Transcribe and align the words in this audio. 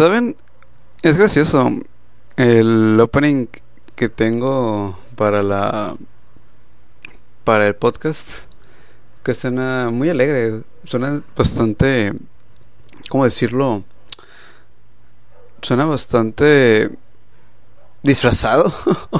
¿Saben? 0.00 0.34
Es 1.02 1.18
gracioso. 1.18 1.70
El 2.36 2.98
opening 2.98 3.48
que 3.96 4.08
tengo 4.08 4.98
para 5.14 5.42
la. 5.42 5.94
para 7.44 7.66
el 7.66 7.76
podcast. 7.76 8.46
Que 9.22 9.34
suena 9.34 9.90
muy 9.90 10.08
alegre. 10.08 10.62
Suena 10.84 11.22
bastante. 11.36 12.14
¿Cómo 13.10 13.24
decirlo? 13.24 13.84
Suena 15.60 15.84
bastante. 15.84 16.90
disfrazado. 18.02 18.72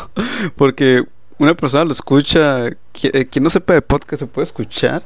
Porque 0.57 1.05
una 1.37 1.55
persona 1.55 1.85
lo 1.85 1.93
escucha. 1.93 2.71
Quien 2.95 3.45
no 3.45 3.51
sepa 3.51 3.75
de 3.75 3.83
podcast 3.83 4.21
se 4.21 4.27
puede 4.27 4.45
escuchar. 4.45 5.03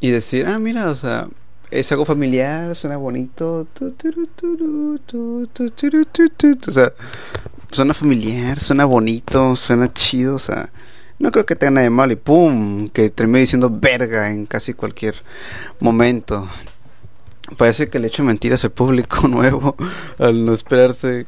Y 0.00 0.10
decir, 0.10 0.44
ah, 0.48 0.58
mira, 0.58 0.88
o 0.90 0.96
sea 0.96 1.28
es 1.70 1.92
algo 1.92 2.04
familiar, 2.04 2.74
suena 2.74 2.96
bonito. 2.96 3.66
O 6.66 6.72
sea, 6.72 6.92
suena 7.70 7.94
familiar, 7.94 8.58
suena 8.58 8.84
bonito, 8.84 9.56
suena 9.56 9.92
chido. 9.92 10.36
O 10.36 10.38
sea, 10.38 10.70
no 11.18 11.30
creo 11.30 11.46
que 11.46 11.56
tenga 11.56 11.72
nada 11.72 11.84
de 11.84 11.90
malo 11.90 12.12
y 12.12 12.16
pum, 12.16 12.88
que 12.88 13.10
termine 13.10 13.40
diciendo 13.40 13.70
verga 13.70 14.32
en 14.32 14.46
casi 14.46 14.74
cualquier 14.74 15.14
momento. 15.80 16.48
Parece 17.56 17.88
que 17.88 17.98
le 17.98 18.08
echo 18.08 18.24
mentiras 18.24 18.64
al 18.64 18.72
público 18.72 19.26
nuevo 19.28 19.76
al 20.18 20.44
no 20.44 20.52
esperarse, 20.52 21.26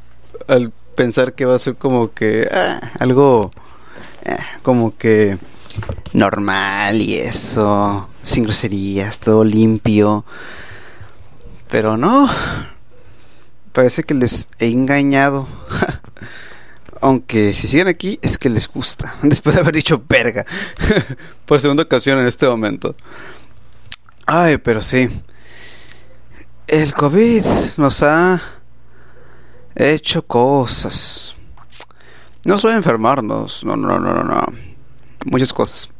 al 0.49 0.73
pensar 0.95 1.33
que 1.33 1.45
va 1.45 1.57
a 1.57 1.59
ser 1.59 1.77
como 1.77 2.13
que 2.13 2.49
ah, 2.53 2.93
algo 2.99 3.51
como 4.63 4.97
que 4.97 5.39
normal 6.13 7.01
y 7.01 7.17
eso, 7.17 8.09
sin 8.23 8.45
groserías, 8.45 9.21
todo 9.21 9.45
limpio. 9.45 10.25
Pero 11.71 11.97
no, 11.97 12.29
parece 13.73 14.03
que 14.03 14.15
les 14.15 14.49
he 14.59 14.69
engañado. 14.71 15.49
Aunque 17.03 17.55
si 17.55 17.67
siguen 17.67 17.89
aquí 17.89 18.19
es 18.23 18.37
que 18.37 18.51
les 18.51 18.69
gusta. 18.69 19.15
Después 19.23 19.55
de 19.55 19.63
haber 19.63 19.75
dicho 19.75 20.03
verga. 20.09 20.45
Por 21.47 21.61
segunda 21.61 21.85
ocasión 21.85 22.19
en 22.19 22.27
este 22.27 22.47
momento. 22.47 22.95
Ay, 24.27 24.59
pero 24.59 24.83
sí. 24.83 25.09
El 26.67 26.93
COVID 26.95 27.45
nos 27.79 28.03
ha 28.03 28.41
hecho 29.75 30.27
cosas. 30.27 31.37
No 32.45 32.59
suele 32.59 32.77
enfermarnos. 32.77 33.65
No, 33.65 33.77
no, 33.77 33.99
no, 33.99 34.13
no, 34.13 34.25
no 34.25 34.70
muchas 35.25 35.53
cosas. 35.53 35.91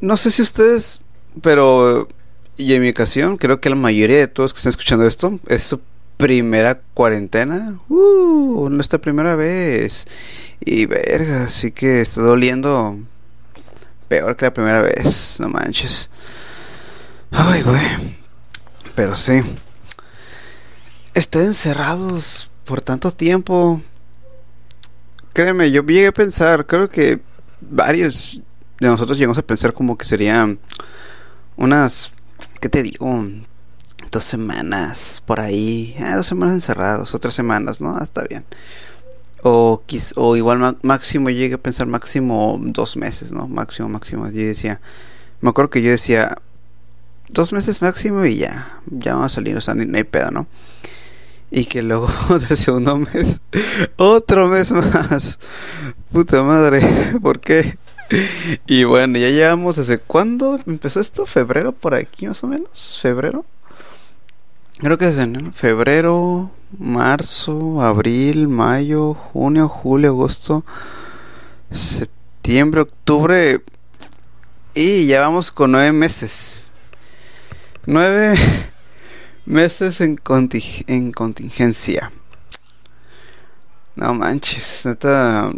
No 0.00 0.16
sé 0.16 0.30
si 0.30 0.42
ustedes, 0.42 1.00
pero 1.42 2.08
y 2.56 2.72
en 2.72 2.82
mi 2.82 2.88
ocasión, 2.88 3.36
creo 3.36 3.60
que 3.60 3.68
la 3.68 3.76
mayoría 3.76 4.16
de 4.16 4.28
todos 4.28 4.54
que 4.54 4.58
están 4.58 4.70
escuchando 4.70 5.06
esto 5.06 5.38
es 5.46 5.62
su 5.62 5.80
primera 6.16 6.80
cuarentena. 6.94 7.78
Uh, 7.88 8.68
nuestra 8.70 8.98
primera 8.98 9.36
vez. 9.36 10.06
Y 10.60 10.86
verga, 10.86 11.44
así 11.44 11.70
que 11.70 12.00
está 12.00 12.22
doliendo 12.22 12.98
peor 14.08 14.36
que 14.36 14.46
la 14.46 14.52
primera 14.54 14.80
vez, 14.80 15.36
no 15.38 15.50
manches. 15.50 16.08
Ay, 17.30 17.62
güey. 17.62 18.16
Pero 18.94 19.14
sí. 19.14 19.42
Estar 21.12 21.42
encerrados 21.42 22.50
por 22.64 22.80
tanto 22.80 23.10
tiempo 23.12 23.82
créeme, 25.36 25.70
yo 25.70 25.82
llegué 25.82 26.06
a 26.06 26.12
pensar, 26.12 26.64
creo 26.64 26.88
que 26.88 27.20
varios 27.60 28.40
de 28.80 28.86
nosotros 28.86 29.18
llegamos 29.18 29.36
a 29.36 29.42
pensar 29.42 29.74
como 29.74 29.98
que 29.98 30.06
serían 30.06 30.58
unas, 31.58 32.14
¿qué 32.58 32.70
te 32.70 32.82
digo? 32.82 33.22
Dos 34.10 34.24
semanas 34.24 35.22
por 35.26 35.38
ahí, 35.40 35.94
eh, 35.98 36.12
dos 36.14 36.26
semanas 36.26 36.54
encerrados, 36.54 37.14
otras 37.14 37.34
semanas, 37.34 37.82
¿no? 37.82 37.98
Ah, 37.98 38.02
está 38.02 38.24
bien. 38.24 38.46
O, 39.42 39.82
o 40.14 40.36
igual 40.36 40.78
máximo, 40.80 41.28
llegué 41.28 41.56
a 41.56 41.58
pensar 41.58 41.86
máximo 41.86 42.58
dos 42.58 42.96
meses, 42.96 43.30
¿no? 43.30 43.46
Máximo, 43.46 43.90
máximo. 43.90 44.30
Yo 44.30 44.40
decía, 44.40 44.80
me 45.42 45.50
acuerdo 45.50 45.68
que 45.68 45.82
yo 45.82 45.90
decía, 45.90 46.34
dos 47.28 47.52
meses 47.52 47.82
máximo 47.82 48.24
y 48.24 48.36
ya, 48.36 48.80
ya 48.86 49.12
vamos 49.12 49.32
a 49.32 49.34
salir, 49.34 49.54
o 49.54 49.60
sea, 49.60 49.74
no 49.74 49.98
hay 49.98 50.04
pedo, 50.04 50.30
¿no? 50.30 50.46
Y 51.50 51.66
que 51.66 51.82
luego 51.82 52.08
del 52.48 52.56
segundo 52.56 52.98
mes, 52.98 53.40
otro 53.96 54.48
mes 54.48 54.72
más. 54.72 55.38
Puta 56.12 56.42
madre, 56.42 56.80
¿por 57.22 57.40
qué? 57.40 57.78
Y 58.66 58.84
bueno, 58.84 59.18
ya 59.18 59.30
llevamos 59.30 59.76
desde 59.76 59.98
cuándo 59.98 60.60
empezó 60.66 61.00
esto, 61.00 61.26
febrero 61.26 61.72
por 61.72 61.94
aquí 61.94 62.26
más 62.26 62.42
o 62.44 62.48
menos, 62.48 62.98
febrero. 63.00 63.44
Creo 64.78 64.98
que 64.98 65.08
es 65.08 65.18
en 65.18 65.52
febrero, 65.52 66.50
marzo, 66.78 67.80
abril, 67.80 68.48
mayo, 68.48 69.14
junio, 69.14 69.68
julio, 69.68 70.10
agosto, 70.10 70.64
septiembre, 71.70 72.82
octubre. 72.82 73.62
Y 74.74 75.06
ya 75.06 75.20
vamos 75.20 75.50
con 75.50 75.72
nueve 75.72 75.92
meses. 75.92 76.72
Nueve 77.86 78.38
Meses 79.46 80.00
en, 80.00 80.20
en 80.88 81.12
contingencia. 81.12 82.10
No 83.94 84.12
manches, 84.12 84.84
neta. 84.84 85.52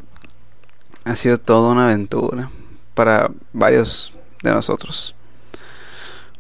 Ha 1.04 1.16
sido 1.16 1.38
toda 1.38 1.72
una 1.72 1.86
aventura 1.86 2.50
para 2.94 3.30
varios 3.54 4.12
de 4.42 4.52
nosotros. 4.52 5.14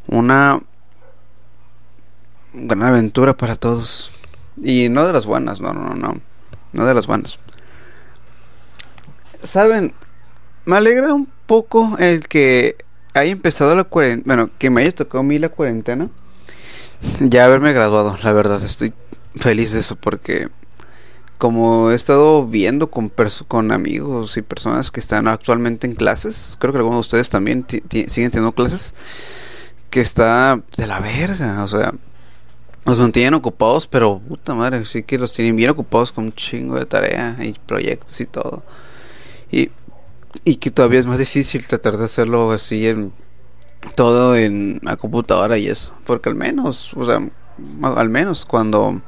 Una 0.06 0.60
gran 2.52 2.82
aventura 2.82 3.34
para 3.34 3.56
todos. 3.56 4.12
Y 4.58 4.90
no 4.90 5.06
de 5.06 5.14
las 5.14 5.24
buenas, 5.24 5.62
no, 5.62 5.72
no, 5.72 5.94
no. 5.94 6.20
No 6.74 6.84
de 6.84 6.92
las 6.92 7.06
buenas. 7.06 7.38
Saben, 9.42 9.94
me 10.66 10.76
alegra 10.76 11.14
un 11.14 11.26
poco 11.46 11.96
el 11.98 12.28
que 12.28 12.76
haya 13.14 13.32
empezado 13.32 13.74
la 13.74 13.84
cuarentena. 13.84 14.34
Bueno, 14.34 14.50
que 14.58 14.68
me 14.68 14.82
haya 14.82 14.94
tocado 14.94 15.20
a 15.20 15.24
mí 15.24 15.38
la 15.38 15.48
cuarentena 15.48 16.10
ya 17.20 17.44
haberme 17.44 17.72
graduado, 17.72 18.16
la 18.22 18.32
verdad, 18.32 18.62
estoy 18.62 18.92
feliz 19.36 19.72
de 19.72 19.80
eso 19.80 19.96
porque 19.96 20.48
como 21.38 21.92
he 21.92 21.94
estado 21.94 22.46
viendo 22.46 22.90
con, 22.90 23.12
con 23.46 23.70
amigos 23.72 24.36
y 24.36 24.42
personas 24.42 24.90
que 24.90 24.98
están 24.98 25.28
actualmente 25.28 25.86
en 25.86 25.94
clases, 25.94 26.56
creo 26.58 26.72
que 26.72 26.78
algunos 26.78 26.96
de 26.96 27.00
ustedes 27.00 27.30
también 27.30 27.64
siguen 27.68 28.30
teniendo 28.30 28.52
clases, 28.52 28.94
que 29.88 30.00
está 30.00 30.60
de 30.76 30.86
la 30.86 30.98
verga, 30.98 31.62
o 31.64 31.68
sea, 31.68 31.94
los 32.84 32.98
mantienen 32.98 33.34
ocupados, 33.34 33.86
pero 33.86 34.18
puta 34.18 34.54
madre, 34.54 34.84
sí 34.84 35.04
que 35.04 35.18
los 35.18 35.32
tienen 35.32 35.54
bien 35.54 35.70
ocupados 35.70 36.10
con 36.10 36.24
un 36.24 36.32
chingo 36.32 36.76
de 36.76 36.86
tarea 36.86 37.36
y 37.40 37.52
proyectos 37.52 38.20
y 38.20 38.26
todo. 38.26 38.64
Y, 39.50 39.70
y 40.44 40.56
que 40.56 40.70
todavía 40.70 40.98
es 40.98 41.06
más 41.06 41.18
difícil 41.18 41.66
tratar 41.66 41.96
de 41.98 42.04
hacerlo 42.04 42.50
así 42.50 42.86
en 42.86 43.12
todo 43.94 44.36
en 44.36 44.80
la 44.82 44.96
computadora 44.96 45.58
y 45.58 45.66
eso. 45.66 45.94
Porque 46.04 46.28
al 46.28 46.34
menos, 46.34 46.94
o 46.94 47.04
sea, 47.04 47.20
al 47.82 48.08
menos 48.08 48.44
cuando 48.44 49.02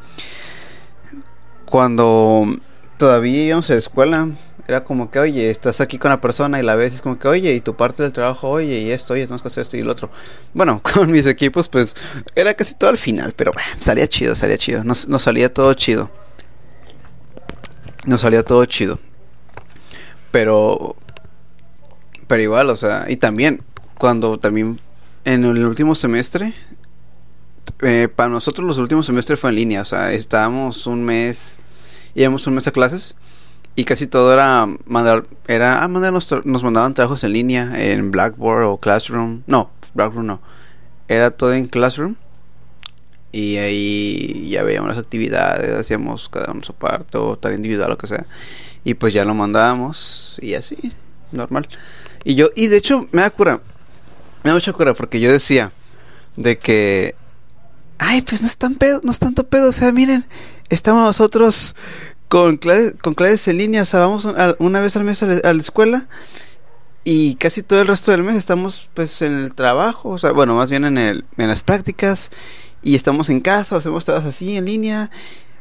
cuando 1.70 2.56
todavía 2.98 3.44
íbamos 3.44 3.70
a 3.70 3.75
la 3.75 3.78
escuela, 3.78 4.28
era 4.66 4.84
como 4.84 5.10
que, 5.10 5.19
oye, 5.19 5.50
estás 5.50 5.81
aquí 5.81 5.98
con 5.98 6.10
la 6.10 6.20
persona 6.20 6.60
y 6.60 6.62
la 6.62 6.75
ves, 6.75 6.94
es 6.94 7.03
como 7.03 7.19
que, 7.19 7.28
oye, 7.28 7.54
y 7.54 7.60
tu 7.60 7.76
parte 7.76 8.03
del 8.03 8.12
trabajo, 8.12 8.48
oye, 8.48 8.81
y 8.81 8.91
esto, 8.91 9.14
oye, 9.14 9.22
tenemos 9.22 9.42
que 9.42 9.48
hacer 9.48 9.62
esto 9.62 9.76
y 9.76 9.82
lo 9.82 9.92
otro. 9.92 10.10
Bueno, 10.53 10.82
con 10.94 11.10
mis 11.10 11.26
equipos, 11.26 11.69
pues, 11.69 11.97
era 12.34 12.52
casi 12.54 12.76
todo 12.76 12.91
al 12.91 12.98
final, 12.98 13.32
pero 13.37 13.52
salía 13.78 14.06
chido, 14.06 14.34
salía 14.34 14.58
chido, 14.58 14.84
nos, 14.84 15.08
nos 15.08 15.22
salía 15.22 15.52
todo 15.52 15.72
chido. 15.75 16.10
Nos 18.05 18.20
salía 18.20 18.43
todo 18.43 18.64
chido. 18.64 18.99
Pero, 20.31 20.96
pero 22.26 22.43
igual, 22.43 22.70
o 22.70 22.76
sea, 22.76 23.06
y 23.08 23.17
también, 23.17 23.62
cuando 24.00 24.38
también 24.38 24.81
en 25.26 25.44
el 25.44 25.62
último 25.62 25.94
semestre, 25.94 26.55
eh, 27.82 28.08
para 28.08 28.31
nosotros 28.31 28.67
los 28.67 28.79
últimos 28.79 29.05
semestres 29.05 29.38
fue 29.38 29.50
en 29.50 29.56
línea, 29.56 29.82
o 29.82 29.85
sea, 29.85 30.11
estábamos 30.14 30.87
un 30.87 31.05
mes, 31.05 31.61
íbamos 32.14 32.47
un 32.47 32.55
mes 32.55 32.67
a 32.67 32.73
clases 32.73 33.14
y 33.76 33.85
casi 33.85 34.06
todo 34.06 34.32
era 34.32 34.67
mandar, 34.87 35.26
era, 35.47 35.85
ah, 35.85 35.88
mandar 35.88 36.14
nos, 36.14 36.35
nos 36.47 36.64
mandaban 36.64 36.94
trabajos 36.94 37.23
en 37.25 37.35
línea 37.35 37.73
en 37.76 38.11
Blackboard 38.11 38.64
o 38.64 38.79
Classroom, 38.79 39.43
no, 39.47 39.70
Blackboard 39.93 40.25
no, 40.25 40.41
era 41.06 41.31
todo 41.31 41.53
en 41.53 41.67
Classroom 41.67 42.17
y 43.32 43.58
ahí 43.58 44.49
ya 44.49 44.62
veíamos 44.62 44.88
las 44.88 44.99
actividades, 44.99 45.75
hacíamos 45.75 46.31
cada 46.31 46.53
uno 46.53 46.62
su 46.62 46.73
parte 46.73 47.19
o 47.19 47.37
tal 47.37 47.53
individual, 47.53 47.91
lo 47.91 47.99
que 47.99 48.06
sea, 48.06 48.25
y 48.82 48.94
pues 48.94 49.12
ya 49.12 49.26
lo 49.26 49.35
mandábamos 49.35 50.38
y 50.41 50.55
así, 50.55 50.91
normal. 51.32 51.69
Y 52.25 52.35
yo, 52.35 52.49
y 52.55 52.67
de 52.69 52.76
hecho 52.76 53.08
me 53.12 53.23
da 53.23 53.31
cura, 53.31 53.61
me 54.42 54.50
da 54.50 54.54
mucha 54.54 54.72
cura 54.72 54.94
porque 54.94 55.20
yo 55.20 55.31
decía 55.31 55.72
de 56.37 56.58
que. 56.58 57.14
Ay, 57.98 58.22
pues 58.22 58.40
no 58.40 58.46
es 58.46 58.56
tan 58.56 58.76
pedo, 58.76 59.00
no 59.04 59.12
es 59.12 59.19
tanto 59.19 59.46
pedo. 59.48 59.69
O 59.69 59.72
sea, 59.72 59.92
miren, 59.92 60.25
estamos 60.70 61.04
nosotros 61.04 61.75
con 62.28 62.56
clases, 62.56 62.94
con 63.02 63.14
clases 63.14 63.48
en 63.48 63.58
línea. 63.58 63.82
O 63.82 63.87
sea, 63.87 64.00
vamos 64.00 64.26
una 64.58 64.81
vez 64.81 64.96
al 64.96 65.04
mes 65.04 65.22
a 65.22 65.26
la, 65.26 65.60
escuela. 65.60 66.08
Y 67.04 67.34
casi 67.37 67.62
todo 67.62 67.81
el 67.81 67.87
resto 67.87 68.10
del 68.10 68.22
mes 68.22 68.37
estamos 68.37 68.88
pues 68.94 69.20
en 69.22 69.38
el 69.38 69.54
trabajo. 69.54 70.10
O 70.10 70.19
sea, 70.19 70.32
bueno, 70.32 70.54
más 70.54 70.70
bien 70.70 70.84
en, 70.84 70.96
el, 70.96 71.25
en 71.36 71.48
las 71.48 71.62
prácticas. 71.62 72.31
y 72.82 72.94
estamos 72.94 73.28
en 73.28 73.40
casa, 73.40 73.75
o 73.75 73.78
hacemos 73.78 74.06
todas 74.06 74.25
así 74.25 74.56
en 74.56 74.64
línea, 74.64 75.10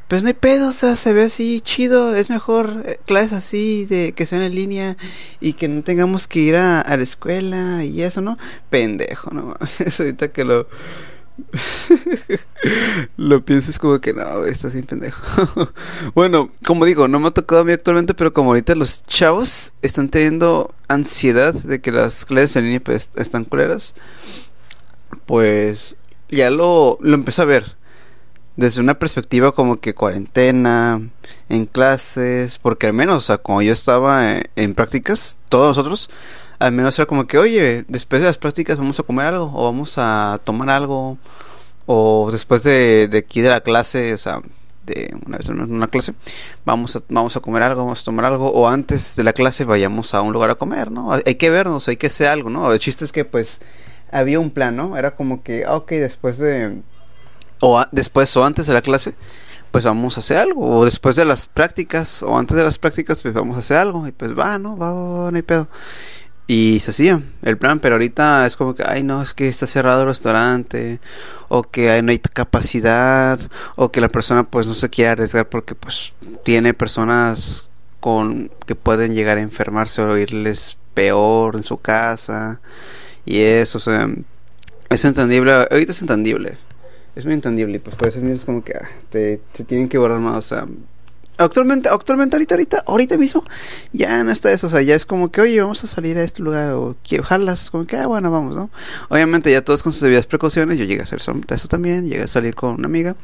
pues 0.10 0.24
no 0.24 0.30
hay 0.30 0.34
pedo, 0.34 0.70
o 0.70 0.74
sea, 0.74 0.96
se 0.96 1.14
ve 1.14 1.22
así 1.22 1.62
chido, 1.62 2.16
es 2.16 2.32
mejor 2.32 2.82
eh, 2.86 2.98
clases 3.06 3.34
así 3.34 3.86
de 3.86 4.14
que 4.14 4.26
sean 4.26 4.42
en 4.42 4.56
línea 4.56 4.98
y 5.40 5.54
que 5.54 5.68
no 5.68 5.84
tengamos 5.84 6.28
que 6.28 6.40
ir 6.40 6.56
a, 6.56 6.84
la 6.84 7.04
escuela 7.04 7.86
y 7.86 8.02
eso, 8.02 8.20
¿no? 8.20 8.36
Pendejo, 8.72 9.30
¿no? 9.30 9.56
Eso 9.78 10.04
ahorita 10.04 10.30
que 10.30 10.44
lo 10.46 10.68
lo 13.18 13.46
piensas 13.46 13.78
como 13.78 14.02
que 14.02 14.14
no, 14.14 14.46
estás 14.46 14.74
sin 14.74 14.84
pendejo. 14.84 15.72
bueno, 16.16 16.52
como 16.66 16.86
digo, 16.86 17.08
no 17.08 17.20
me 17.20 17.28
ha 17.28 17.32
tocado 17.32 17.62
a 17.62 17.64
mí 17.64 17.72
actualmente, 17.72 18.16
pero 18.16 18.34
como 18.34 18.50
ahorita 18.50 18.74
los 18.74 19.04
chavos 19.04 19.74
están 19.84 20.10
teniendo 20.10 20.74
ansiedad 20.88 21.54
de 21.54 21.82
que 21.82 21.92
las 21.92 22.26
clases 22.26 22.56
en 22.56 22.64
línea 22.64 22.80
pues, 22.80 23.12
están 23.16 23.46
culeras, 23.46 23.94
pues 25.28 25.98
ya 26.30 26.50
lo, 26.50 26.98
lo 27.00 27.14
empecé 27.14 27.44
a 27.44 27.46
ver. 27.46 27.79
Desde 28.60 28.82
una 28.82 29.00
perspectiva 29.00 29.54
como 29.54 29.80
que 29.80 29.96
cuarentena, 29.96 31.02
en 31.48 31.66
clases, 31.66 32.60
porque 32.60 32.88
al 32.88 32.94
menos, 32.94 33.18
o 33.18 33.22
sea, 33.22 33.38
como 33.38 33.62
yo 33.62 33.72
estaba 33.72 34.34
en, 34.34 34.44
en 34.58 34.76
prácticas, 34.76 35.40
todos 35.48 35.78
nosotros, 35.78 36.10
al 36.60 36.74
menos 36.74 37.00
era 37.00 37.06
como 37.06 37.26
que, 37.26 37.38
oye, 37.38 37.86
después 37.88 38.22
de 38.22 38.28
las 38.28 38.38
prácticas 38.38 38.78
vamos 38.78 39.00
a 39.00 39.04
comer 39.04 39.28
algo, 39.28 39.50
o 39.56 39.64
vamos 39.64 39.94
a 39.96 40.42
tomar 40.44 40.70
algo, 40.72 41.18
o 41.86 42.28
después 42.34 42.64
de, 42.64 43.08
de 43.08 43.20
aquí 43.20 43.40
de 43.40 43.48
la 43.48 43.62
clase, 43.62 44.14
o 44.14 44.18
sea, 44.18 44.42
de 44.86 45.16
una 45.26 45.38
vez 45.38 45.48
en 45.48 45.62
una 45.62 45.88
clase, 45.88 46.14
vamos 46.66 46.98
a, 46.98 47.02
vamos 47.08 47.38
a 47.38 47.40
comer 47.40 47.64
algo, 47.64 47.86
vamos 47.86 48.02
a 48.02 48.04
tomar 48.04 48.26
algo, 48.26 48.52
o 48.52 48.68
antes 48.68 49.16
de 49.16 49.24
la 49.24 49.32
clase 49.32 49.64
vayamos 49.64 50.14
a 50.14 50.22
un 50.22 50.34
lugar 50.34 50.50
a 50.50 50.56
comer, 50.56 50.92
¿no? 50.92 51.14
Hay 51.14 51.36
que 51.36 51.50
vernos, 51.50 51.88
hay 51.88 51.96
que 51.96 52.08
hacer 52.08 52.28
algo, 52.28 52.50
¿no? 52.50 52.74
El 52.74 52.80
chiste 52.80 53.06
es 53.06 53.14
que, 53.14 53.24
pues, 53.24 53.62
había 54.12 54.42
un 54.42 54.52
plan, 54.52 54.76
¿no? 54.76 54.98
Era 54.98 55.16
como 55.16 55.44
que, 55.44 55.64
ah, 55.64 55.76
ok, 55.76 55.92
después 55.92 56.38
de, 56.40 56.82
o 57.62 57.84
después 57.92 58.36
o 58.38 58.46
antes 58.46 58.68
de 58.68 58.74
la 58.74 58.82
clase, 58.82 59.16
pues 59.72 59.86
vamos 59.86 60.18
a 60.18 60.22
hacer 60.22 60.38
algo. 60.38 60.80
O 60.80 60.86
después 60.86 61.16
de 61.16 61.26
las 61.26 61.48
prácticas, 61.48 62.24
o 62.24 62.38
antes 62.38 62.58
de 62.58 62.64
las 62.64 62.78
prácticas, 62.78 63.22
pues 63.22 63.34
vamos 63.34 63.58
a 63.58 63.60
hacer 63.62 63.78
algo. 63.78 64.08
Y 64.08 64.12
pues 64.12 64.38
va, 64.38 64.58
¿no? 64.58 64.78
Va, 64.78 64.92
va 64.92 65.32
no 65.32 65.36
hay 65.36 65.44
pedo. 65.44 65.68
Y 66.48 66.80
se 66.80 66.92
hacía 66.92 67.22
el 67.44 67.58
plan, 67.60 67.80
pero 67.80 67.96
ahorita 67.96 68.48
es 68.48 68.56
como 68.56 68.74
que, 68.74 68.84
ay, 68.84 69.04
no, 69.04 69.22
es 69.22 69.36
que 69.36 69.48
está 69.48 69.68
cerrado 69.68 70.02
el 70.02 70.08
restaurante, 70.08 71.00
o 71.48 71.62
que 71.62 72.02
no 72.02 72.10
hay 72.10 72.18
capacidad, 72.18 73.40
o 73.76 73.92
que 73.92 74.02
la 74.02 74.10
persona 74.10 74.44
pues 74.46 74.66
no 74.66 74.74
se 74.74 74.90
quiere 74.90 75.12
arriesgar 75.12 75.48
porque 75.48 75.76
pues 75.76 76.16
tiene 76.44 76.74
personas 76.74 77.70
con 78.00 78.50
que 78.66 78.74
pueden 78.74 79.14
llegar 79.14 79.38
a 79.38 79.42
enfermarse 79.42 80.02
o 80.02 80.18
irles 80.18 80.80
peor 80.96 81.56
en 81.56 81.64
su 81.64 81.78
casa 81.78 82.62
y 83.26 83.42
eso, 83.42 83.78
o 83.78 83.82
sea, 83.82 84.10
es 84.90 85.06
entendible, 85.06 85.54
ahorita 85.54 85.92
es 85.92 86.02
entendible, 86.02 86.58
es 87.20 87.26
muy 87.26 87.36
entendible 87.36 87.80
pues 87.80 87.96
por 87.96 88.08
eso 88.08 88.26
es 88.26 88.46
como 88.46 88.64
que 88.64 88.74
ah, 88.74 88.90
te, 89.10 89.42
tienen 89.68 89.88
que 89.90 89.98
borrar 89.98 90.20
más, 90.20 90.38
o 90.38 90.42
sea, 90.42 90.68
Actualmente, 91.38 91.88
actualmente 91.88 92.36
ahorita, 92.36 92.56
ahorita, 92.56 92.84
ahorita 92.86 93.18
mismo, 93.18 93.46
ya 93.94 94.26
no 94.26 94.32
está 94.32 94.52
eso, 94.52 94.68
o 94.68 94.70
sea, 94.70 94.82
ya 94.82 94.94
es 94.94 95.06
como 95.06 95.32
que, 95.32 95.40
oye, 95.40 95.62
vamos 95.62 95.82
a 95.86 95.88
salir 95.88 96.18
a 96.18 96.24
este 96.24 96.44
lugar, 96.44 96.74
o 96.74 96.98
que 97.02 97.22
como 97.72 97.88
que, 97.88 97.96
ah, 97.96 98.08
bueno, 98.08 98.30
vamos, 98.30 98.58
¿no? 98.58 98.70
Obviamente 99.08 99.50
ya 99.50 99.62
todos 99.62 99.82
con 99.82 99.94
sus 99.94 100.02
debidas 100.02 100.26
precauciones, 100.26 100.78
yo 100.78 100.84
llegué 100.84 101.00
a 101.00 101.04
hacer 101.04 101.20
eso 101.20 101.68
también, 101.70 102.04
llegué 102.04 102.24
a 102.24 102.28
salir 102.28 102.56
con 102.56 102.74
una 102.74 102.88
amiga, 102.88 103.16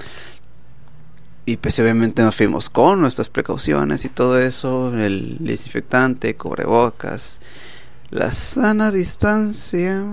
y 1.45 1.57
pues 1.57 1.77
obviamente 1.79 2.23
nos 2.23 2.37
fuimos 2.37 2.69
con 2.69 3.01
nuestras 3.01 3.29
precauciones 3.29 4.05
y 4.05 4.09
todo 4.09 4.39
eso, 4.39 4.97
el 4.97 5.37
desinfectante, 5.41 6.37
cubrebocas, 6.37 7.41
la 8.11 8.31
sana 8.31 8.91
distancia, 8.91 10.05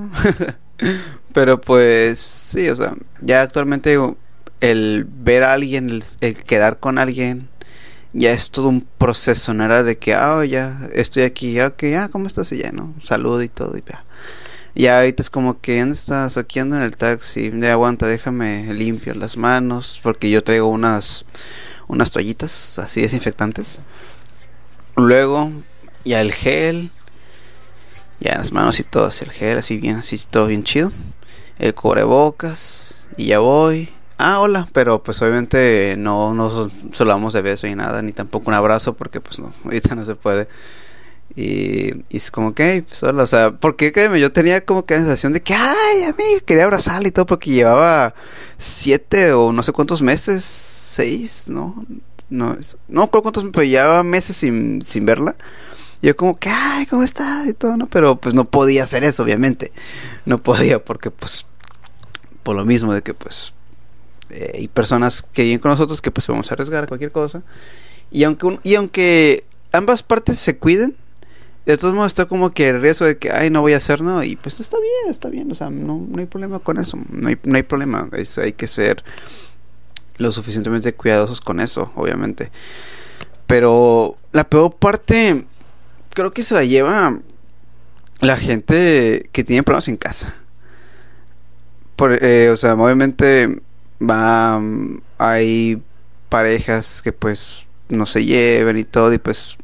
pero 1.32 1.60
pues, 1.60 2.18
sí, 2.18 2.68
o 2.68 2.76
sea, 2.76 2.94
ya 3.20 3.42
actualmente 3.42 3.98
el 4.60 5.06
ver 5.08 5.42
a 5.42 5.52
alguien, 5.52 6.02
el 6.20 6.36
quedar 6.36 6.78
con 6.78 6.98
alguien, 6.98 7.48
ya 8.12 8.32
es 8.32 8.50
todo 8.50 8.68
un 8.68 8.86
proceso, 8.98 9.54
no 9.54 9.64
era 9.64 9.82
de 9.82 9.98
que, 9.98 10.14
ah, 10.14 10.44
ya 10.44 10.88
estoy 10.92 11.22
aquí, 11.24 11.52
ya, 11.52 11.70
que, 11.70 11.90
ya, 11.90 12.08
¿cómo 12.08 12.26
estás? 12.26 12.52
Y 12.52 12.58
ya, 12.58 12.72
¿no? 12.72 12.94
Salud 13.02 13.42
y 13.42 13.48
todo, 13.48 13.76
y 13.76 13.82
ya. 13.88 14.04
Ya 14.74 14.98
ahorita 14.98 15.22
es 15.22 15.30
como 15.30 15.60
que, 15.60 15.80
¿dónde 15.80 15.94
estás? 15.94 16.36
Aquí 16.36 16.58
ando 16.58 16.76
en 16.76 16.82
el 16.82 16.96
taxi, 16.96 17.50
de 17.50 17.70
aguanta, 17.70 18.06
déjame 18.06 18.72
limpiar 18.72 19.16
las 19.16 19.36
manos, 19.36 20.00
porque 20.02 20.30
yo 20.30 20.42
traigo 20.42 20.68
unas, 20.68 21.24
unas 21.88 22.10
toallitas 22.10 22.78
así 22.78 23.02
desinfectantes. 23.02 23.80
Luego, 24.96 25.50
ya 26.04 26.20
el 26.20 26.32
gel, 26.32 26.90
ya 28.20 28.38
las 28.38 28.52
manos 28.52 28.78
y 28.80 28.84
todo, 28.84 29.06
así 29.06 29.24
el 29.24 29.30
gel, 29.30 29.58
así 29.58 29.78
bien, 29.78 29.96
así 29.96 30.20
todo 30.30 30.46
bien 30.46 30.62
chido. 30.62 30.92
El 31.62 31.74
cubrebocas, 31.74 33.08
y 33.16 33.26
ya 33.26 33.38
voy 33.38 33.88
ah, 34.22 34.40
hola, 34.40 34.68
pero 34.72 35.02
pues 35.02 35.20
obviamente 35.20 35.96
no 35.98 36.32
nos 36.32 36.70
solamos 36.92 37.32
de 37.32 37.42
beso 37.42 37.66
y 37.66 37.74
nada, 37.74 38.02
ni 38.02 38.12
tampoco 38.12 38.50
un 38.50 38.54
abrazo, 38.54 38.94
porque 38.94 39.20
pues 39.20 39.40
no, 39.40 39.52
ahorita 39.64 39.94
no 39.94 40.04
se 40.04 40.14
puede. 40.14 40.48
Y, 41.34 42.04
es 42.10 42.30
como 42.30 42.54
que, 42.54 42.84
pues 42.86 43.02
hola, 43.02 43.22
o 43.24 43.26
sea, 43.26 43.52
porque 43.56 43.90
créeme, 43.90 44.20
yo 44.20 44.32
tenía 44.32 44.64
como 44.64 44.84
que 44.84 44.94
la 44.94 45.00
sensación 45.00 45.32
de 45.32 45.42
que, 45.42 45.54
ay, 45.54 46.04
a 46.04 46.12
mí 46.12 46.24
quería 46.46 46.64
abrazarle 46.64 47.08
y 47.08 47.10
todo, 47.10 47.26
porque 47.26 47.50
llevaba 47.50 48.14
siete 48.58 49.32
o 49.32 49.52
no 49.52 49.62
sé 49.62 49.72
cuántos 49.72 50.02
meses, 50.02 50.44
seis, 50.44 51.46
¿no? 51.48 51.84
No, 52.30 52.56
no 52.88 53.10
cuántos, 53.10 53.44
pero 53.52 53.64
llevaba 53.64 54.02
meses 54.04 54.36
sin, 54.36 54.82
sin 54.82 55.04
verla. 55.04 55.36
Yo 56.02 56.16
como 56.16 56.36
que, 56.36 56.48
ay, 56.48 56.86
¿cómo 56.86 57.04
estás? 57.04 57.46
Y 57.46 57.54
todo, 57.54 57.76
¿no? 57.76 57.86
Pero 57.86 58.16
pues 58.16 58.34
no 58.34 58.44
podía 58.44 58.82
hacer 58.82 59.04
eso, 59.04 59.22
obviamente. 59.22 59.70
No 60.26 60.42
podía 60.42 60.82
porque 60.84 61.10
pues, 61.12 61.46
por 62.42 62.56
lo 62.56 62.64
mismo 62.64 62.92
de 62.92 63.02
que 63.02 63.14
pues 63.14 63.54
eh, 64.30 64.52
hay 64.54 64.68
personas 64.68 65.22
que 65.22 65.42
vienen 65.42 65.60
con 65.60 65.70
nosotros 65.70 66.00
que 66.00 66.10
pues 66.10 66.26
vamos 66.26 66.50
a 66.50 66.54
arriesgar 66.54 66.88
cualquier 66.88 67.12
cosa. 67.12 67.42
Y 68.10 68.24
aunque, 68.24 68.58
y 68.62 68.74
aunque 68.74 69.44
ambas 69.72 70.02
partes 70.02 70.38
se 70.38 70.58
cuiden, 70.58 70.96
de 71.66 71.76
todos 71.76 71.94
modos 71.94 72.08
está 72.08 72.26
como 72.26 72.50
que 72.50 72.68
el 72.68 72.82
riesgo 72.82 73.06
de 73.06 73.18
que, 73.18 73.30
ay, 73.30 73.50
no 73.50 73.60
voy 73.60 73.74
a 73.74 73.76
hacer, 73.76 74.02
¿no? 74.02 74.22
Y 74.24 74.36
pues 74.36 74.60
está 74.60 74.76
bien, 74.78 75.10
está 75.10 75.28
bien, 75.28 75.50
o 75.50 75.54
sea, 75.54 75.70
no, 75.70 76.04
no 76.08 76.18
hay 76.18 76.26
problema 76.26 76.58
con 76.58 76.78
eso, 76.78 76.98
no 77.08 77.28
hay, 77.28 77.38
no 77.44 77.56
hay 77.56 77.62
problema, 77.62 78.08
es, 78.12 78.36
hay 78.38 78.52
que 78.52 78.66
ser 78.66 79.04
lo 80.18 80.32
suficientemente 80.32 80.92
cuidadosos 80.94 81.40
con 81.40 81.60
eso, 81.60 81.92
obviamente. 81.94 82.50
Pero 83.46 84.16
la 84.32 84.48
peor 84.48 84.74
parte, 84.74 85.44
creo 86.10 86.32
que 86.32 86.42
se 86.42 86.54
la 86.54 86.64
lleva 86.64 87.18
la 88.20 88.36
gente 88.36 89.28
que 89.32 89.44
tiene 89.44 89.62
problemas 89.62 89.88
en 89.88 89.96
casa. 89.96 90.41
Eh, 92.10 92.50
o 92.50 92.56
sea, 92.56 92.74
obviamente 92.74 93.62
va 94.00 94.60
hay 95.18 95.82
parejas 96.28 97.02
que 97.02 97.12
pues 97.12 97.66
no 97.88 98.06
se 98.06 98.24
lleven 98.24 98.78
y 98.78 98.84
todo 98.84 99.12
y 99.12 99.18
pues 99.18 99.58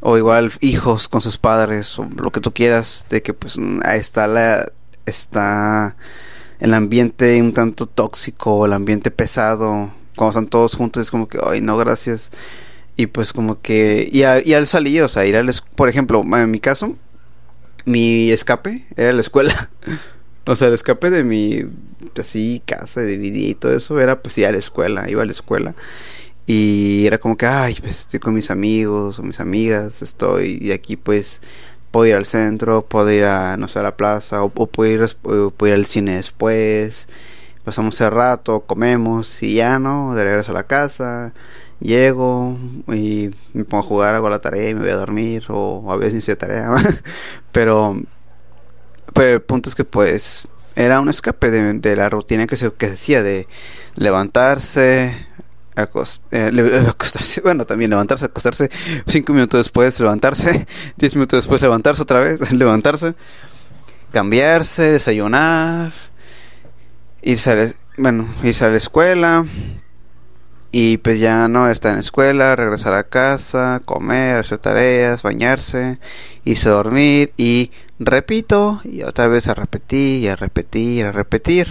o 0.00 0.16
igual 0.16 0.52
hijos 0.60 1.08
con 1.08 1.20
sus 1.20 1.38
padres 1.38 1.98
o 1.98 2.08
lo 2.16 2.30
que 2.30 2.40
tú 2.40 2.52
quieras 2.52 3.06
de 3.10 3.22
que 3.22 3.34
pues 3.34 3.56
ahí 3.84 3.98
está 3.98 4.26
la 4.26 4.66
está 5.06 5.96
el 6.60 6.74
ambiente 6.74 7.40
un 7.40 7.52
tanto 7.52 7.86
tóxico 7.86 8.66
el 8.66 8.74
ambiente 8.74 9.10
pesado 9.10 9.90
cuando 10.14 10.30
están 10.30 10.48
todos 10.48 10.76
juntos 10.76 11.02
es 11.02 11.10
como 11.10 11.26
que 11.26 11.38
ay 11.42 11.60
no 11.60 11.76
gracias 11.76 12.30
y 12.96 13.06
pues 13.06 13.32
como 13.32 13.60
que 13.60 14.08
y, 14.12 14.20
y 14.48 14.54
al 14.54 14.66
salir 14.66 15.02
o 15.02 15.08
sea 15.08 15.26
ir 15.26 15.36
al 15.36 15.50
por 15.74 15.88
ejemplo 15.88 16.22
en 16.22 16.50
mi 16.50 16.60
caso 16.60 16.94
mi 17.84 18.30
escape 18.30 18.86
era 18.96 19.12
la 19.12 19.20
escuela 19.20 19.70
O 20.48 20.56
sea, 20.56 20.68
el 20.68 20.74
escape 20.74 21.10
de 21.10 21.24
mi, 21.24 21.62
así, 22.18 22.62
casa, 22.64 23.02
de 23.02 23.18
mi 23.18 23.28
y 23.28 23.54
todo 23.54 23.76
eso 23.76 24.00
era 24.00 24.22
pues 24.22 24.38
ir 24.38 24.46
a 24.46 24.50
la 24.50 24.56
escuela, 24.56 25.08
iba 25.10 25.22
a 25.22 25.26
la 25.26 25.32
escuela. 25.32 25.74
Y 26.46 27.06
era 27.06 27.18
como 27.18 27.36
que, 27.36 27.44
ay, 27.44 27.76
pues 27.80 28.00
estoy 28.00 28.18
con 28.20 28.32
mis 28.32 28.50
amigos 28.50 29.18
o 29.18 29.22
mis 29.22 29.40
amigas, 29.40 30.00
estoy, 30.00 30.58
y 30.62 30.72
aquí 30.72 30.96
pues 30.96 31.42
puedo 31.90 32.06
ir 32.06 32.14
al 32.14 32.24
centro, 32.24 32.86
puedo 32.86 33.10
ir 33.12 33.24
a, 33.24 33.58
no 33.58 33.68
sé, 33.68 33.78
a 33.80 33.82
la 33.82 33.96
plaza, 33.98 34.42
o, 34.42 34.48
puedo, 34.48 34.90
ir, 34.90 35.16
puedo 35.20 35.52
ir 35.66 35.74
al 35.74 35.84
cine 35.84 36.16
después. 36.16 37.08
Pasamos 37.64 38.00
el 38.00 38.10
rato, 38.10 38.60
comemos 38.60 39.42
y 39.42 39.56
ya, 39.56 39.78
¿no? 39.78 40.14
De 40.14 40.24
regreso 40.24 40.52
a 40.52 40.54
la 40.54 40.66
casa, 40.66 41.34
llego 41.80 42.56
y 42.88 43.30
me 43.52 43.64
pongo 43.64 43.84
a 43.84 43.86
jugar, 43.86 44.14
hago 44.14 44.30
la 44.30 44.40
tarea 44.40 44.70
y 44.70 44.74
me 44.74 44.80
voy 44.80 44.90
a 44.90 44.96
dormir, 44.96 45.44
o 45.48 45.92
a 45.92 45.96
veces 45.98 46.14
ni 46.14 46.18
hice 46.20 46.36
tarea. 46.36 46.74
Pero 47.52 48.00
pero 49.14 49.34
el 49.34 49.42
punto 49.42 49.68
es 49.68 49.74
que 49.74 49.84
pues 49.84 50.48
era 50.74 51.00
un 51.00 51.08
escape 51.08 51.50
de, 51.50 51.96
la 51.96 52.08
rutina 52.08 52.46
que 52.46 52.56
se, 52.56 52.72
que 52.72 52.90
decía 52.90 53.22
de 53.22 53.48
levantarse, 53.96 55.26
eh, 55.76 56.84
acostarse, 56.88 57.40
bueno, 57.40 57.64
también 57.64 57.90
levantarse, 57.90 58.26
acostarse, 58.26 58.70
cinco 59.06 59.32
minutos 59.32 59.60
después 59.60 59.98
levantarse, 60.00 60.66
diez 60.96 61.16
minutos 61.16 61.38
después 61.38 61.62
levantarse 61.62 62.02
otra 62.02 62.20
vez, 62.20 62.52
levantarse, 62.52 63.14
cambiarse, 64.12 64.84
desayunar, 64.84 65.92
irse 67.22 67.50
a 67.50 67.74
bueno, 67.96 68.28
irse 68.44 68.64
a 68.64 68.68
la 68.68 68.76
escuela, 68.76 69.44
y 70.70 70.98
pues 70.98 71.18
ya 71.18 71.48
no 71.48 71.68
estar 71.68 71.90
en 71.90 71.96
la 71.96 72.02
escuela, 72.02 72.54
regresar 72.54 72.94
a 72.94 73.04
casa, 73.04 73.80
comer, 73.84 74.38
hacer 74.38 74.58
tareas, 74.58 75.22
bañarse, 75.22 75.98
irse 76.44 76.68
a 76.68 76.72
dormir 76.72 77.32
y 77.36 77.70
repito 77.98 78.80
y 78.84 79.02
otra 79.02 79.26
vez 79.28 79.48
a 79.48 79.54
repetir 79.54 80.22
y 80.22 80.28
a 80.28 80.36
repetir, 80.36 81.06
a 81.06 81.12
repetir. 81.12 81.68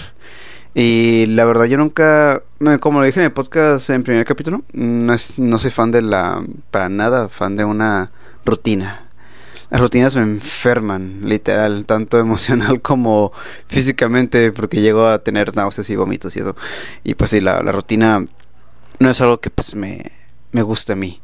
Y 0.74 1.26
la 1.28 1.46
verdad 1.46 1.66
yo 1.66 1.78
nunca, 1.78 2.40
como 2.80 3.00
lo 3.00 3.06
dije 3.06 3.20
en 3.20 3.26
el 3.26 3.32
podcast 3.32 3.90
en 3.90 4.04
primer 4.04 4.26
capítulo, 4.26 4.64
no, 4.74 5.14
es, 5.14 5.40
no 5.40 5.58
soy 5.58 5.72
fan 5.72 5.90
de 5.90 6.04
la, 6.04 6.46
para 6.70 6.88
nada 6.90 7.30
fan 7.30 7.58
de 7.58 7.66
una 7.66 8.12
rutina. 8.46 9.08
Las 9.70 9.82
rutinas 9.82 10.16
me 10.16 10.22
enferman, 10.22 11.22
literal, 11.24 11.86
tanto 11.86 12.20
emocional 12.20 12.82
como 12.82 13.32
físicamente, 13.66 14.52
porque 14.52 14.82
llego 14.82 15.08
a 15.08 15.20
tener 15.20 15.56
náuseas 15.56 15.90
y 15.90 15.96
vómitos 15.96 16.36
y 16.36 16.40
eso. 16.40 16.56
Y 17.04 17.16
pues 17.16 17.32
sí, 17.32 17.42
la, 17.42 17.62
la 17.64 17.72
rutina 17.72 18.24
no 19.00 19.10
es 19.10 19.20
algo 19.20 19.40
que 19.40 19.50
pues 19.50 19.76
me, 19.76 20.12
me 20.52 20.62
gusta 20.62 20.94
a 20.94 20.96
mí. 20.96 21.22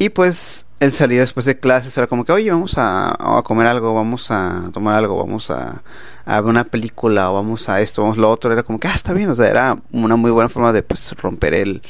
Y 0.00 0.10
pues 0.10 0.66
el 0.78 0.92
salir 0.92 1.18
después 1.18 1.44
de 1.44 1.58
clases 1.58 1.96
era 1.98 2.06
como 2.06 2.24
que, 2.24 2.30
oye, 2.30 2.52
vamos 2.52 2.74
a, 2.76 3.16
comer 3.44 3.66
algo, 3.66 3.94
vamos 3.94 4.30
a 4.30 4.70
tomar 4.72 4.94
algo, 4.94 5.16
vamos 5.16 5.50
a, 5.50 5.82
a, 6.24 6.40
ver 6.40 6.48
una 6.48 6.62
película, 6.62 7.32
o 7.32 7.34
vamos 7.34 7.68
a 7.68 7.80
esto, 7.80 8.02
vamos 8.02 8.16
a 8.16 8.20
lo 8.20 8.30
otro. 8.30 8.52
Era 8.52 8.62
como 8.62 8.78
que, 8.78 8.86
ah, 8.86 8.94
está 8.94 9.12
bien, 9.12 9.28
o 9.28 9.34
sea, 9.34 9.48
era 9.48 9.76
una 9.90 10.14
muy 10.14 10.30
buena 10.30 10.48
forma 10.48 10.72
de 10.72 10.84
pues 10.84 11.12
romper 11.20 11.52
el, 11.54 11.82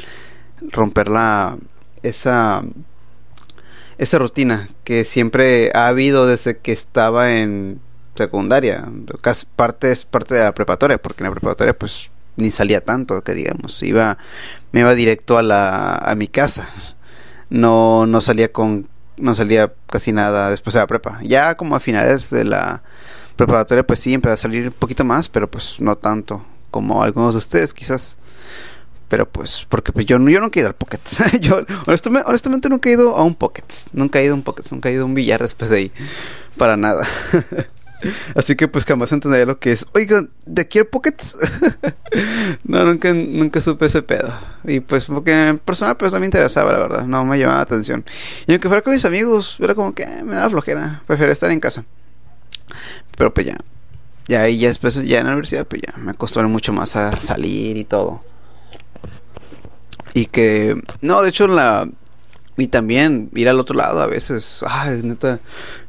romper 0.70 1.08
la, 1.08 1.58
esa, 2.02 2.62
esa 3.98 4.18
rutina 4.18 4.70
que 4.84 5.04
siempre 5.04 5.70
ha 5.74 5.88
habido 5.88 6.26
desde 6.26 6.56
que 6.56 6.72
estaba 6.72 7.34
en 7.34 7.78
secundaria. 8.14 8.88
Casi 9.20 9.44
parte, 9.54 9.92
es 9.92 10.06
parte 10.06 10.34
de 10.34 10.44
la 10.44 10.54
preparatoria, 10.54 10.96
porque 10.96 11.22
en 11.22 11.28
la 11.28 11.32
preparatoria 11.32 11.78
pues 11.78 12.10
ni 12.36 12.50
salía 12.50 12.80
tanto, 12.82 13.22
que 13.22 13.34
digamos, 13.34 13.82
iba, 13.82 14.16
me 14.72 14.80
iba 14.80 14.94
directo 14.94 15.36
a 15.36 15.42
la, 15.42 15.96
a 15.96 16.14
mi 16.14 16.28
casa 16.28 16.70
no, 17.50 18.06
no 18.06 18.20
salía 18.20 18.52
con, 18.52 18.88
no 19.16 19.34
salía 19.34 19.72
casi 19.90 20.12
nada 20.12 20.50
después 20.50 20.74
de 20.74 20.80
la 20.80 20.86
prepa. 20.86 21.20
Ya 21.22 21.56
como 21.56 21.76
a 21.76 21.80
finales 21.80 22.30
de 22.30 22.44
la 22.44 22.82
preparatoria, 23.36 23.86
pues 23.86 24.00
sí, 24.00 24.14
empecé 24.14 24.34
a 24.34 24.36
salir 24.36 24.68
un 24.68 24.72
poquito 24.72 25.04
más, 25.04 25.28
pero 25.28 25.50
pues 25.50 25.80
no 25.80 25.96
tanto 25.96 26.44
como 26.70 27.02
algunos 27.02 27.34
de 27.34 27.38
ustedes 27.38 27.74
quizás. 27.74 28.18
Pero 29.08 29.26
pues, 29.26 29.66
porque 29.68 29.90
pues 29.90 30.04
yo, 30.04 30.18
yo 30.18 30.40
nunca 30.40 30.58
he 30.58 30.62
ido 30.62 30.68
al 30.68 30.74
Pockets. 30.74 31.18
yo 31.40 31.64
honestamente, 31.86 32.28
honestamente 32.28 32.68
nunca 32.68 32.90
he 32.90 32.92
ido 32.92 33.16
a 33.16 33.22
un 33.22 33.34
Pockets. 33.34 33.88
Nunca 33.92 34.20
he 34.20 34.24
ido 34.24 34.34
a 34.34 34.36
un 34.36 34.42
Pockets, 34.42 34.70
nunca 34.70 34.90
he 34.90 34.92
ido 34.92 35.02
a 35.02 35.06
un 35.06 35.14
billar 35.14 35.40
después 35.40 35.70
de 35.70 35.78
ahí. 35.78 35.92
Para 36.58 36.76
nada. 36.76 37.06
Así 38.34 38.54
que 38.54 38.68
pues 38.68 38.84
jamás 38.84 39.12
entendería 39.12 39.46
lo 39.46 39.58
que 39.58 39.72
es. 39.72 39.86
Oigan, 39.94 40.30
¿de 40.46 40.62
aquí 40.62 40.82
Pockets? 40.84 41.36
no, 42.64 42.84
nunca, 42.84 43.12
nunca 43.12 43.60
supe 43.60 43.86
ese 43.86 44.02
pedo. 44.02 44.32
Y 44.64 44.80
pues 44.80 45.06
porque 45.06 45.48
en 45.48 45.58
personal 45.58 45.96
pues 45.96 46.12
no 46.12 46.20
me 46.20 46.26
interesaba, 46.26 46.72
la 46.72 46.78
verdad. 46.78 47.06
No 47.06 47.24
me 47.24 47.38
llamaba 47.38 47.58
la 47.58 47.62
atención. 47.62 48.04
Y 48.46 48.52
aunque 48.52 48.68
fuera 48.68 48.82
con 48.82 48.92
mis 48.92 49.04
amigos, 49.04 49.56
era 49.60 49.74
como 49.74 49.94
que 49.94 50.04
eh, 50.04 50.24
me 50.24 50.36
daba 50.36 50.50
flojera. 50.50 51.02
Prefería 51.06 51.32
estar 51.32 51.50
en 51.50 51.60
casa. 51.60 51.84
Pero 53.16 53.34
pues 53.34 53.46
ya. 53.46 53.56
Ya 54.28 54.42
ahí 54.42 54.58
ya 54.58 54.68
después, 54.68 54.94
ya 54.94 55.18
en 55.20 55.24
la 55.24 55.32
universidad, 55.32 55.66
pues 55.66 55.82
ya 55.82 55.96
me 55.98 56.10
acostumbré 56.12 56.50
mucho 56.50 56.72
más 56.72 56.96
a 56.96 57.16
salir 57.16 57.76
y 57.78 57.84
todo. 57.84 58.22
Y 60.14 60.26
que, 60.26 60.80
no, 61.00 61.22
de 61.22 61.30
hecho 61.30 61.46
la... 61.46 61.88
Y 62.56 62.66
también 62.66 63.30
ir 63.34 63.48
al 63.48 63.60
otro 63.60 63.76
lado 63.76 64.00
a 64.00 64.06
veces. 64.08 64.64
Ay, 64.66 65.00
neta 65.04 65.38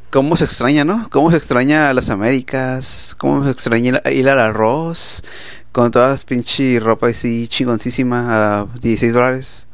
cómo 0.09 0.35
se 0.35 0.45
extraña, 0.45 0.83
¿no? 0.85 1.07
Cómo 1.09 1.31
se 1.31 1.37
extraña 1.37 1.89
a 1.89 1.93
las 1.93 2.09
Américas, 2.09 3.15
cómo 3.17 3.43
se 3.43 3.51
extraña 3.51 4.01
ir 4.11 4.29
al 4.29 4.39
arroz, 4.39 5.23
con 5.71 5.91
todas 5.91 6.11
las 6.11 6.25
pinche 6.25 6.79
ropa 6.79 7.07
así 7.07 7.47
chingoncísima 7.47 8.61
a 8.61 8.65
16 8.81 9.13
dólares. 9.13 9.67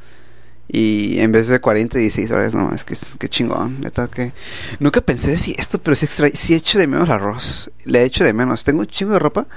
Y 0.67 1.19
en 1.19 1.31
vez 1.31 1.47
de 1.47 1.61
40, 1.61 1.99
16 1.99 2.29
dólares, 2.29 2.55
no, 2.55 2.73
es 2.73 2.83
que 2.83 2.95
es 2.95 3.15
que 3.19 3.29
chingón, 3.29 3.81
neta 3.81 4.07
que... 4.07 4.33
Nunca 4.79 4.99
pensé 5.01 5.37
si 5.37 5.55
esto, 5.57 5.79
pero 5.81 5.95
sí, 5.95 6.05
extra... 6.05 6.27
sí 6.33 6.55
echo 6.55 6.79
de 6.79 6.87
menos 6.87 7.05
el 7.05 7.13
arroz, 7.13 7.71
le 7.85 8.03
echo 8.03 8.23
de 8.23 8.33
menos. 8.33 8.63
Tengo 8.63 8.81
un 8.81 8.87
chingo 8.87 9.13
de 9.13 9.19
ropa, 9.19 9.47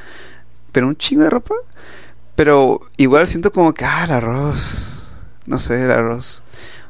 pero 0.70 0.86
un 0.86 0.96
chingo 0.96 1.22
de 1.22 1.30
ropa, 1.30 1.54
pero 2.36 2.80
igual 2.98 3.26
siento 3.26 3.50
como 3.50 3.72
que, 3.72 3.84
ah, 3.86 4.04
el 4.04 4.12
arroz, 4.12 5.12
no 5.46 5.58
sé, 5.58 5.82
el 5.82 5.90
arroz. 5.90 6.44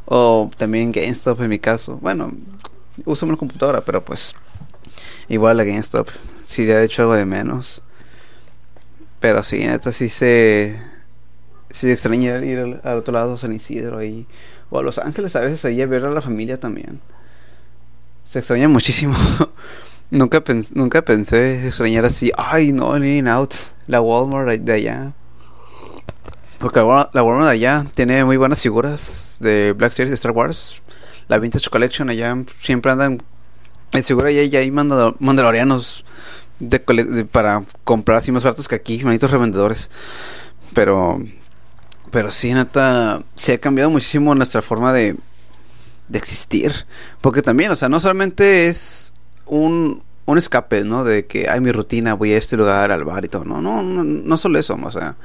O 0.05 0.51
también 0.57 0.91
GameStop 0.91 1.41
en 1.43 1.51
mi 1.51 1.59
caso. 1.59 1.99
Bueno, 2.03 2.33
uso 3.05 3.27
una 3.27 3.37
computadora, 3.37 3.81
pero 3.81 4.05
pues 4.05 4.35
igual 5.29 5.57
la 5.57 5.65
GameStop 5.65 6.09
sí 6.45 6.65
de 6.65 6.85
hecho 6.85 7.03
algo 7.03 7.15
de 7.15 7.27
menos. 7.27 7.83
Pero 9.21 9.43
sí, 9.43 9.59
neta 9.59 9.93
sí 9.93 10.09
se 10.09 10.81
sí 11.71 11.91
extraña 11.91 12.39
ir 12.45 12.81
al, 12.83 12.97
otro 12.97 13.13
lado 13.13 13.37
San 13.37 13.53
Isidro 13.53 13.99
ahí 13.99 14.27
o 14.71 14.79
a 14.79 14.83
Los 14.83 14.99
Ángeles 14.99 15.37
a 15.37 15.41
veces 15.41 15.65
ahí 15.65 15.83
a 15.83 15.87
ver 15.87 16.05
a 16.05 16.11
la 16.11 16.21
familia 16.21 16.59
también. 16.59 17.01
Se 18.25 18.39
extraña 18.39 18.69
muchísimo. 18.69 19.15
nunca 20.11 20.43
pensé, 20.43 20.75
nunca 20.77 21.03
pensé 21.03 21.67
extrañar 21.67 22.05
así, 22.05 22.31
ay, 22.37 22.73
no, 22.73 22.97
el 22.97 23.05
In 23.05 23.29
Out, 23.29 23.55
la 23.87 24.01
Walmart 24.01 24.61
de 24.61 24.73
allá. 24.73 25.13
Porque 26.59 26.81
la 26.81 27.23
Walmart 27.23 27.47
de 27.47 27.53
allá 27.53 27.87
tiene 27.95 28.25
muy 28.25 28.37
buenas 28.37 28.63
figuras 28.63 29.39
de 29.41 29.73
Black 29.73 29.93
Series 29.93 30.11
de 30.11 30.15
Star 30.15 30.33
Wars 30.33 30.83
la 31.29 31.39
Vintage 31.39 31.71
Collection 31.71 32.11
allá 32.11 32.37
siempre 32.61 32.93
andan 32.93 33.23
seguro 34.03 34.29
ya, 34.31 34.43
ya 34.45 34.61
hay 34.61 34.71
mandalorianos 34.71 36.05
de, 36.59 36.81
para 37.31 37.65
comprar 37.85 38.19
así 38.19 38.33
más 38.33 38.43
baratos 38.43 38.69
que 38.69 38.75
aquí, 38.75 39.03
manitos 39.05 39.31
revendedores. 39.31 39.91
Pero 40.75 41.23
pero 42.11 42.31
sí, 42.31 42.55
neta, 42.55 43.23
se 43.37 43.55
ha 43.55 43.59
cambiado 43.59 43.91
muchísimo 43.91 44.35
nuestra 44.35 44.63
forma 44.63 44.93
de 44.93 45.17
de 46.09 46.19
existir, 46.19 46.73
porque 47.21 47.43
también, 47.43 47.71
o 47.71 47.77
sea, 47.77 47.91
no 47.91 48.01
solamente 48.01 48.67
es 48.67 49.13
un 49.47 50.03
un 50.25 50.37
escape, 50.37 50.85
¿no? 50.85 51.05
De 51.05 51.25
que 51.25 51.49
hay 51.49 51.61
mi 51.61 51.73
rutina, 51.73 52.13
voy 52.15 52.33
a 52.33 52.39
este 52.39 52.57
lugar, 52.57 52.91
al 52.93 53.05
bar 53.05 53.25
y 53.25 53.29
todo. 53.29 53.45
No, 53.47 53.63
no, 53.63 53.83
no, 53.83 54.05
no 54.05 54.37
solo 54.37 54.59
eso, 54.59 54.79
o 54.83 54.91
sea, 54.91 55.17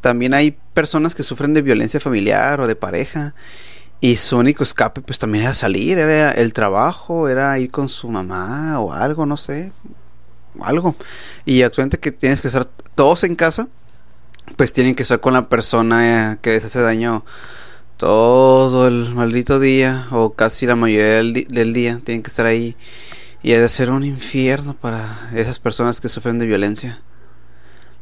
también 0.00 0.34
hay 0.34 0.56
personas 0.74 1.14
que 1.14 1.22
sufren 1.22 1.54
de 1.54 1.62
violencia 1.62 2.00
familiar 2.00 2.60
o 2.60 2.66
de 2.66 2.76
pareja 2.76 3.34
y 4.00 4.16
su 4.16 4.38
único 4.38 4.62
escape 4.62 5.00
pues 5.00 5.18
también 5.18 5.44
era 5.44 5.54
salir, 5.54 5.98
era 5.98 6.30
el 6.30 6.52
trabajo, 6.52 7.28
era 7.28 7.58
ir 7.58 7.70
con 7.70 7.88
su 7.88 8.08
mamá 8.08 8.80
o 8.80 8.92
algo, 8.92 9.26
no 9.26 9.36
sé, 9.36 9.72
algo. 10.60 10.94
Y 11.44 11.62
actualmente 11.62 11.98
que 11.98 12.12
tienes 12.12 12.40
que 12.40 12.48
estar 12.48 12.66
todos 12.94 13.24
en 13.24 13.34
casa, 13.34 13.68
pues 14.56 14.72
tienen 14.72 14.94
que 14.94 15.02
estar 15.02 15.20
con 15.20 15.34
la 15.34 15.48
persona 15.48 16.38
que 16.42 16.50
les 16.50 16.64
hace 16.64 16.80
daño 16.80 17.24
todo 17.96 18.86
el 18.86 19.12
maldito 19.14 19.58
día 19.58 20.06
o 20.12 20.34
casi 20.34 20.66
la 20.66 20.76
mayoría 20.76 21.16
del, 21.16 21.72
día, 21.72 22.00
tienen 22.04 22.22
que 22.22 22.28
estar 22.28 22.46
ahí. 22.46 22.76
Y 23.42 23.52
ha 23.52 23.60
de 23.60 23.68
ser 23.68 23.90
un 23.90 24.04
infierno 24.04 24.74
para 24.74 25.30
esas 25.34 25.58
personas 25.58 26.00
que 26.00 26.08
sufren 26.08 26.38
de 26.38 26.46
violencia. 26.46 27.00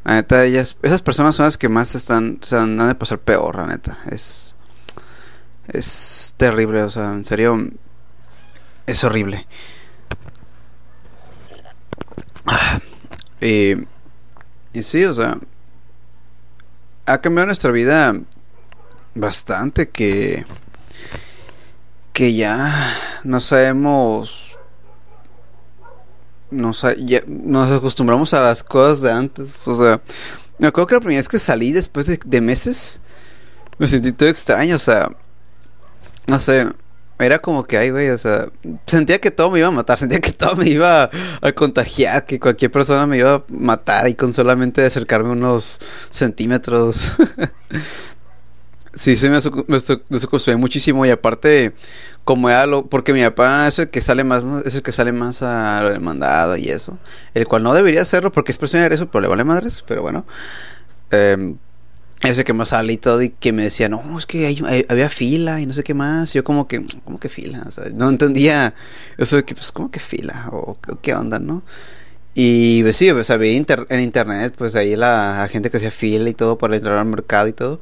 La 0.04 0.14
neta, 0.14 0.44
ellas, 0.44 0.76
esas 0.82 1.02
personas 1.02 1.36
son 1.36 1.44
las 1.44 1.58
que 1.58 1.68
más 1.68 1.94
están, 1.94 2.38
se 2.42 2.56
han 2.56 2.78
de 2.78 2.94
pasar 2.94 3.18
peor, 3.18 3.56
la 3.56 3.66
neta. 3.66 3.98
Es 4.10 4.55
es 5.68 6.34
terrible, 6.36 6.82
o 6.82 6.90
sea, 6.90 7.12
en 7.12 7.24
serio, 7.24 7.70
es 8.86 9.04
horrible. 9.04 9.46
Y, 13.40 13.74
y 14.72 14.82
sí, 14.82 15.04
o 15.04 15.12
sea, 15.12 15.38
ha 17.06 17.20
cambiado 17.20 17.46
nuestra 17.46 17.70
vida 17.70 18.14
bastante 19.14 19.88
que 19.88 20.44
que 22.12 22.34
ya 22.34 22.74
no 23.24 23.40
sabemos 23.40 24.52
no 26.50 26.72
ya 26.98 27.20
nos 27.26 27.70
acostumbramos 27.70 28.34
a 28.34 28.42
las 28.42 28.62
cosas 28.62 29.00
de 29.00 29.12
antes 29.12 29.66
o 29.66 29.74
sea 29.74 30.00
me 30.58 30.66
acuerdo 30.66 30.86
que 30.88 30.94
la 30.96 31.00
primera 31.00 31.18
vez 31.18 31.28
que 31.28 31.38
salí 31.38 31.72
después 31.72 32.06
de, 32.06 32.18
de 32.24 32.40
meses 32.40 33.00
me 33.78 33.86
sentí 33.86 34.12
todo 34.12 34.28
extraño 34.28 34.76
o 34.76 34.78
sea 34.78 35.10
no 36.26 36.38
sé, 36.38 36.66
era 37.18 37.38
como 37.38 37.64
que, 37.64 37.78
ay, 37.78 37.90
güey, 37.90 38.10
o 38.10 38.18
sea, 38.18 38.48
sentía 38.86 39.20
que 39.20 39.30
todo 39.30 39.50
me 39.50 39.58
iba 39.60 39.68
a 39.68 39.72
matar, 39.72 39.98
sentía 39.98 40.20
que 40.20 40.32
todo 40.32 40.56
me 40.56 40.68
iba 40.68 41.10
a, 41.40 41.52
contagiar, 41.52 42.26
que 42.26 42.38
cualquier 42.38 42.70
persona 42.70 43.06
me 43.06 43.18
iba 43.18 43.36
a 43.36 43.44
matar 43.48 44.08
y 44.08 44.14
con 44.14 44.32
solamente 44.32 44.84
acercarme 44.84 45.30
unos 45.30 45.80
centímetros. 46.10 47.16
sí, 48.94 49.16
se 49.16 49.30
me, 49.30 49.38
me 49.68 50.56
muchísimo 50.56 51.06
y 51.06 51.10
aparte, 51.10 51.74
como 52.24 52.50
era 52.50 52.66
lo, 52.66 52.86
porque 52.86 53.14
mi 53.14 53.22
papá 53.22 53.68
es 53.68 53.78
el 53.78 53.88
que 53.88 54.02
sale 54.02 54.24
más, 54.24 54.44
es 54.66 54.74
el 54.74 54.82
que 54.82 54.92
sale 54.92 55.12
más 55.12 55.42
a 55.42 55.80
lo 55.82 56.00
mandado 56.00 56.56
y 56.56 56.68
eso, 56.68 56.98
el 57.34 57.46
cual 57.46 57.62
no 57.62 57.72
debería 57.72 58.02
hacerlo 58.02 58.30
porque 58.30 58.52
es 58.52 58.58
de 58.58 58.94
eso, 58.94 59.10
pero 59.10 59.22
le 59.22 59.28
vale 59.28 59.44
madres, 59.44 59.82
pero 59.86 60.02
bueno. 60.02 60.26
Eh, 61.12 61.54
ese 62.22 62.44
que 62.44 62.52
me 62.52 62.64
salí 62.66 62.94
y 62.94 62.98
todo 62.98 63.22
y 63.22 63.30
que 63.30 63.52
me 63.52 63.64
decía, 63.64 63.88
no, 63.88 64.18
es 64.18 64.26
que 64.26 64.56
había 64.88 65.08
fila 65.08 65.60
y 65.60 65.66
no 65.66 65.74
sé 65.74 65.84
qué 65.84 65.94
más. 65.94 66.32
yo 66.32 66.44
como 66.44 66.66
que, 66.66 66.84
¿cómo 67.04 67.20
que 67.20 67.28
fila? 67.28 67.64
O 67.66 67.70
sea, 67.70 67.84
no 67.94 68.08
entendía 68.08 68.74
eso 69.18 69.36
de 69.36 69.44
que, 69.44 69.54
pues, 69.54 69.72
¿cómo 69.72 69.90
que 69.90 70.00
fila? 70.00 70.48
O, 70.52 70.78
qué 71.02 71.14
onda, 71.14 71.38
¿no? 71.38 71.62
Y 72.34 72.82
pues 72.82 72.96
sí, 72.96 73.10
pues 73.12 73.30
había 73.30 73.52
en 73.56 74.00
internet, 74.00 74.54
pues 74.58 74.74
ahí 74.76 74.94
la, 74.96 75.48
gente 75.50 75.70
que 75.70 75.78
hacía 75.78 75.90
fila 75.90 76.28
y 76.28 76.34
todo 76.34 76.58
para 76.58 76.76
entrar 76.76 76.98
al 76.98 77.06
mercado 77.06 77.48
y 77.48 77.52
todo. 77.52 77.80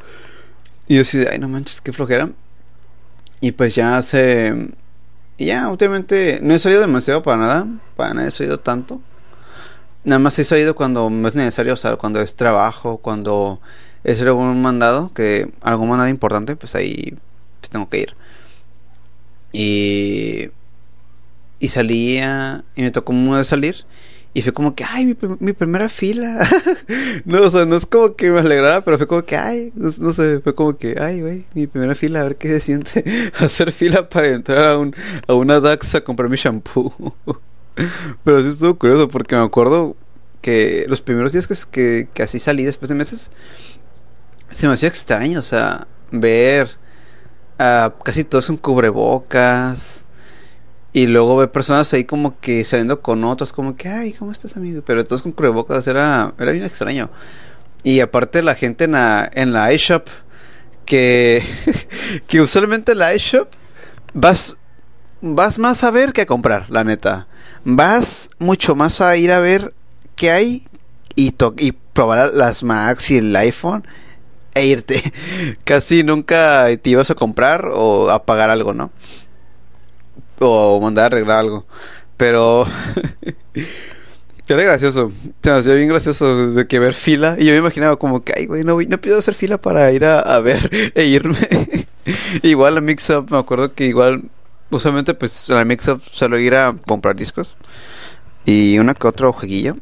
Y 0.89 0.95
yo 0.95 0.99
decía, 1.01 1.31
ay, 1.33 1.39
no 1.39 1.49
manches, 1.49 1.81
qué 1.81 1.93
flojera. 1.93 2.31
Y 3.41 3.53
pues 3.53 3.75
ya 3.75 4.03
se... 4.03 4.71
Y 5.37 5.47
ya, 5.47 5.69
últimamente 5.69 6.39
no 6.43 6.55
he 6.55 6.59
salido 6.61 6.81
demasiado 6.81 7.23
para 7.23 7.39
nada, 7.39 7.67
para 7.97 8.15
nada 8.15 8.29
he 8.29 8.31
salido 8.31 8.61
tanto. 8.61 9.01
nada 10.05 10.19
más 10.21 10.39
he 10.39 10.45
salido 10.45 10.75
cuando 10.77 11.09
es 11.27 11.35
necesario, 11.35 11.75
o 11.75 11.77
sea, 11.77 11.97
cuando 11.97 12.21
es 12.21 12.37
trabajo, 12.37 12.99
cuando 12.99 13.61
es 14.05 14.21
algún 14.21 14.61
mandado, 14.61 15.13
que 15.15 15.51
algún 15.63 15.89
mandado 15.89 16.09
importante, 16.11 16.57
pues 16.57 16.75
ahí 16.75 17.17
pues 17.61 17.71
tengo 17.71 17.89
que 17.89 18.01
ir. 18.01 18.15
Y, 19.53 20.51
y 21.59 21.69
salía, 21.69 22.65
y 22.77 22.83
me 22.83 22.91
tocó 22.91 23.13
muy 23.13 23.43
salir. 23.45 23.87
Y 24.37 24.43
fue 24.43 24.53
como 24.53 24.75
que, 24.75 24.85
ay, 24.85 25.07
mi, 25.07 25.17
mi 25.39 25.53
primera 25.53 25.89
fila. 25.89 26.41
no, 27.25 27.43
o 27.43 27.51
sea, 27.51 27.65
no 27.65 27.77
es 27.77 27.87
como 27.87 28.17
que 28.17 28.33
me 28.33 28.41
alegrara, 28.41 28.81
pero 28.81 28.99
fue 28.99 29.07
como 29.07 29.25
que, 29.25 29.37
ay, 29.37 29.73
no, 29.77 30.13
sé, 30.13 30.41
fue 30.41 30.55
como 30.57 30.77
que, 30.77 30.97
ay, 31.01 31.21
güey, 31.21 31.45
mi 31.55 31.69
primera 31.69 31.95
fila, 31.95 32.21
a 32.21 32.25
ver 32.25 32.37
qué 32.37 32.49
se 32.49 32.61
siente 32.61 33.05
hacer 33.39 33.71
fila 33.71 34.09
para 34.09 34.29
entrar 34.29 34.65
a, 34.65 34.79
un, 34.79 34.95
a 35.29 35.35
una 35.35 35.61
DAX 35.61 35.95
a 35.95 36.03
comprar 36.03 36.29
mi 36.29 36.37
shampoo. 36.37 37.15
pero 38.25 38.43
sí 38.43 38.49
estuvo 38.49 38.77
curioso 38.77 39.09
porque 39.09 39.37
me 39.37 39.43
acuerdo 39.43 39.97
que 40.43 40.85
los 40.89 41.01
primeros 41.01 41.33
días 41.33 41.47
que, 41.47 41.55
que, 41.71 42.09
que 42.13 42.23
así 42.25 42.41
salí 42.41 42.65
después 42.65 42.89
de 42.89 42.97
meses, 42.97 43.31
se 44.51 44.67
me 44.67 44.75
hacía 44.75 44.89
extraño, 44.89 45.41
o 45.41 45.43
sea, 45.43 45.87
ver 46.11 46.71
a 47.59 47.93
casi 48.03 48.25
todos 48.25 48.47
con 48.47 48.57
cubrebocas 48.57 50.05
y 50.93 51.07
luego 51.07 51.37
ver 51.37 51.51
personas 51.51 51.93
ahí 51.93 52.05
como 52.05 52.39
que 52.41 52.65
saliendo 52.65 53.01
con 53.01 53.25
otros, 53.25 53.53
como 53.53 53.77
que, 53.77 53.89
ay, 53.89 54.13
¿cómo 54.13 54.31
estás, 54.31 54.57
amigo? 54.57 54.83
Pero 54.87 55.05
todos 55.05 55.23
con 55.23 55.33
cubrebocas 55.33 55.87
era, 55.87 56.35
era 56.39 56.53
bien 56.53 56.65
extraño. 56.65 57.11
Y 57.83 58.01
aparte 58.01 58.43
la 58.43 58.55
gente 58.55 58.85
en 58.85 58.93
la, 58.93 59.29
en 59.35 59.53
la 59.53 59.73
iShop, 59.73 60.07
que, 60.87 61.43
que 62.29 62.41
usualmente 62.41 62.93
en 62.93 62.99
la 62.99 63.15
iShop 63.15 63.49
vas, 64.13 64.57
vas 65.21 65.59
más 65.59 65.83
a 65.85 65.91
ver 65.91 66.13
que 66.13 66.23
a 66.23 66.27
comprar, 66.27 66.71
la 66.71 66.85
neta. 66.85 67.27
Vas 67.65 68.29
mucho 68.39 68.77
más 68.77 69.01
a 69.01 69.17
ir 69.17 69.33
a 69.33 69.41
ver 69.41 69.75
qué 70.15 70.31
hay 70.31 70.69
y, 71.17 71.35
y 71.59 71.73
probar 71.73 72.33
las 72.35 72.63
Macs 72.63 73.11
y 73.11 73.19
el 73.19 73.35
iPhone 73.35 73.85
e 74.55 74.67
irte. 74.67 75.03
Casi 75.65 76.03
nunca 76.03 76.67
te 76.81 76.91
ibas 76.91 77.11
a 77.11 77.15
comprar 77.15 77.67
o 77.73 78.11
a 78.11 78.25
pagar 78.25 78.51
algo, 78.51 78.73
¿no? 78.73 78.91
o 80.41 80.81
mandar 80.81 81.05
a 81.05 81.07
arreglar 81.07 81.39
algo. 81.39 81.67
Pero 82.17 82.67
era 84.49 84.63
gracioso. 84.63 85.13
Se 85.43 85.51
hacía 85.51 85.75
bien 85.75 85.89
gracioso 85.89 86.51
de 86.51 86.67
que 86.67 86.79
ver 86.79 86.95
fila. 86.95 87.37
Y 87.39 87.47
yo 87.47 87.53
me 87.53 87.59
imaginaba 87.59 87.97
como 87.97 88.23
que, 88.23 88.33
ay, 88.37 88.47
güey, 88.47 88.65
no, 88.65 88.81
no 88.81 89.01
pido 89.01 89.19
hacer 89.19 89.35
fila 89.35 89.59
para 89.59 89.91
ir 89.93 90.05
a, 90.05 90.39
ver 90.41 90.71
e 90.95 91.05
irme. 91.05 91.39
igual 92.43 92.79
a 92.79 92.81
Mix 92.81 93.11
Up, 93.11 93.29
me 93.31 93.39
acuerdo 93.39 93.73
que 93.73 93.87
igual, 93.87 94.25
usualmente, 94.71 95.15
pues 95.15 95.51
a 95.51 95.55
la 95.55 95.65
Mix 95.65 95.89
Up 95.89 96.03
suelo 96.11 96.39
ir 96.39 96.55
a 96.55 96.75
comprar 96.87 97.17
discos. 97.17 97.57
Y 98.45 98.79
una 98.79 98.95
que 98.95 99.07
otro 99.07 99.33
jueguillo. 99.33 99.77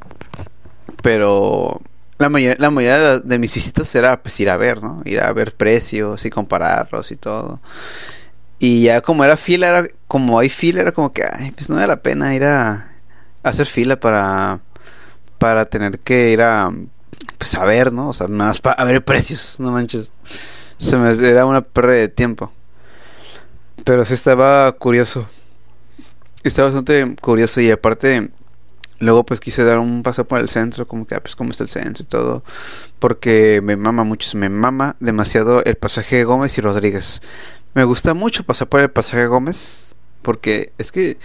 Pero 1.02 1.80
la 2.22 2.56
la 2.58 2.70
mayoría 2.70 3.18
de 3.18 3.38
mis 3.38 3.54
visitas 3.54 3.94
era 3.94 4.22
pues 4.22 4.38
ir 4.40 4.50
a 4.50 4.56
ver, 4.56 4.82
¿no? 4.82 5.02
Ir 5.04 5.20
a 5.20 5.32
ver 5.32 5.54
precios 5.54 6.24
y 6.24 6.30
compararlos 6.30 7.10
y 7.10 7.16
todo. 7.16 7.60
Y 8.58 8.84
ya 8.84 9.00
como 9.00 9.24
era 9.24 9.36
fila, 9.36 9.68
era 9.68 9.88
como 10.06 10.38
hay 10.38 10.48
fila, 10.48 10.82
era 10.82 10.92
como 10.92 11.12
que, 11.12 11.24
ay, 11.24 11.50
pues 11.50 11.68
no 11.68 11.76
vale 11.76 11.88
la 11.88 12.00
pena 12.00 12.34
ir 12.34 12.44
a, 12.44 12.92
hacer 13.42 13.66
fila 13.66 13.98
para, 13.98 14.60
para 15.38 15.64
tener 15.64 15.98
que 15.98 16.30
ir 16.30 16.42
a, 16.42 16.72
pues 17.38 17.56
a 17.56 17.64
ver, 17.64 17.92
¿no? 17.92 18.10
O 18.10 18.14
sea, 18.14 18.28
más 18.28 18.60
para 18.60 18.84
ver 18.84 19.04
precios, 19.04 19.56
no 19.58 19.72
manches. 19.72 20.12
Se 20.78 20.96
me 20.96 21.10
era 21.28 21.44
una 21.44 21.62
pérdida 21.62 21.94
de 21.96 22.08
tiempo. 22.08 22.52
Pero 23.84 24.04
sí 24.04 24.14
estaba 24.14 24.70
curioso. 24.72 25.28
Estaba 26.44 26.68
bastante 26.68 27.16
curioso 27.20 27.60
y 27.60 27.70
aparte 27.70 28.30
luego 29.02 29.24
pues 29.24 29.40
quise 29.40 29.64
dar 29.64 29.78
un 29.78 30.02
paso 30.02 30.26
por 30.26 30.38
el 30.38 30.48
centro, 30.48 30.86
como 30.86 31.06
que, 31.06 31.14
ah, 31.14 31.20
pues 31.20 31.36
cómo 31.36 31.50
está 31.50 31.64
el 31.64 31.70
centro 31.70 32.04
y 32.04 32.06
todo. 32.06 32.44
Porque 32.98 33.60
me 33.62 33.76
mama 33.76 34.04
mucho, 34.04 34.36
me 34.38 34.48
mama 34.48 34.96
demasiado 35.00 35.62
el 35.64 35.76
pasaje 35.76 36.24
Gómez 36.24 36.56
y 36.58 36.60
Rodríguez. 36.60 37.22
Me 37.74 37.84
gusta 37.84 38.14
mucho 38.14 38.44
pasar 38.44 38.68
por 38.68 38.80
el 38.80 38.90
pasaje 38.90 39.26
Gómez. 39.26 39.94
Porque 40.22 40.72
es 40.78 40.92
que 40.92 41.18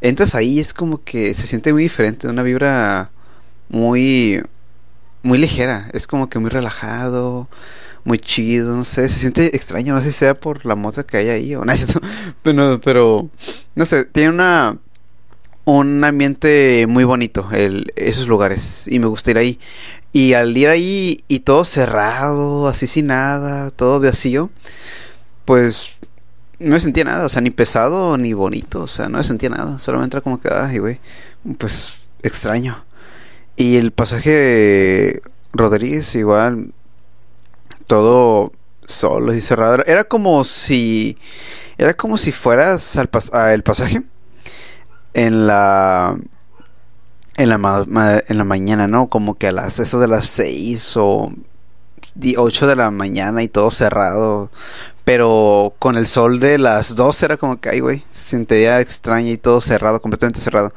entras 0.00 0.34
ahí, 0.34 0.60
es 0.60 0.72
como 0.72 1.02
que 1.02 1.34
se 1.34 1.46
siente 1.46 1.72
muy 1.72 1.82
diferente, 1.82 2.28
una 2.28 2.42
vibra 2.44 3.10
muy, 3.68 4.42
muy 5.22 5.38
ligera. 5.38 5.88
Es 5.92 6.06
como 6.06 6.28
que 6.28 6.38
muy 6.38 6.50
relajado, 6.50 7.48
muy 8.04 8.18
chido, 8.18 8.76
no 8.76 8.84
sé, 8.84 9.08
se 9.08 9.18
siente 9.18 9.56
extraño, 9.56 9.94
no 9.94 10.00
sé 10.00 10.12
si 10.12 10.18
sea 10.18 10.38
por 10.38 10.64
la 10.64 10.76
moto 10.76 11.04
que 11.04 11.16
hay 11.16 11.28
ahí 11.28 11.54
o 11.56 11.64
no, 11.64 11.72
pero, 12.44 12.80
pero 12.80 13.28
no 13.74 13.84
sé, 13.84 14.04
tiene 14.04 14.30
una 14.30 14.78
un 15.66 16.02
ambiente 16.04 16.86
muy 16.88 17.04
bonito 17.04 17.46
esos 17.96 18.28
lugares 18.28 18.88
y 18.88 18.98
me 18.98 19.06
gusta 19.06 19.32
ir 19.32 19.38
ahí 19.38 19.60
y 20.12 20.32
al 20.32 20.56
ir 20.56 20.68
ahí 20.68 21.18
y 21.28 21.40
todo 21.40 21.66
cerrado 21.66 22.68
así 22.68 22.86
sin 22.86 23.08
nada 23.08 23.70
todo 23.72 24.00
vacío 24.00 24.48
pues 25.44 25.96
no 26.58 26.74
me 26.74 26.80
sentía 26.80 27.04
nada, 27.04 27.26
o 27.26 27.28
sea, 27.28 27.42
ni 27.42 27.50
pesado 27.50 28.16
ni 28.16 28.32
bonito, 28.32 28.82
o 28.82 28.86
sea, 28.86 29.08
no 29.08 29.18
me 29.18 29.24
sentía 29.24 29.50
nada, 29.50 29.78
solamente 29.78 30.16
era 30.16 30.22
como 30.22 30.40
que, 30.40 30.48
ay, 30.52 30.78
güey, 30.78 31.00
pues 31.58 32.10
extraño. 32.22 32.84
Y 33.56 33.76
el 33.76 33.92
pasaje 33.92 35.22
Rodríguez 35.52 36.14
igual, 36.14 36.72
todo 37.86 38.52
solo 38.86 39.34
y 39.34 39.40
cerrado, 39.40 39.84
era 39.86 40.04
como 40.04 40.44
si, 40.44 41.18
era 41.78 41.94
como 41.94 42.18
si 42.18 42.32
fueras 42.32 42.96
al 42.96 43.10
el 43.52 43.62
pasaje 43.62 44.02
en 45.16 45.46
la 45.46 46.14
en 47.38 47.48
la, 47.48 48.22
en 48.28 48.38
la 48.38 48.44
mañana, 48.44 48.86
¿no? 48.86 49.08
Como 49.08 49.36
que 49.36 49.48
a 49.48 49.52
las 49.52 49.78
eso 49.78 49.98
de 49.98 50.08
las 50.08 50.26
6 50.26 50.96
o 50.98 51.32
8 52.36 52.66
de 52.66 52.76
la 52.76 52.90
mañana 52.90 53.42
y 53.42 53.48
todo 53.48 53.70
cerrado. 53.70 54.50
Pero 55.04 55.74
con 55.78 55.96
el 55.96 56.06
sol 56.06 56.40
de 56.40 56.58
las 56.58 56.96
2 56.96 57.22
era 57.22 57.36
como 57.38 57.60
que, 57.60 57.70
ay, 57.70 57.80
güey, 57.80 58.04
se 58.10 58.24
sentía 58.24 58.80
extraña 58.80 59.30
y 59.30 59.36
todo 59.38 59.60
cerrado, 59.60 60.02
completamente 60.02 60.40
cerrado. 60.40 60.72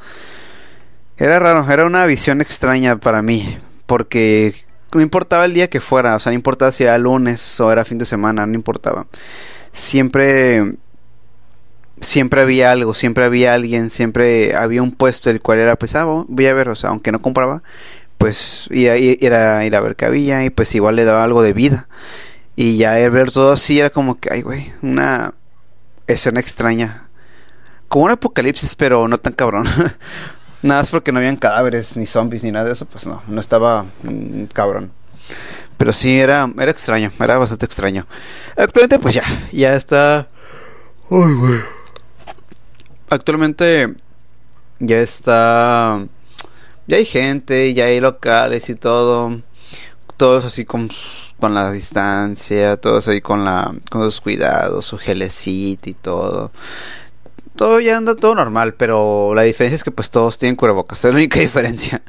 Era 1.18 1.38
raro, 1.38 1.70
era 1.70 1.84
una 1.84 2.06
visión 2.06 2.40
extraña 2.40 2.96
para 2.98 3.22
mí, 3.22 3.58
porque 3.86 4.54
no 4.94 5.02
importaba 5.02 5.44
el 5.44 5.52
día 5.54 5.68
que 5.68 5.80
fuera, 5.80 6.16
o 6.16 6.20
sea, 6.20 6.30
no 6.32 6.36
importaba 6.36 6.72
si 6.72 6.84
era 6.84 6.96
lunes 6.96 7.60
o 7.60 7.70
era 7.70 7.84
fin 7.84 7.98
de 7.98 8.06
semana, 8.06 8.46
no 8.46 8.54
importaba. 8.54 9.06
Siempre 9.72 10.76
siempre 12.00 12.40
había 12.40 12.72
algo, 12.72 12.94
siempre 12.94 13.24
había 13.24 13.54
alguien, 13.54 13.90
siempre 13.90 14.54
había 14.54 14.82
un 14.82 14.92
puesto 14.92 15.30
el 15.30 15.40
cual 15.40 15.58
era 15.58 15.76
pues, 15.76 15.94
ah, 15.94 16.04
voy 16.04 16.46
a 16.46 16.54
ver, 16.54 16.68
o 16.68 16.74
sea, 16.74 16.90
aunque 16.90 17.12
no 17.12 17.22
compraba, 17.22 17.62
pues 18.18 18.68
ir 18.70 18.90
a, 18.90 18.98
ir 19.64 19.76
a 19.76 19.80
ver 19.80 19.96
qué 19.96 20.04
había 20.06 20.44
y 20.44 20.50
pues 20.50 20.74
igual 20.74 20.96
le 20.96 21.04
daba 21.04 21.24
algo 21.24 21.42
de 21.42 21.52
vida. 21.52 21.88
Y 22.56 22.76
ya 22.76 22.92
ver 23.08 23.30
todo 23.30 23.52
así 23.52 23.78
era 23.80 23.90
como 23.90 24.20
que, 24.20 24.30
ay, 24.32 24.42
güey, 24.42 24.70
una 24.82 25.34
escena 26.06 26.40
extraña. 26.40 27.08
Como 27.88 28.04
un 28.04 28.10
apocalipsis, 28.10 28.74
pero 28.74 29.08
no 29.08 29.18
tan 29.18 29.32
cabrón. 29.32 29.66
nada 30.62 30.80
más 30.80 30.90
porque 30.90 31.12
no 31.12 31.18
habían 31.18 31.36
cadáveres, 31.36 31.96
ni 31.96 32.06
zombies, 32.06 32.44
ni 32.44 32.52
nada 32.52 32.66
de 32.66 32.72
eso, 32.72 32.84
pues 32.84 33.06
no, 33.06 33.22
no 33.28 33.40
estaba 33.40 33.86
mm, 34.02 34.44
cabrón. 34.52 34.92
Pero 35.76 35.92
sí, 35.92 36.20
era, 36.20 36.52
era 36.58 36.70
extraño, 36.70 37.10
era 37.18 37.38
bastante 37.38 37.64
extraño. 37.64 38.06
Actualmente, 38.56 38.98
pues 38.98 39.14
ya, 39.14 39.24
ya 39.52 39.74
está. 39.74 40.28
Ay, 41.10 41.32
güey. 41.34 41.79
Actualmente 43.10 43.92
ya 44.78 45.00
está. 45.00 46.06
Ya 46.86 46.96
hay 46.96 47.04
gente, 47.04 47.74
ya 47.74 47.86
hay 47.86 48.00
locales 48.00 48.70
y 48.70 48.76
todo. 48.76 49.42
Todos 50.16 50.44
así 50.44 50.64
con 50.64 50.88
con 51.40 51.54
la 51.54 51.72
distancia, 51.72 52.76
todos 52.76 53.08
ahí 53.08 53.20
con 53.20 53.44
la 53.44 53.74
con 53.90 54.02
los 54.02 54.20
cuidados, 54.20 54.86
su 54.86 54.96
gelecito 54.96 55.90
y 55.90 55.94
todo. 55.94 56.52
Todo 57.56 57.80
ya 57.80 57.96
anda 57.96 58.14
todo 58.14 58.36
normal, 58.36 58.74
pero 58.74 59.32
la 59.34 59.42
diferencia 59.42 59.76
es 59.76 59.84
que 59.84 59.90
pues 59.90 60.10
todos 60.10 60.38
tienen 60.38 60.56
cubrebocas, 60.56 60.98
es 61.04 61.10
la 61.10 61.16
única 61.16 61.40
diferencia. 61.40 62.02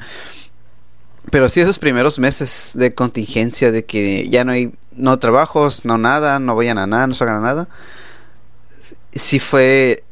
Pero 1.31 1.49
sí 1.49 1.61
esos 1.61 1.79
primeros 1.79 2.19
meses 2.19 2.71
de 2.75 2.93
contingencia 2.93 3.71
de 3.71 3.85
que 3.85 4.29
ya 4.29 4.43
no 4.43 4.51
hay 4.51 4.73
no 4.91 5.17
trabajos, 5.19 5.85
no 5.85 5.97
nada, 5.97 6.39
no 6.39 6.55
vayan 6.55 6.77
a 6.77 6.87
nada, 6.87 7.07
no 7.07 7.15
salgan 7.15 7.37
a 7.37 7.41
nada. 7.41 7.69
Sí 9.13 9.39
fue 9.39 10.03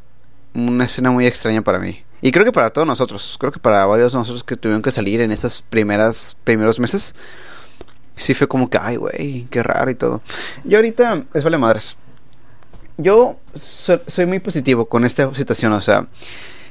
una 0.53 0.85
escena 0.85 1.11
muy 1.11 1.25
extraña 1.27 1.61
para 1.61 1.79
mí. 1.79 2.03
Y 2.21 2.31
creo 2.31 2.45
que 2.45 2.51
para 2.51 2.69
todos 2.69 2.87
nosotros, 2.87 3.37
creo 3.39 3.51
que 3.51 3.59
para 3.59 3.85
varios 3.85 4.11
de 4.11 4.19
nosotros 4.19 4.43
que 4.43 4.55
tuvieron 4.55 4.81
que 4.81 4.91
salir 4.91 5.21
en 5.21 5.31
esas 5.31 5.61
primeras 5.61 6.35
primeros 6.43 6.79
meses 6.79 7.15
sí 8.19 8.33
fue 8.33 8.47
como 8.47 8.69
que, 8.69 8.77
ay, 8.81 8.97
güey, 8.97 9.47
qué 9.49 9.63
raro 9.63 9.89
y 9.89 9.95
todo. 9.95 10.21
Yo 10.65 10.77
ahorita, 10.77 11.23
es 11.33 11.43
vale 11.43 11.57
madres. 11.57 11.97
Yo 12.97 13.39
soy 13.53 14.25
muy 14.25 14.39
positivo 14.39 14.85
con 14.85 15.05
esta 15.05 15.33
situación, 15.33 15.71
o 15.71 15.79
sea, 15.79 16.05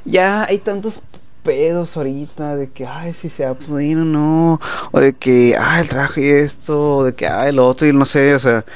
ya 0.04 0.44
hay 0.44 0.58
tantos 0.58 1.00
pedos 1.42 1.96
ahorita 1.96 2.56
de 2.56 2.70
que, 2.70 2.86
ay, 2.86 3.14
si 3.14 3.30
se 3.30 3.46
ha 3.46 3.54
podido 3.54 4.02
o 4.02 4.04
no, 4.04 4.60
o 4.92 5.00
de 5.00 5.14
que, 5.14 5.54
ay, 5.58 5.80
el 5.80 5.88
trabajo 5.88 6.20
y 6.20 6.28
esto, 6.28 6.96
o 6.98 7.04
de 7.04 7.14
que, 7.14 7.26
ay, 7.26 7.48
el 7.48 7.58
otro 7.58 7.86
y 7.86 7.94
no 7.94 8.04
sé, 8.04 8.34
o 8.34 8.38
sea, 8.38 8.66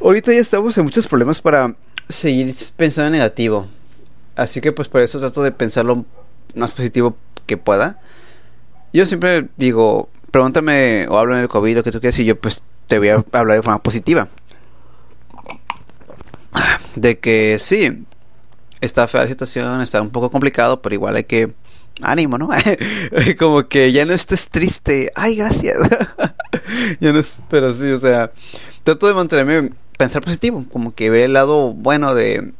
ahorita 0.00 0.32
ya 0.32 0.40
estamos 0.40 0.78
en 0.78 0.84
muchos 0.84 1.06
problemas 1.06 1.42
para 1.42 1.76
seguir 2.08 2.54
pensando 2.78 3.08
en 3.08 3.12
negativo. 3.12 3.66
Así 4.36 4.60
que 4.60 4.70
pues 4.70 4.88
por 4.88 5.00
eso 5.00 5.18
trato 5.18 5.42
de 5.42 5.50
pensar 5.50 5.86
lo 5.86 6.04
más 6.54 6.74
positivo 6.74 7.16
que 7.46 7.56
pueda. 7.56 7.98
yo 8.92 9.06
siempre 9.06 9.48
digo, 9.56 10.08
pregúntame 10.30 11.06
o 11.08 11.18
háblame 11.18 11.40
del 11.40 11.48
COVID, 11.48 11.76
lo 11.76 11.82
que 11.82 11.90
tú 11.90 12.00
quieras, 12.00 12.18
y 12.18 12.24
yo 12.26 12.38
pues 12.38 12.62
te 12.86 12.98
voy 12.98 13.08
a 13.08 13.24
hablar 13.32 13.56
de 13.56 13.62
forma 13.62 13.82
positiva. 13.82 14.28
De 16.94 17.18
que 17.18 17.58
sí, 17.58 18.04
está 18.80 19.06
fea 19.06 19.22
la 19.22 19.28
situación, 19.28 19.80
está 19.80 20.00
un 20.00 20.10
poco 20.10 20.30
complicado, 20.30 20.80
pero 20.80 20.94
igual 20.94 21.16
hay 21.16 21.24
que 21.24 21.54
ánimo, 22.02 22.38
¿no? 22.38 22.48
Como 23.38 23.68
que 23.68 23.92
ya 23.92 24.04
no 24.04 24.12
estés 24.12 24.50
triste. 24.50 25.10
Ay, 25.14 25.36
gracias. 25.36 25.76
ya 27.00 27.12
no 27.12 27.20
pero 27.48 27.72
sí, 27.74 27.90
o 27.90 27.98
sea, 27.98 28.32
trato 28.84 29.06
de 29.06 29.14
mantenerme 29.14 29.72
pensar 29.96 30.22
positivo, 30.22 30.66
como 30.70 30.94
que 30.94 31.08
ver 31.08 31.24
el 31.24 31.32
lado 31.32 31.72
bueno 31.72 32.14
de 32.14 32.52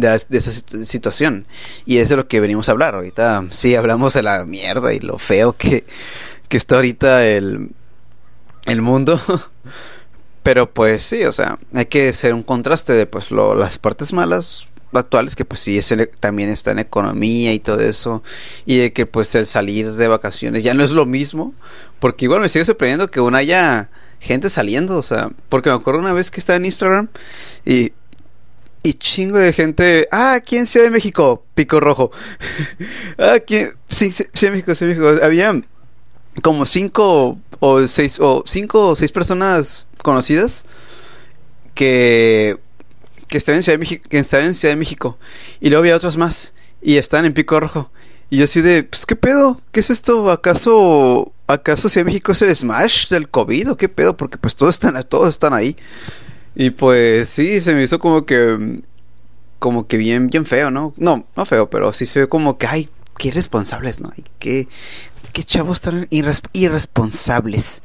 de, 0.00 0.14
esa 0.14 0.50
situación. 0.84 1.46
Y 1.86 1.98
es 1.98 2.08
de 2.08 2.16
lo 2.16 2.26
que 2.26 2.40
venimos 2.40 2.68
a 2.68 2.72
hablar. 2.72 2.94
Ahorita 2.94 3.46
sí 3.50 3.74
hablamos 3.74 4.14
de 4.14 4.22
la 4.22 4.44
mierda 4.44 4.92
y 4.92 5.00
lo 5.00 5.18
feo 5.18 5.54
que, 5.56 5.84
que 6.48 6.56
está 6.56 6.76
ahorita 6.76 7.26
el, 7.26 7.70
el 8.66 8.82
mundo. 8.82 9.20
Pero 10.42 10.72
pues 10.72 11.02
sí, 11.02 11.24
o 11.24 11.32
sea, 11.32 11.58
hay 11.74 11.86
que 11.86 12.08
hacer 12.08 12.32
un 12.32 12.42
contraste 12.42 12.94
de 12.94 13.06
pues 13.06 13.30
las 13.30 13.78
partes 13.78 14.12
malas 14.12 14.66
actuales 14.98 15.36
que 15.36 15.44
pues 15.44 15.60
sí 15.60 15.78
es 15.78 15.94
también 16.18 16.50
está 16.50 16.72
en 16.72 16.80
economía 16.80 17.52
y 17.52 17.60
todo 17.60 17.80
eso 17.80 18.22
y 18.66 18.78
de 18.78 18.92
que 18.92 19.06
pues 19.06 19.34
el 19.34 19.46
salir 19.46 19.92
de 19.92 20.08
vacaciones 20.08 20.64
ya 20.64 20.74
no 20.74 20.82
es 20.82 20.90
lo 20.90 21.06
mismo 21.06 21.54
porque 22.00 22.24
igual 22.24 22.40
me 22.40 22.48
sigue 22.48 22.64
sorprendiendo 22.64 23.08
que 23.10 23.20
aún 23.20 23.34
haya 23.34 23.88
gente 24.18 24.50
saliendo 24.50 24.98
o 24.98 25.02
sea 25.02 25.30
porque 25.48 25.70
me 25.70 25.76
acuerdo 25.76 26.00
una 26.00 26.12
vez 26.12 26.30
que 26.30 26.40
estaba 26.40 26.56
en 26.56 26.64
Instagram 26.64 27.08
y 27.64 27.92
y 28.82 28.94
chingo 28.94 29.38
de 29.38 29.52
gente. 29.52 30.08
Ah, 30.10 30.34
aquí 30.34 30.56
en 30.56 30.66
Ciudad 30.66 30.86
de 30.86 30.90
México, 30.90 31.44
Pico 31.54 31.80
Rojo. 31.80 32.10
ah, 33.18 33.34
aquí. 33.34 33.66
Sí, 33.88 34.10
Ciudad 34.12 34.30
de 34.32 34.50
México, 34.50 34.74
Ciudad 34.74 34.94
de 34.94 35.00
México. 35.00 35.24
Había 35.24 35.60
como 36.42 36.64
cinco 36.66 37.38
o 37.60 37.86
seis 37.86 38.18
o 38.20 38.42
cinco 38.46 38.88
o 38.88 38.96
seis 38.96 39.12
personas 39.12 39.86
conocidas 40.02 40.64
que 41.74 42.58
que 43.28 43.38
estaban 43.38 43.58
en 43.58 43.62
Ciudad 43.62 43.74
de 43.74 43.78
México, 43.78 44.08
que 44.08 44.18
estaban 44.18 44.46
en 44.46 44.54
Ciudad 44.54 44.72
de 44.72 44.78
México 44.78 45.18
y 45.60 45.68
luego 45.68 45.82
había 45.82 45.96
otros 45.96 46.16
más 46.16 46.52
y 46.82 46.96
están 46.96 47.24
en 47.24 47.34
Pico 47.34 47.60
Rojo 47.60 47.90
y 48.28 48.38
yo 48.38 48.44
así 48.44 48.60
de 48.60 48.82
pues 48.82 49.06
qué 49.06 49.16
pedo 49.16 49.60
qué 49.72 49.80
es 49.80 49.90
esto 49.90 50.30
acaso 50.30 51.32
acaso 51.46 51.88
Ciudad 51.88 52.06
de 52.06 52.12
México 52.12 52.32
es 52.32 52.42
el 52.42 52.54
smash 52.54 53.08
del 53.08 53.28
covid 53.28 53.72
o 53.72 53.76
qué 53.76 53.88
pedo 53.88 54.16
porque 54.16 54.38
pues 54.38 54.56
todos 54.56 54.74
están 54.74 55.00
todos 55.04 55.28
están 55.28 55.52
ahí 55.52 55.76
y 56.54 56.70
pues 56.70 57.28
sí, 57.28 57.60
se 57.60 57.74
me 57.74 57.82
hizo 57.82 57.98
como 57.98 58.26
que. 58.26 58.80
Como 59.58 59.86
que 59.86 59.98
bien, 59.98 60.28
bien 60.28 60.46
feo, 60.46 60.70
¿no? 60.70 60.94
No, 60.96 61.26
no 61.36 61.44
feo, 61.44 61.68
pero 61.68 61.92
sí 61.92 62.06
fue 62.06 62.28
como 62.28 62.56
que, 62.56 62.66
ay, 62.66 62.88
qué 63.18 63.28
irresponsables, 63.28 64.00
¿no? 64.00 64.10
Ay, 64.16 64.24
qué, 64.38 64.68
qué 65.34 65.44
chavos 65.44 65.82
tan 65.82 66.08
irresponsables. 66.10 67.82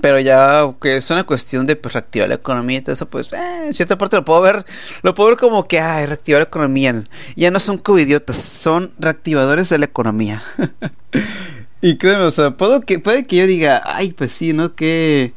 Pero 0.00 0.18
ya 0.18 0.74
que 0.80 0.96
es 0.96 1.10
una 1.10 1.24
cuestión 1.24 1.66
de 1.66 1.76
pues, 1.76 1.94
reactivar 1.94 2.28
la 2.28 2.34
economía 2.34 2.78
y 2.78 2.80
todo 2.80 2.94
eso, 2.94 3.08
pues 3.08 3.32
eh, 3.32 3.66
en 3.66 3.74
cierta 3.74 3.96
parte 3.96 4.16
lo 4.16 4.24
puedo 4.24 4.40
ver, 4.40 4.64
lo 5.02 5.14
puedo 5.14 5.28
ver 5.28 5.38
como 5.38 5.68
que, 5.68 5.78
ay, 5.78 6.06
reactivar 6.06 6.40
la 6.40 6.46
economía. 6.46 7.04
Ya 7.36 7.50
no 7.50 7.60
son 7.60 7.78
covidiotas, 7.78 8.36
son 8.36 8.92
reactivadores 8.98 9.68
de 9.68 9.78
la 9.78 9.84
economía. 9.84 10.42
y 11.82 11.98
créeme, 11.98 12.24
o 12.24 12.30
sea, 12.32 12.56
puedo 12.56 12.80
que, 12.80 12.98
puede 12.98 13.26
que 13.26 13.36
yo 13.36 13.46
diga, 13.46 13.82
ay, 13.84 14.12
pues 14.12 14.32
sí, 14.32 14.52
¿no? 14.52 14.74
Que 14.74 15.34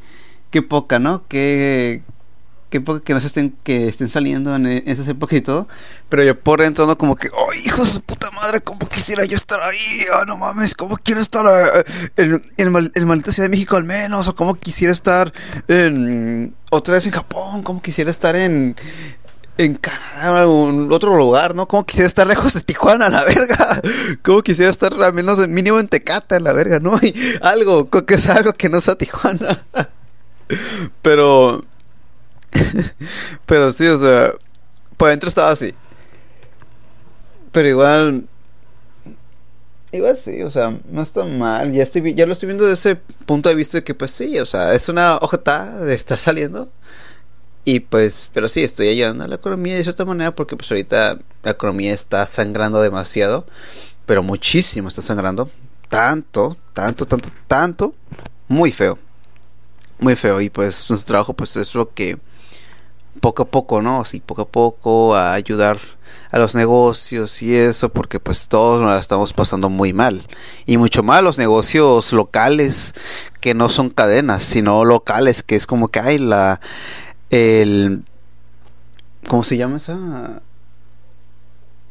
qué 0.50 0.62
poca, 0.62 0.98
¿no? 0.98 1.24
Qué, 1.28 2.02
qué 2.70 2.80
poca 2.80 3.00
que 3.00 3.14
no 3.14 3.20
se 3.20 3.28
estén, 3.28 3.56
que 3.62 3.88
estén 3.88 4.10
saliendo 4.10 4.54
en, 4.54 4.66
esas 4.66 5.08
épocas 5.08 5.38
y 5.38 5.42
todo. 5.42 5.68
Pero 6.08 6.24
yo 6.24 6.38
por 6.38 6.60
dentro, 6.60 6.86
¿no? 6.86 6.98
Como 6.98 7.16
que, 7.16 7.28
oh, 7.28 7.52
hijos 7.64 7.94
de 7.94 8.00
puta 8.00 8.30
madre, 8.30 8.60
¿cómo 8.60 8.88
quisiera 8.88 9.24
yo 9.24 9.36
estar 9.36 9.60
ahí? 9.62 10.04
Oh, 10.14 10.24
no 10.24 10.36
mames, 10.38 10.74
¿cómo 10.74 10.96
quiero 10.96 11.20
estar 11.20 11.44
eh, 11.46 11.84
en, 12.16 12.42
en, 12.56 12.90
en 12.94 13.08
maldita 13.08 13.32
Ciudad 13.32 13.48
de 13.48 13.56
México 13.56 13.76
al 13.76 13.84
menos? 13.84 14.28
O 14.28 14.34
cómo 14.34 14.54
quisiera 14.54 14.92
estar 14.92 15.32
en, 15.68 16.54
otra 16.70 16.94
vez 16.94 17.06
en 17.06 17.12
Japón, 17.12 17.62
¿cómo 17.62 17.82
quisiera 17.82 18.10
estar 18.10 18.36
en, 18.36 18.76
en 19.58 19.74
Canadá 19.74 20.46
o 20.46 20.70
en 20.70 20.90
otro 20.90 21.16
lugar, 21.16 21.54
¿no? 21.54 21.68
¿Cómo 21.68 21.84
quisiera 21.84 22.06
estar 22.06 22.26
lejos 22.26 22.54
de 22.54 22.62
Tijuana, 22.62 23.08
la 23.08 23.24
verga? 23.24 23.80
¿Cómo 24.22 24.42
quisiera 24.42 24.70
estar 24.70 24.92
al 24.94 25.12
menos 25.12 25.46
mínimo 25.48 25.78
en 25.78 25.88
Tecate, 25.88 26.40
la 26.40 26.52
verga, 26.52 26.80
¿no? 26.80 26.98
Y 27.02 27.14
algo, 27.42 27.88
que 27.90 28.14
es 28.14 28.28
algo 28.28 28.52
que 28.54 28.68
no 28.68 28.80
sea 28.80 28.96
Tijuana. 28.96 29.64
Pero. 31.02 31.64
pero 33.46 33.72
sí, 33.72 33.86
o 33.86 33.98
sea. 33.98 34.32
Por 34.96 35.08
dentro 35.08 35.28
estaba 35.28 35.50
así. 35.50 35.74
Pero 37.52 37.68
igual. 37.68 38.26
Igual 39.92 40.16
sí, 40.16 40.42
o 40.42 40.50
sea, 40.50 40.78
no 40.88 41.02
está 41.02 41.24
mal. 41.24 41.72
Ya 41.72 41.82
estoy 41.82 42.14
ya 42.14 42.26
lo 42.26 42.32
estoy 42.32 42.46
viendo 42.46 42.64
desde 42.64 42.90
ese 42.92 43.00
punto 43.26 43.48
de 43.48 43.56
vista 43.56 43.78
de 43.78 43.84
que 43.84 43.94
pues 43.94 44.12
sí, 44.12 44.38
o 44.38 44.46
sea, 44.46 44.72
es 44.72 44.88
una 44.88 45.16
ojeta 45.16 45.78
de 45.78 45.94
estar 45.94 46.18
saliendo. 46.18 46.70
Y 47.64 47.80
pues, 47.80 48.30
pero 48.32 48.48
sí, 48.48 48.62
estoy 48.62 48.88
ayudando 48.88 49.24
a 49.24 49.28
la 49.28 49.34
economía 49.36 49.76
de 49.76 49.82
cierta 49.82 50.04
manera 50.04 50.34
porque 50.34 50.56
pues 50.56 50.70
ahorita 50.70 51.18
la 51.42 51.50
economía 51.50 51.92
está 51.92 52.26
sangrando 52.26 52.80
demasiado. 52.80 53.46
Pero 54.06 54.22
muchísimo 54.22 54.88
está 54.88 55.02
sangrando. 55.02 55.50
Tanto, 55.88 56.56
tanto, 56.72 57.06
tanto, 57.06 57.30
tanto. 57.48 57.94
Muy 58.48 58.72
feo 58.72 58.98
muy 60.00 60.16
feo 60.16 60.40
y 60.40 60.50
pues 60.50 60.88
nuestro 60.88 61.08
trabajo 61.08 61.34
pues 61.34 61.56
es 61.56 61.74
lo 61.74 61.88
que 61.88 62.18
poco 63.20 63.42
a 63.42 63.50
poco, 63.50 63.82
¿no? 63.82 64.04
Sí, 64.04 64.20
poco 64.20 64.42
a 64.42 64.48
poco 64.48 65.14
a 65.14 65.34
ayudar 65.34 65.78
a 66.30 66.38
los 66.38 66.54
negocios 66.54 67.42
y 67.42 67.54
eso, 67.54 67.88
porque 67.90 68.20
pues 68.20 68.48
todos 68.48 68.82
nos 68.82 68.98
estamos 68.98 69.32
pasando 69.32 69.68
muy 69.68 69.92
mal. 69.92 70.26
Y 70.66 70.76
mucho 70.76 71.02
más 71.02 71.22
los 71.22 71.38
negocios 71.38 72.12
locales 72.12 72.94
que 73.40 73.54
no 73.54 73.68
son 73.68 73.90
cadenas, 73.90 74.42
sino 74.42 74.84
locales, 74.84 75.42
que 75.42 75.56
es 75.56 75.66
como 75.66 75.88
que 75.88 76.00
hay 76.00 76.18
la... 76.18 76.60
el... 77.30 78.04
¿Cómo 79.28 79.44
se 79.44 79.56
llama 79.56 79.76
esa? 79.76 80.42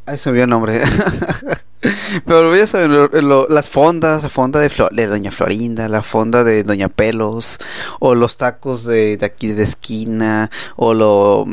Ahí 0.10 0.18
me 0.26 0.42
el 0.42 0.50
nombre. 0.50 0.82
Pero 2.26 2.50
voy 2.50 2.60
a 2.62 2.68
saber 2.68 2.90
las 3.48 3.70
fondas, 3.70 4.24
la 4.24 4.30
fonda 4.30 4.60
de, 4.60 5.08
Doña 5.08 5.30
Florinda, 5.30 5.88
la 5.88 6.02
fonda 6.02 6.44
de 6.44 6.64
Doña 6.64 6.90
Pelos, 6.90 7.60
o 8.00 8.16
los 8.16 8.38
tacos 8.38 8.86
de, 8.86 9.18
de 9.18 9.26
aquí 9.28 9.50
de 9.50 9.62
esquina, 9.62 10.50
o 10.78 10.96
lo 10.96 11.46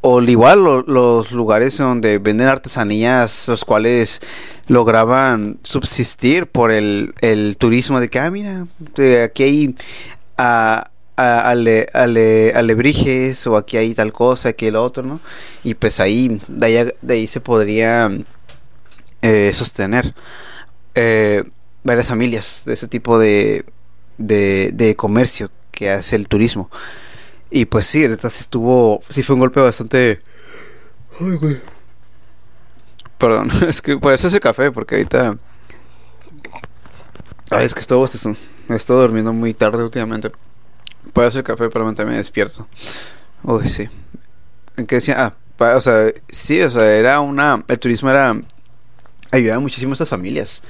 o 0.00 0.20
igual 0.22 0.84
los 0.86 1.30
lugares 1.30 1.78
donde 1.78 2.18
venden 2.18 2.48
artesanías, 2.48 3.46
los 3.46 3.64
cuales 3.64 4.20
lograban 4.66 5.58
subsistir 5.62 6.48
por 6.48 6.72
el, 6.72 7.14
el 7.20 7.56
turismo 7.56 8.00
de 8.00 8.10
que, 8.10 8.18
ah, 8.18 8.30
mira, 8.30 8.66
aquí 9.24 9.42
hay 9.44 9.76
a, 11.16 11.50
ale, 11.50 11.86
ale, 11.92 12.52
alebrijes 12.54 13.46
o 13.46 13.56
aquí 13.56 13.76
hay 13.76 13.94
tal 13.94 14.12
cosa, 14.12 14.50
aquí 14.50 14.66
el 14.66 14.76
otro, 14.76 15.02
¿no? 15.02 15.20
Y 15.62 15.74
pues 15.74 16.00
ahí, 16.00 16.40
de 16.48 16.66
ahí, 16.66 16.92
de 17.02 17.14
ahí 17.14 17.26
se 17.26 17.40
podría 17.40 18.10
eh, 19.22 19.52
sostener 19.54 20.14
eh, 20.94 21.44
varias 21.82 22.08
familias 22.08 22.64
de 22.66 22.74
ese 22.74 22.88
tipo 22.88 23.18
de, 23.18 23.64
de, 24.18 24.94
comercio 24.96 25.50
que 25.70 25.90
hace 25.90 26.16
el 26.16 26.28
turismo. 26.28 26.70
Y 27.50 27.66
pues 27.66 27.86
sí, 27.86 28.02
estuvo, 28.02 29.00
sí 29.08 29.22
fue 29.22 29.34
un 29.34 29.40
golpe 29.40 29.60
bastante... 29.60 30.22
Ay, 31.20 31.36
güey. 31.36 31.60
Perdón, 33.18 33.50
es 33.68 33.80
que 33.80 33.96
por 33.96 34.12
eso 34.12 34.28
ese 34.28 34.40
café, 34.40 34.70
porque 34.70 34.96
ahorita... 34.96 35.38
Ay, 37.50 37.66
es 37.66 37.74
que 37.74 37.80
estoy, 37.80 38.04
estoy 38.68 38.96
durmiendo 39.00 39.32
muy 39.32 39.54
tarde 39.54 39.84
últimamente. 39.84 40.32
Puede 41.12 41.28
hacer 41.28 41.44
café 41.44 41.68
para 41.68 41.84
mantenerme 41.84 42.16
despierto. 42.16 42.66
Uy, 43.42 43.68
sí. 43.68 43.88
¿En 44.76 44.86
qué 44.86 44.96
decía? 44.96 45.34
Ah, 45.58 45.74
o 45.76 45.80
sea, 45.80 46.12
sí, 46.28 46.60
o 46.62 46.70
sea, 46.70 46.94
era 46.94 47.20
una... 47.20 47.64
El 47.68 47.78
turismo 47.78 48.10
era 48.10 48.36
ayuda 49.30 49.58
muchísimo 49.58 49.92
a 49.92 49.94
estas 49.94 50.08
familias. 50.08 50.62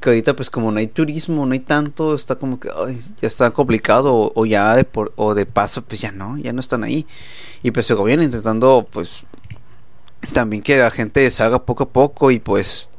Que 0.00 0.10
ahorita 0.10 0.34
pues 0.34 0.50
como 0.50 0.72
no 0.72 0.78
hay 0.78 0.88
turismo, 0.88 1.46
no 1.46 1.52
hay 1.52 1.60
tanto, 1.60 2.14
está 2.14 2.34
como 2.34 2.58
que 2.58 2.68
ya 3.20 3.28
está 3.28 3.50
complicado 3.52 4.32
o, 4.34 4.46
ya 4.46 4.74
de 4.74 4.84
por, 4.84 5.12
o 5.14 5.34
de 5.34 5.46
paso 5.46 5.82
pues 5.82 6.00
ya 6.00 6.10
no, 6.10 6.36
ya 6.38 6.52
no 6.52 6.60
están 6.60 6.82
ahí. 6.82 7.06
Y 7.62 7.70
pues 7.70 7.88
el 7.90 7.96
gobierno 7.96 8.24
intentando 8.24 8.88
pues 8.90 9.26
también 10.32 10.62
que 10.62 10.76
la 10.76 10.90
gente 10.90 11.30
salga 11.30 11.64
poco 11.64 11.84
a 11.84 11.88
poco 11.90 12.30
y 12.32 12.40
pues 12.40 12.90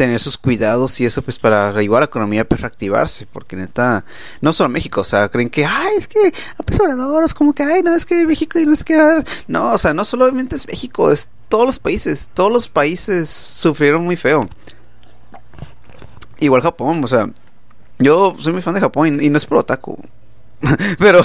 tener 0.00 0.18
sus 0.18 0.38
cuidados 0.38 0.98
y 1.02 1.04
eso 1.04 1.20
pues 1.20 1.38
para 1.38 1.82
igual 1.82 2.00
la 2.00 2.06
economía 2.06 2.48
pues 2.48 2.62
reactivarse 2.62 3.26
porque 3.30 3.54
neta 3.54 4.02
no 4.40 4.54
solo 4.54 4.70
México 4.70 5.02
o 5.02 5.04
sea 5.04 5.28
creen 5.28 5.50
que 5.50 5.66
ay 5.66 5.92
es 5.98 6.08
que 6.08 6.18
a 6.20 7.22
es 7.22 7.34
como 7.34 7.52
que 7.52 7.64
ay 7.64 7.82
no 7.82 7.94
es 7.94 8.06
que 8.06 8.24
México 8.26 8.58
y 8.58 8.64
no 8.64 8.72
es 8.72 8.82
que 8.82 8.96
no 9.46 9.74
o 9.74 9.76
sea 9.76 9.92
no 9.92 10.06
solamente 10.06 10.56
es 10.56 10.66
México 10.66 11.12
es 11.12 11.28
todos 11.50 11.66
los 11.66 11.78
países, 11.78 12.30
todos 12.32 12.50
los 12.50 12.68
países 12.68 13.28
sufrieron 13.28 14.04
muy 14.04 14.16
feo. 14.16 14.48
Igual 16.38 16.62
Japón, 16.62 17.02
o 17.04 17.08
sea, 17.08 17.28
yo 17.98 18.34
soy 18.38 18.54
muy 18.54 18.62
fan 18.62 18.74
de 18.74 18.80
Japón 18.80 19.20
y, 19.20 19.28
no 19.28 19.36
es 19.36 19.44
por 19.44 19.58
otaku. 19.58 19.98
pero, 20.98 21.22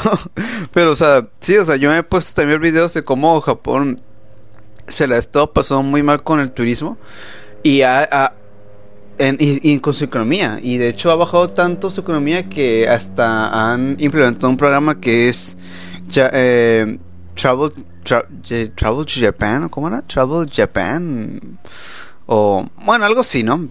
pero, 0.74 0.92
o 0.92 0.96
sea, 0.96 1.30
sí, 1.40 1.56
o 1.58 1.64
sea, 1.64 1.76
yo 1.76 1.92
me 1.92 2.00
he 2.00 2.04
puesto 2.04 2.42
también 2.42 2.60
videos 2.60 2.94
de 2.96 3.04
cómo 3.04 3.40
Japón 3.40 4.02
se 4.88 5.08
la 5.08 5.18
ha 5.18 5.46
pasando 5.54 5.84
muy 5.84 6.02
mal 6.02 6.24
con 6.24 6.40
el 6.40 6.52
turismo. 6.52 6.98
Y 7.62 7.84
ha, 7.84 8.34
y, 9.20 9.80
con 9.80 9.94
su 9.94 10.06
economía. 10.06 10.60
Y 10.62 10.78
de 10.78 10.90
hecho 10.90 11.12
ha 11.12 11.16
bajado 11.16 11.50
tanto 11.50 11.92
su 11.92 12.02
economía 12.02 12.48
que 12.50 12.88
hasta 12.88 13.72
han 13.72 13.96
implementado 14.00 14.50
un 14.50 14.58
programa 14.58 14.98
que 14.98 15.28
es 15.28 15.58
eh, 16.16 16.98
Travel, 17.36 17.72
Travel 18.76 19.06
Japan, 19.08 19.70
¿cómo 19.70 19.88
era? 19.88 20.02
Travel 20.02 20.50
Japan. 20.52 21.60
O, 22.26 22.68
bueno, 22.84 23.06
algo 23.06 23.22
así, 23.22 23.44
¿no? 23.44 23.68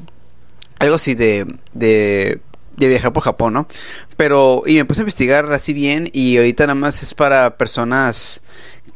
Algo 0.79 0.95
así 0.95 1.15
de, 1.15 1.47
de, 1.73 2.41
de 2.77 2.89
viajar 2.89 3.13
por 3.13 3.23
Japón, 3.23 3.55
¿no? 3.55 3.69
Pero, 4.17 4.63
y 4.67 4.75
me 4.75 4.85
puse 4.85 5.01
a 5.01 5.03
investigar 5.03 5.53
así 5.53 5.73
bien 5.73 6.09
y 6.13 6.37
ahorita 6.37 6.65
nada 6.65 6.75
más 6.75 7.03
es 7.03 7.15
para 7.15 7.57
personas 7.57 8.43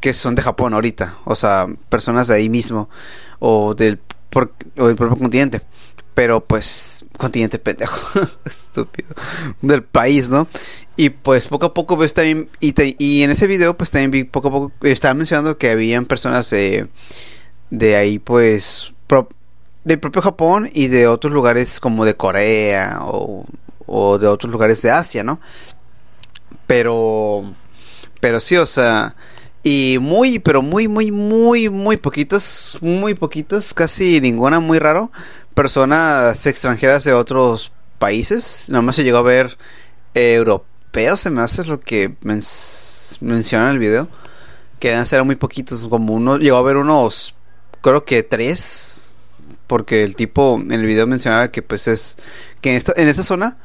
que 0.00 0.14
son 0.14 0.34
de 0.34 0.42
Japón 0.42 0.74
ahorita. 0.74 1.18
O 1.24 1.34
sea, 1.34 1.66
personas 1.88 2.28
de 2.28 2.36
ahí 2.36 2.48
mismo 2.48 2.88
o 3.38 3.74
del, 3.74 4.00
o 4.76 4.86
del 4.86 4.96
propio 4.96 5.18
continente 5.18 5.62
pero 6.18 6.44
pues 6.44 7.04
continente 7.16 7.60
pendejo, 7.60 8.20
estúpido, 8.44 9.08
del 9.62 9.84
país, 9.84 10.28
¿no? 10.30 10.48
Y 10.96 11.10
pues 11.10 11.46
poco 11.46 11.66
a 11.66 11.74
poco 11.74 11.96
ves 11.96 12.12
también, 12.12 12.50
y, 12.58 12.74
y 12.98 13.22
en 13.22 13.30
ese 13.30 13.46
video 13.46 13.76
pues 13.76 13.92
también 13.92 14.10
vi 14.10 14.24
poco 14.24 14.48
a 14.48 14.50
poco, 14.50 14.72
estaba 14.82 15.14
mencionando 15.14 15.58
que 15.58 15.70
habían 15.70 16.06
personas 16.06 16.50
de, 16.50 16.88
de 17.70 17.94
ahí 17.94 18.18
pues, 18.18 18.96
del 19.84 20.00
propio 20.00 20.20
Japón 20.20 20.68
y 20.74 20.88
de 20.88 21.06
otros 21.06 21.32
lugares 21.32 21.78
como 21.78 22.04
de 22.04 22.16
Corea 22.16 22.98
o, 23.02 23.46
o 23.86 24.18
de 24.18 24.26
otros 24.26 24.52
lugares 24.52 24.82
de 24.82 24.90
Asia, 24.90 25.22
¿no? 25.22 25.38
Pero, 26.66 27.44
pero 28.20 28.40
sí, 28.40 28.56
o 28.56 28.66
sea, 28.66 29.14
y 29.62 29.98
muy, 30.00 30.38
pero 30.40 30.62
muy, 30.62 30.88
muy, 30.88 31.12
muy, 31.12 31.68
muy 31.68 31.96
poquitas, 31.96 32.78
muy 32.80 33.14
poquitas, 33.14 33.74
casi 33.74 34.20
ninguna, 34.20 34.58
muy 34.58 34.80
raro, 34.80 35.12
personas 35.58 36.46
extranjeras 36.46 37.02
de 37.02 37.12
otros 37.12 37.72
países. 37.98 38.66
Nada 38.68 38.80
más 38.80 38.94
se 38.94 39.02
llegó 39.02 39.18
a 39.18 39.22
ver 39.22 39.58
europeos, 40.14 41.20
se 41.20 41.30
me 41.30 41.42
hace 41.42 41.64
lo 41.64 41.80
que 41.80 42.14
menciona 42.20 43.64
en 43.64 43.72
el 43.72 43.80
video. 43.80 44.08
Que 44.78 44.90
eran 44.90 45.04
ser 45.04 45.24
muy 45.24 45.34
poquitos, 45.34 45.88
como 45.88 46.14
uno. 46.14 46.36
Llegó 46.38 46.58
a 46.58 46.62
ver 46.62 46.76
unos, 46.76 47.34
creo 47.82 48.04
que 48.04 48.22
tres. 48.22 49.10
Porque 49.66 50.04
el 50.04 50.14
tipo 50.14 50.60
en 50.62 50.70
el 50.70 50.86
video 50.86 51.08
mencionaba 51.08 51.50
que 51.50 51.60
pues 51.60 51.88
es. 51.88 52.18
Que 52.60 52.70
en 52.70 52.76
esta, 52.76 52.92
en 52.94 53.08
esta 53.08 53.24
zona 53.24 53.56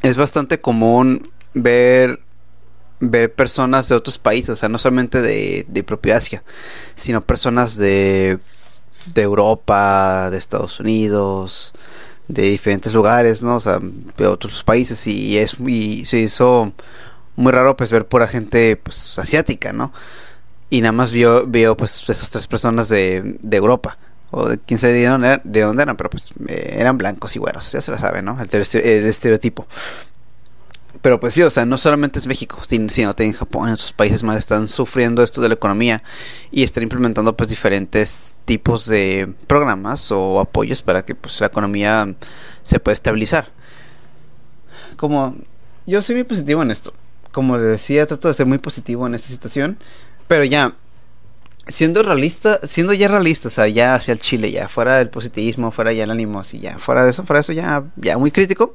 es 0.00 0.16
bastante 0.16 0.62
común 0.62 1.30
ver 1.52 2.20
ver 3.00 3.34
personas 3.34 3.90
de 3.90 3.94
otros 3.94 4.16
países, 4.16 4.48
o 4.48 4.56
sea, 4.56 4.70
no 4.70 4.78
solamente 4.78 5.20
de, 5.20 5.66
de 5.68 5.84
propia 5.84 6.16
Asia, 6.16 6.42
sino 6.94 7.20
personas 7.20 7.76
de 7.76 8.38
de 9.14 9.22
Europa, 9.22 10.30
de 10.30 10.38
Estados 10.38 10.80
Unidos, 10.80 11.74
de 12.28 12.42
diferentes 12.42 12.92
lugares, 12.92 13.42
¿no? 13.42 13.56
O 13.56 13.60
sea, 13.60 13.80
de 13.80 14.26
otros 14.26 14.64
países 14.64 15.06
y 15.06 15.38
es 15.38 15.58
muy, 15.60 16.04
se 16.04 16.18
hizo 16.18 16.72
muy 17.36 17.52
raro 17.52 17.76
pues 17.76 17.90
ver 17.90 18.06
pura 18.06 18.26
gente 18.26 18.76
pues 18.76 19.18
asiática, 19.18 19.72
¿no? 19.72 19.92
Y 20.70 20.80
nada 20.80 20.92
más 20.92 21.12
vio, 21.12 21.46
vio 21.46 21.76
pues 21.76 22.08
esas 22.08 22.30
tres 22.30 22.46
personas 22.46 22.88
de, 22.88 23.38
de 23.40 23.56
Europa 23.56 23.98
o 24.30 24.48
de 24.48 24.58
quién 24.58 24.80
sabe 24.80 24.94
de 24.94 25.06
dónde, 25.06 25.40
de 25.44 25.60
dónde 25.60 25.82
eran, 25.82 25.96
pero 25.96 26.10
pues 26.10 26.32
eh, 26.48 26.76
eran 26.78 26.98
blancos 26.98 27.36
y 27.36 27.38
güeros, 27.38 27.70
ya 27.72 27.80
se 27.80 27.92
la 27.92 27.98
sabe, 27.98 28.22
¿no? 28.22 28.36
El 28.40 28.60
estereotipo. 28.60 29.66
Pero 31.02 31.20
pues 31.20 31.34
sí, 31.34 31.42
o 31.42 31.50
sea, 31.50 31.64
no 31.64 31.76
solamente 31.76 32.18
es 32.18 32.26
México, 32.26 32.58
sino 32.62 33.14
también 33.14 33.32
Japón 33.32 33.70
otros 33.70 33.92
países 33.92 34.22
más 34.22 34.38
están 34.38 34.68
sufriendo 34.68 35.22
esto 35.22 35.40
de 35.40 35.48
la 35.48 35.54
economía 35.54 36.02
y 36.50 36.62
están 36.62 36.82
implementando 36.82 37.36
pues 37.36 37.48
diferentes 37.48 38.38
tipos 38.44 38.86
de 38.86 39.32
programas 39.46 40.10
o 40.10 40.40
apoyos 40.40 40.82
para 40.82 41.04
que 41.04 41.14
pues 41.14 41.40
la 41.40 41.48
economía 41.48 42.14
se 42.62 42.80
pueda 42.80 42.94
estabilizar. 42.94 43.48
Como 44.96 45.36
yo 45.86 46.02
soy 46.02 46.16
muy 46.16 46.24
positivo 46.24 46.62
en 46.62 46.70
esto. 46.70 46.92
Como 47.32 47.56
les 47.58 47.66
decía, 47.66 48.06
trato 48.06 48.28
de 48.28 48.34
ser 48.34 48.46
muy 48.46 48.58
positivo 48.58 49.06
en 49.06 49.14
esta 49.14 49.28
situación, 49.28 49.78
pero 50.26 50.44
ya 50.44 50.74
siendo 51.66 52.02
realista, 52.02 52.60
siendo 52.64 52.92
ya 52.92 53.08
realista, 53.08 53.48
o 53.48 53.50
sea, 53.50 53.66
ya 53.68 53.94
hacia 53.94 54.12
el 54.12 54.20
Chile, 54.20 54.50
ya 54.52 54.68
fuera 54.68 54.98
del 54.98 55.10
positivismo, 55.10 55.72
fuera 55.72 55.92
ya 55.92 56.04
el 56.04 56.10
ánimo, 56.10 56.40
así 56.40 56.60
ya, 56.60 56.78
fuera 56.78 57.04
de 57.04 57.10
eso, 57.10 57.24
fuera 57.24 57.38
de 57.38 57.42
eso 57.42 57.52
ya, 57.52 57.84
ya 57.96 58.18
muy 58.18 58.30
crítico. 58.30 58.74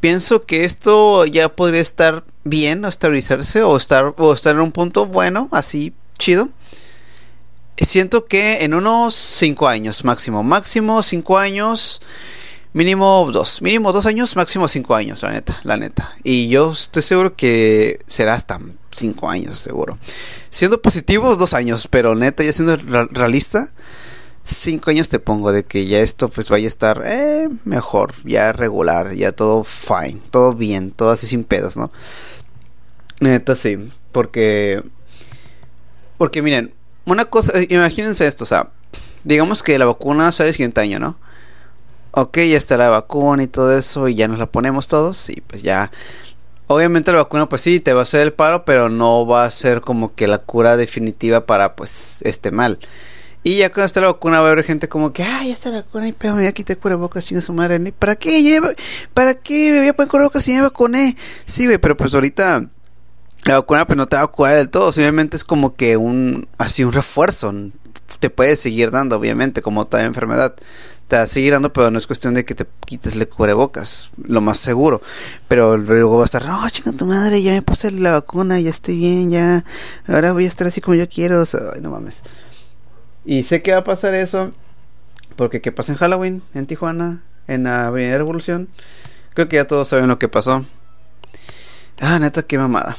Pienso 0.00 0.42
que 0.42 0.64
esto 0.64 1.26
ya 1.26 1.48
podría 1.48 1.80
estar 1.80 2.24
bien 2.44 2.84
estabilizarse 2.84 3.62
o 3.62 3.76
estar 3.76 4.14
o 4.16 4.32
estar 4.32 4.54
en 4.54 4.62
un 4.62 4.72
punto 4.72 5.06
bueno, 5.06 5.48
así 5.52 5.92
chido. 6.18 6.48
Siento 7.76 8.24
que 8.24 8.64
en 8.64 8.74
unos 8.74 9.14
5 9.14 9.68
años 9.68 10.04
máximo, 10.04 10.42
máximo 10.42 11.00
5 11.00 11.38
años, 11.38 12.02
mínimo 12.72 13.30
2, 13.30 13.62
mínimo 13.62 13.92
2 13.92 14.06
años, 14.06 14.34
máximo 14.34 14.66
5 14.66 14.94
años, 14.96 15.22
la 15.22 15.30
neta, 15.30 15.60
la 15.62 15.76
neta. 15.76 16.16
Y 16.24 16.48
yo 16.48 16.72
estoy 16.72 17.02
seguro 17.02 17.36
que 17.36 18.00
será 18.08 18.34
hasta 18.34 18.58
5 18.98 19.28
años, 19.28 19.58
seguro. 19.58 19.98
Siendo 20.50 20.80
positivos, 20.82 21.38
2 21.38 21.54
años, 21.54 21.88
pero 21.90 22.14
neta, 22.14 22.42
ya 22.44 22.52
siendo 22.52 22.76
realista, 23.10 23.72
5 24.44 24.90
años 24.90 25.08
te 25.08 25.18
pongo 25.18 25.52
de 25.52 25.64
que 25.64 25.86
ya 25.86 26.00
esto 26.00 26.28
pues 26.28 26.48
vaya 26.48 26.66
a 26.66 26.68
estar 26.68 27.02
eh, 27.04 27.48
mejor, 27.64 28.14
ya 28.24 28.52
regular, 28.52 29.14
ya 29.14 29.32
todo 29.32 29.64
fine, 29.64 30.20
todo 30.30 30.52
bien, 30.52 30.90
todo 30.90 31.10
así 31.10 31.26
sin 31.26 31.44
pedos, 31.44 31.76
¿no? 31.76 31.90
Neta, 33.20 33.56
sí, 33.56 33.90
porque... 34.12 34.82
Porque 36.16 36.42
miren, 36.42 36.74
una 37.04 37.26
cosa, 37.26 37.52
imagínense 37.68 38.26
esto, 38.26 38.44
o 38.44 38.46
sea, 38.46 38.70
digamos 39.24 39.62
que 39.62 39.78
la 39.78 39.84
vacuna 39.84 40.32
sale 40.32 40.48
el 40.48 40.54
siguiente 40.54 40.80
año, 40.80 40.98
¿no? 40.98 41.16
Ok, 42.12 42.38
ya 42.38 42.56
está 42.56 42.76
la 42.76 42.88
vacuna 42.88 43.42
y 43.42 43.46
todo 43.46 43.76
eso 43.76 44.08
y 44.08 44.14
ya 44.14 44.28
nos 44.28 44.38
la 44.38 44.46
ponemos 44.46 44.88
todos 44.88 45.30
y 45.30 45.40
pues 45.42 45.62
ya 45.62 45.92
Obviamente 46.68 47.12
la 47.12 47.18
vacuna 47.18 47.48
pues 47.48 47.62
sí 47.62 47.80
te 47.80 47.94
va 47.94 48.00
a 48.00 48.02
hacer 48.02 48.20
el 48.20 48.34
paro, 48.34 48.64
pero 48.64 48.90
no 48.90 49.26
va 49.26 49.44
a 49.44 49.50
ser 49.50 49.80
como 49.80 50.14
que 50.14 50.26
la 50.26 50.38
cura 50.38 50.76
definitiva 50.76 51.46
para 51.46 51.74
pues 51.74 52.20
este 52.22 52.50
mal. 52.50 52.78
Y 53.42 53.56
ya 53.56 53.70
cuando 53.70 53.86
esté 53.86 54.02
la 54.02 54.08
vacuna 54.08 54.40
va 54.40 54.48
a 54.48 54.52
haber 54.52 54.64
gente 54.64 54.88
como 54.88 55.12
que, 55.12 55.22
ay, 55.22 55.48
ya 55.48 55.54
está 55.54 55.70
la 55.70 55.78
vacuna 55.78 56.08
y 56.08 56.12
pero 56.12 56.34
me 56.34 56.40
voy 56.40 56.48
a 56.48 56.52
quitar 56.52 56.76
cubrebocas, 56.76 57.24
chinga 57.24 57.40
su 57.40 57.54
madre. 57.54 57.80
¿Para 57.92 58.16
qué? 58.16 58.42
Lleva, 58.42 58.68
¿Para 59.14 59.32
qué 59.34 59.70
me 59.72 59.78
voy 59.78 59.88
a 59.88 59.96
poner 59.96 60.10
cubrebocas 60.10 60.44
si 60.44 60.52
ya 60.52 60.58
me 60.58 60.64
vacuné? 60.64 61.16
Sí, 61.46 61.64
güey, 61.64 61.78
pero 61.78 61.96
pues 61.96 62.12
ahorita 62.12 62.68
la 63.44 63.54
vacuna 63.54 63.86
pues 63.86 63.96
no 63.96 64.06
te 64.06 64.16
va 64.16 64.22
a 64.22 64.26
curar 64.26 64.56
del 64.56 64.68
todo, 64.68 64.92
simplemente 64.92 65.36
es 65.38 65.44
como 65.44 65.74
que 65.76 65.96
un, 65.96 66.48
así 66.58 66.84
un 66.84 66.92
refuerzo. 66.92 67.54
Te 68.20 68.28
puede 68.28 68.56
seguir 68.56 68.90
dando, 68.90 69.16
obviamente, 69.16 69.62
como 69.62 69.86
toda 69.86 70.04
enfermedad 70.04 70.54
te 71.08 71.16
va 71.16 71.22
a 71.22 71.68
pero 71.70 71.90
no 71.90 71.98
es 71.98 72.06
cuestión 72.06 72.34
de 72.34 72.44
que 72.44 72.54
te 72.54 72.66
quites 72.84 73.16
el 73.16 73.26
cubrebocas, 73.28 74.10
lo 74.22 74.42
más 74.42 74.58
seguro. 74.58 75.00
Pero 75.48 75.78
luego 75.78 76.18
va 76.18 76.22
a 76.22 76.26
estar, 76.26 76.46
no, 76.46 76.68
chinga 76.68 76.92
tu 76.92 77.06
madre, 77.06 77.42
ya 77.42 77.52
me 77.52 77.62
puse 77.62 77.90
la 77.90 78.12
vacuna, 78.12 78.60
ya 78.60 78.70
estoy 78.70 78.98
bien, 78.98 79.30
ya, 79.30 79.64
ahora 80.06 80.32
voy 80.32 80.44
a 80.44 80.48
estar 80.48 80.66
así 80.66 80.82
como 80.82 80.96
yo 80.96 81.08
quiero, 81.08 81.42
ay, 81.74 81.80
no 81.80 81.90
mames. 81.90 82.22
Y 83.24 83.42
sé 83.42 83.62
que 83.62 83.72
va 83.72 83.78
a 83.78 83.84
pasar 83.84 84.14
eso, 84.14 84.52
porque 85.34 85.62
¿qué 85.62 85.72
pasa 85.72 85.92
en 85.92 85.98
Halloween, 85.98 86.42
en 86.54 86.66
Tijuana, 86.66 87.22
en 87.46 87.64
la 87.64 87.86
Avenida 87.86 88.18
Revolución? 88.18 88.68
Creo 89.32 89.48
que 89.48 89.56
ya 89.56 89.66
todos 89.66 89.88
saben 89.88 90.08
lo 90.08 90.18
que 90.18 90.28
pasó. 90.28 90.66
Ah, 92.00 92.18
neta, 92.18 92.42
qué 92.42 92.58
mamada. 92.58 92.96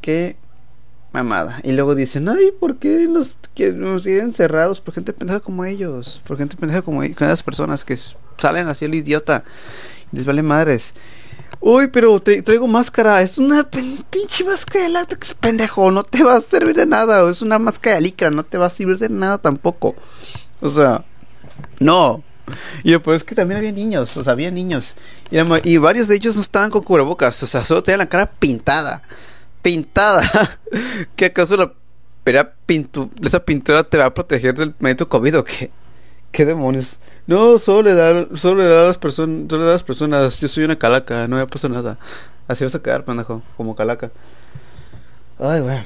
Qué 0.00 0.36
mamada. 1.14 1.60
Y 1.62 1.72
luego 1.72 1.94
dicen, 1.94 2.28
ay, 2.28 2.50
¿por 2.58 2.76
qué 2.76 3.06
nos, 3.08 3.36
que 3.54 3.72
cerrados 4.32 4.80
por 4.80 4.94
gente 4.94 5.12
pendeja 5.12 5.40
como 5.40 5.64
ellos? 5.64 6.20
Por 6.26 6.36
gente 6.36 6.56
pendeja 6.56 6.82
como 6.82 7.02
ellos, 7.02 7.16
con 7.16 7.28
esas 7.28 7.44
personas 7.44 7.84
que 7.84 7.96
salen 8.36 8.68
así 8.68 8.84
el 8.84 8.94
idiota. 8.94 9.44
Y 10.12 10.16
les 10.16 10.26
vale 10.26 10.42
madres. 10.42 10.94
Uy, 11.60 11.86
pero 11.86 12.20
te, 12.20 12.42
traigo 12.42 12.66
máscara. 12.66 13.22
Es 13.22 13.38
una 13.38 13.70
pinche 13.70 14.44
máscara 14.44 14.84
de 14.84 14.90
látex, 14.90 15.34
pendejo. 15.34 15.92
No 15.92 16.02
te 16.02 16.24
va 16.24 16.34
a 16.34 16.40
servir 16.40 16.74
de 16.74 16.84
nada. 16.86 17.30
Es 17.30 17.42
una 17.42 17.60
máscara 17.60 17.96
de 17.96 18.02
licra. 18.02 18.30
No 18.30 18.42
te 18.42 18.58
va 18.58 18.66
a 18.66 18.70
servir 18.70 18.98
de 18.98 19.08
nada 19.08 19.38
tampoco. 19.38 19.94
O 20.60 20.68
sea, 20.68 21.04
no. 21.78 22.24
Y 22.82 22.90
después 22.90 23.18
es 23.18 23.24
que 23.24 23.36
también 23.36 23.58
había 23.58 23.72
niños. 23.72 24.16
O 24.16 24.24
sea, 24.24 24.32
había 24.32 24.50
niños. 24.50 24.96
Y, 25.30 25.38
y 25.70 25.76
varios 25.78 26.08
de 26.08 26.16
ellos 26.16 26.34
no 26.34 26.40
estaban 26.40 26.70
con 26.70 26.82
cubrebocas. 26.82 27.40
O 27.44 27.46
sea, 27.46 27.64
solo 27.64 27.84
tenían 27.84 28.00
la 28.00 28.08
cara 28.08 28.26
pintada 28.26 29.02
pintada. 29.64 30.22
¿Qué 31.16 31.24
acaso 31.24 31.56
la 31.56 31.72
esa 33.22 33.44
pintura 33.44 33.82
te 33.82 33.98
va 33.98 34.06
a 34.06 34.14
proteger 34.14 34.54
del 34.54 34.74
medio 34.78 35.08
COVID 35.08 35.38
o 35.38 35.44
qué? 35.44 35.70
¿Qué 36.32 36.44
demonios? 36.44 36.98
No, 37.26 37.58
solo 37.58 37.82
le 37.82 37.94
da, 37.94 38.26
solo 38.34 38.62
le 38.62 38.68
da 38.68 38.82
a 38.82 38.86
las 38.86 38.98
personas, 38.98 39.46
solo 39.48 39.62
le 39.62 39.66
da 39.66 39.72
a 39.72 39.74
las 39.74 39.84
personas. 39.84 40.40
Yo 40.40 40.48
soy 40.48 40.64
una 40.64 40.76
calaca, 40.76 41.28
no 41.28 41.36
me 41.36 41.42
ha 41.42 41.46
pasado 41.46 41.74
nada. 41.74 41.98
Así 42.48 42.64
vas 42.64 42.74
a 42.74 42.82
quedar, 42.82 43.04
pendejo, 43.04 43.42
como 43.56 43.74
calaca. 43.74 44.10
Ay, 45.38 45.60
güey. 45.60 45.78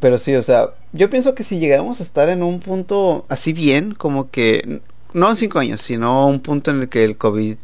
Pero 0.00 0.18
sí, 0.18 0.34
o 0.34 0.42
sea, 0.42 0.70
yo 0.92 1.10
pienso 1.10 1.34
que 1.34 1.44
si 1.44 1.58
llegamos 1.58 2.00
a 2.00 2.02
estar 2.02 2.28
en 2.28 2.42
un 2.42 2.60
punto 2.60 3.24
así 3.28 3.52
bien, 3.52 3.92
como 3.94 4.30
que, 4.30 4.80
no 5.12 5.30
en 5.30 5.36
cinco 5.36 5.58
años, 5.58 5.80
sino 5.80 6.26
un 6.26 6.40
punto 6.40 6.70
en 6.70 6.82
el 6.82 6.88
que 6.88 7.04
el 7.04 7.16
COVID 7.16 7.56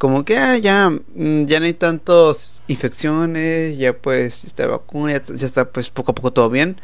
como 0.00 0.24
que 0.24 0.38
ah, 0.38 0.56
ya, 0.56 0.88
mm, 0.88 1.44
ya 1.44 1.60
no 1.60 1.66
hay 1.66 1.74
tantas 1.74 2.62
infecciones, 2.68 3.76
ya 3.76 3.92
pues 3.92 4.44
esta 4.44 4.66
vacuna, 4.66 5.12
ya, 5.12 5.46
está 5.46 5.70
pues 5.70 5.90
poco 5.90 6.12
a 6.12 6.14
poco 6.14 6.32
todo 6.32 6.48
bien. 6.48 6.80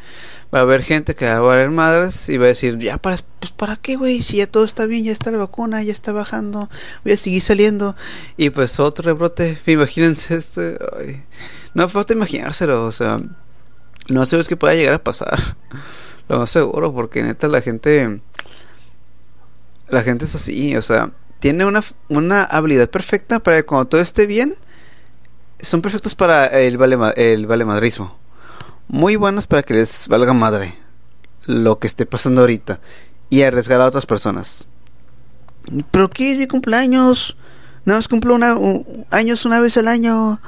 Va 0.53 0.59
a 0.59 0.61
haber 0.61 0.83
gente 0.83 1.15
que 1.15 1.25
va 1.25 1.37
a 1.37 1.39
valer 1.39 1.71
madres 1.71 2.29
y 2.29 2.37
va 2.37 2.45
a 2.45 2.49
decir, 2.49 2.77
ya 2.77 2.99
para, 2.99 3.17
pues, 3.39 3.51
¿para 3.53 3.75
qué, 3.75 3.95
güey? 3.95 4.21
Si 4.21 4.37
ya 4.37 4.45
todo 4.45 4.65
está 4.65 4.85
bien, 4.85 5.03
ya 5.03 5.13
está 5.13 5.31
la 5.31 5.39
vacuna, 5.39 5.81
ya 5.81 5.93
está 5.93 6.11
bajando, 6.11 6.69
voy 7.03 7.13
a 7.13 7.17
seguir 7.17 7.41
saliendo. 7.41 7.95
Y 8.37 8.51
pues 8.51 8.79
otro 8.79 9.03
rebrote, 9.03 9.57
imagínense 9.65 10.35
este. 10.35 10.77
no 11.73 11.89
falta 11.89 12.13
imaginárselo, 12.13 12.85
o 12.85 12.91
sea, 12.91 13.19
no 14.09 14.25
sé 14.27 14.39
es 14.39 14.47
que 14.47 14.57
pueda 14.57 14.75
llegar 14.75 14.93
a 14.93 15.03
pasar. 15.03 15.39
Lo 16.29 16.37
más 16.37 16.51
seguro, 16.51 16.93
porque 16.93 17.23
neta 17.23 17.47
la 17.47 17.61
gente. 17.61 18.21
La 19.87 20.03
gente 20.03 20.25
es 20.25 20.35
así, 20.35 20.75
o 20.75 20.83
sea, 20.83 21.13
tiene 21.47 21.65
una, 21.65 21.81
una 22.09 22.43
habilidad 22.43 22.89
perfecta 22.89 23.39
para 23.39 23.55
que 23.55 23.63
cuando 23.63 23.87
todo 23.87 24.01
esté 24.01 24.25
bien, 24.25 24.55
son 25.61 25.81
perfectos 25.81 26.13
para 26.13 26.47
el 26.47 26.77
vale, 26.77 26.97
el 27.15 27.45
valemadrismo. 27.47 28.17
Muy 28.89 29.15
buenos 29.15 29.47
para 29.47 29.63
que 29.63 29.73
les 29.73 30.09
valga 30.09 30.33
madre 30.33 30.73
lo 31.45 31.79
que 31.79 31.87
esté 31.87 32.05
pasando 32.05 32.41
ahorita 32.41 32.81
y 33.29 33.43
arriesgar 33.43 33.79
a 33.79 33.85
otras 33.85 34.05
personas. 34.05 34.67
¿Pero 35.89 36.09
qué 36.09 36.33
es 36.33 36.37
mi 36.37 36.47
cumpleaños? 36.47 37.37
Nada 37.85 37.99
más 37.99 38.09
cumplo 38.09 38.35
una, 38.35 38.57
años 39.11 39.45
una 39.45 39.61
vez 39.61 39.77
al 39.77 39.87
año. 39.87 40.41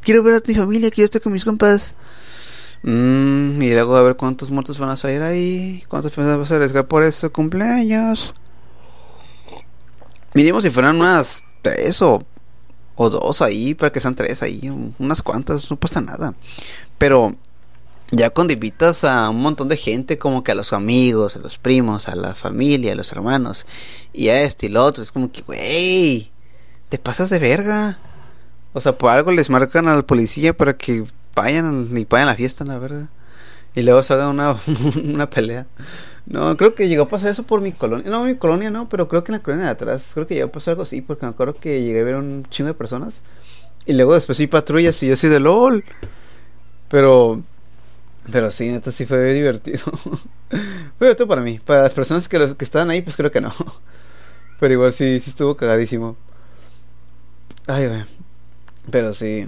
Quiero 0.00 0.22
ver 0.22 0.34
a 0.34 0.42
mi 0.46 0.54
familia, 0.54 0.92
quiero 0.92 1.06
estar 1.06 1.20
con 1.20 1.32
mis 1.32 1.44
compas. 1.44 1.96
Mm, 2.84 3.60
y 3.60 3.72
luego 3.72 3.96
a 3.96 4.02
ver 4.02 4.14
cuántos 4.14 4.52
muertos 4.52 4.78
van 4.78 4.90
a 4.90 4.96
salir 4.96 5.22
ahí. 5.22 5.82
¿Cuántas 5.88 6.12
personas 6.12 6.38
vas 6.38 6.52
a 6.52 6.54
arriesgar 6.54 6.86
por 6.86 7.02
ese 7.02 7.30
cumpleaños? 7.30 8.36
Mínimo 10.36 10.60
si 10.60 10.68
fueran 10.68 10.96
unas 10.96 11.44
tres 11.62 12.02
o, 12.02 12.22
o 12.94 13.08
dos 13.08 13.40
ahí, 13.40 13.72
para 13.72 13.90
que 13.90 14.00
sean 14.00 14.14
tres 14.14 14.42
ahí. 14.42 14.70
Unas 14.98 15.22
cuantas, 15.22 15.70
no 15.70 15.78
pasa 15.78 16.02
nada. 16.02 16.34
Pero 16.98 17.32
ya 18.10 18.28
cuando 18.28 18.52
invitas 18.52 19.04
a 19.04 19.30
un 19.30 19.40
montón 19.40 19.68
de 19.68 19.78
gente, 19.78 20.18
como 20.18 20.44
que 20.44 20.52
a 20.52 20.54
los 20.54 20.74
amigos, 20.74 21.36
a 21.36 21.38
los 21.38 21.56
primos, 21.56 22.10
a 22.10 22.16
la 22.16 22.34
familia, 22.34 22.92
a 22.92 22.96
los 22.96 23.12
hermanos, 23.12 23.64
y 24.12 24.28
a 24.28 24.42
este 24.42 24.66
y 24.66 24.68
lo 24.68 24.84
otro, 24.84 25.02
es 25.02 25.10
como 25.10 25.32
que, 25.32 25.40
güey, 25.40 26.30
te 26.90 26.98
pasas 26.98 27.30
de 27.30 27.38
verga. 27.38 27.98
O 28.74 28.82
sea, 28.82 28.98
por 28.98 29.12
algo 29.12 29.32
les 29.32 29.48
marcan 29.48 29.88
a 29.88 29.96
la 29.96 30.02
policía 30.02 30.54
para 30.54 30.76
que 30.76 31.02
vayan 31.34 31.88
y 31.96 32.04
vayan 32.04 32.28
a 32.28 32.32
la 32.32 32.36
fiesta, 32.36 32.62
la 32.66 32.76
verdad. 32.76 33.08
Y 33.74 33.80
luego 33.80 34.02
se 34.02 34.12
haga 34.12 34.28
una, 34.28 34.54
una 35.02 35.30
pelea. 35.30 35.66
No, 36.26 36.56
creo 36.56 36.74
que 36.74 36.88
llegó 36.88 37.04
a 37.04 37.08
pasar 37.08 37.30
eso 37.30 37.44
por 37.44 37.60
mi 37.60 37.72
colonia. 37.72 38.10
No, 38.10 38.24
mi 38.24 38.34
colonia 38.36 38.70
no, 38.70 38.88
pero 38.88 39.08
creo 39.08 39.22
que 39.24 39.32
en 39.32 39.38
la 39.38 39.42
colonia 39.44 39.66
de 39.66 39.72
atrás. 39.72 40.10
Creo 40.14 40.26
que 40.26 40.34
llegó 40.34 40.48
a 40.48 40.52
pasar 40.52 40.72
algo 40.72 40.82
así, 40.82 41.00
porque 41.00 41.24
me 41.24 41.30
acuerdo 41.30 41.54
que 41.54 41.82
llegué 41.82 42.00
a 42.00 42.04
ver 42.04 42.16
un 42.16 42.44
chingo 42.50 42.68
de 42.68 42.74
personas. 42.74 43.22
Y 43.86 43.94
luego 43.94 44.14
después 44.14 44.38
vi 44.38 44.48
patrullas 44.48 45.00
y 45.02 45.06
yo 45.08 45.14
así 45.14 45.28
de 45.28 45.40
LOL. 45.40 45.84
Pero 46.88 47.42
pero 48.30 48.50
sí, 48.50 48.68
neta 48.68 48.90
sí 48.92 49.06
fue 49.06 49.32
divertido. 49.32 49.84
Pero 50.98 51.12
esto 51.12 51.28
para 51.28 51.42
mí. 51.42 51.60
Para 51.64 51.82
las 51.82 51.92
personas 51.92 52.28
que, 52.28 52.38
los, 52.38 52.54
que 52.54 52.64
estaban 52.64 52.90
ahí, 52.90 53.02
pues 53.02 53.16
creo 53.16 53.30
que 53.30 53.40
no. 53.40 53.52
Pero 54.60 54.74
igual 54.74 54.92
sí, 54.92 55.20
sí 55.20 55.30
estuvo 55.30 55.56
cagadísimo. 55.56 56.16
Ay, 57.66 57.86
güey. 57.86 58.04
Pero 58.90 59.12
sí. 59.12 59.46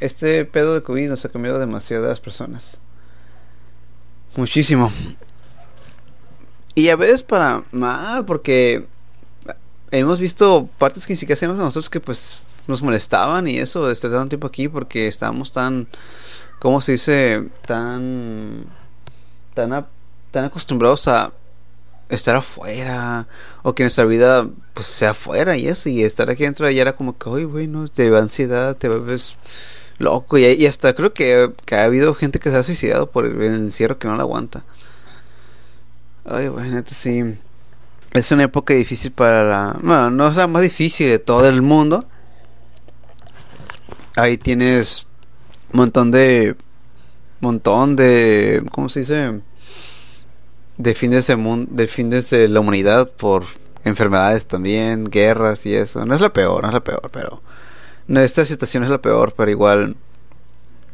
Este 0.00 0.44
pedo 0.44 0.74
de 0.74 0.82
COVID 0.82 1.08
nos 1.08 1.24
ha 1.24 1.28
cambiado 1.28 1.58
demasiadas 1.58 2.20
personas. 2.20 2.80
Muchísimo. 4.36 4.90
Y 6.74 6.88
a 6.88 6.96
veces 6.96 7.22
para 7.22 7.64
mal, 7.72 8.24
porque 8.24 8.86
hemos 9.90 10.18
visto 10.18 10.68
partes 10.78 11.06
que 11.06 11.12
ni 11.12 11.16
siquiera 11.16 11.36
hacemos 11.36 11.58
nosotros 11.58 11.88
que 11.88 12.00
pues 12.00 12.42
nos 12.66 12.82
molestaban 12.82 13.46
y 13.46 13.58
eso, 13.58 13.86
de 13.86 13.92
estar 13.92 14.10
tanto 14.10 14.30
tiempo 14.30 14.46
aquí 14.46 14.68
porque 14.68 15.06
estábamos 15.06 15.52
tan 15.52 15.86
¿cómo 16.64 16.80
se 16.80 16.92
dice? 16.92 17.44
Tan, 17.66 18.64
tan, 19.52 19.86
tan 20.30 20.44
acostumbrados 20.46 21.08
a 21.08 21.30
estar 22.08 22.36
afuera 22.36 23.28
o 23.62 23.74
que 23.74 23.82
nuestra 23.82 24.06
vida 24.06 24.48
pues 24.72 24.86
sea 24.86 25.10
afuera 25.10 25.58
y 25.58 25.68
eso 25.68 25.90
y 25.90 26.02
estar 26.02 26.30
aquí 26.30 26.44
dentro 26.44 26.70
ya 26.70 26.80
era 26.80 26.94
como 26.94 27.18
que 27.18 27.28
hoy 27.28 27.44
güey 27.44 27.66
no 27.66 27.86
te 27.88 28.08
da 28.08 28.20
ansiedad 28.20 28.76
te 28.76 28.88
ves 28.88 29.36
loco 29.98 30.38
y, 30.38 30.66
hasta 30.66 30.94
creo 30.94 31.12
que, 31.12 31.52
que, 31.66 31.74
ha 31.74 31.84
habido 31.84 32.14
gente 32.14 32.38
que 32.38 32.50
se 32.50 32.56
ha 32.56 32.62
suicidado 32.62 33.10
por 33.10 33.26
el 33.26 33.42
encierro 33.42 33.98
que 33.98 34.08
no 34.08 34.16
la 34.16 34.22
aguanta 34.22 34.64
ay 36.24 36.48
güey 36.48 36.70
neta 36.70 36.94
sí. 36.94 37.36
Es 38.12 38.30
una 38.30 38.44
época 38.44 38.74
difícil 38.74 39.12
para 39.12 39.44
la 39.44 39.78
bueno 39.82 40.10
no 40.10 40.28
es 40.28 40.36
la 40.36 40.46
más 40.46 40.62
difícil 40.62 41.08
de 41.08 41.18
todo 41.18 41.48
el 41.48 41.62
mundo. 41.62 42.04
Ahí 44.16 44.38
tienes 44.38 45.06
montón 45.72 46.10
de 46.10 46.56
montón 47.40 47.96
de 47.96 48.64
cómo 48.70 48.88
se 48.88 49.00
dice 49.00 49.40
de 50.78 50.94
fines 50.94 51.26
de 51.26 51.36
mundo 51.36 51.68
de 51.70 51.86
fines 51.86 52.30
de 52.30 52.48
la 52.48 52.60
humanidad 52.60 53.10
por 53.12 53.44
enfermedades 53.84 54.46
también 54.46 55.04
guerras 55.04 55.66
y 55.66 55.74
eso. 55.74 56.06
No 56.06 56.14
es 56.14 56.20
la 56.20 56.32
peor 56.32 56.62
no 56.62 56.68
es 56.68 56.74
la 56.74 56.84
peor 56.84 57.10
pero 57.12 57.42
no, 58.06 58.20
esta 58.20 58.44
situación 58.44 58.84
es 58.84 58.90
la 58.90 59.02
peor 59.02 59.34
pero 59.36 59.50
igual 59.50 59.96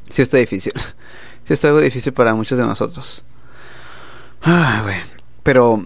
sí 0.08 0.22
está 0.22 0.38
difícil. 0.38 0.72
Sí 1.46 1.54
está 1.54 1.68
algo 1.68 1.80
difícil 1.80 2.12
para 2.12 2.32
muchos 2.34 2.58
de 2.58 2.64
nosotros. 2.64 3.24
Ah, 4.42 4.84
pero 5.42 5.84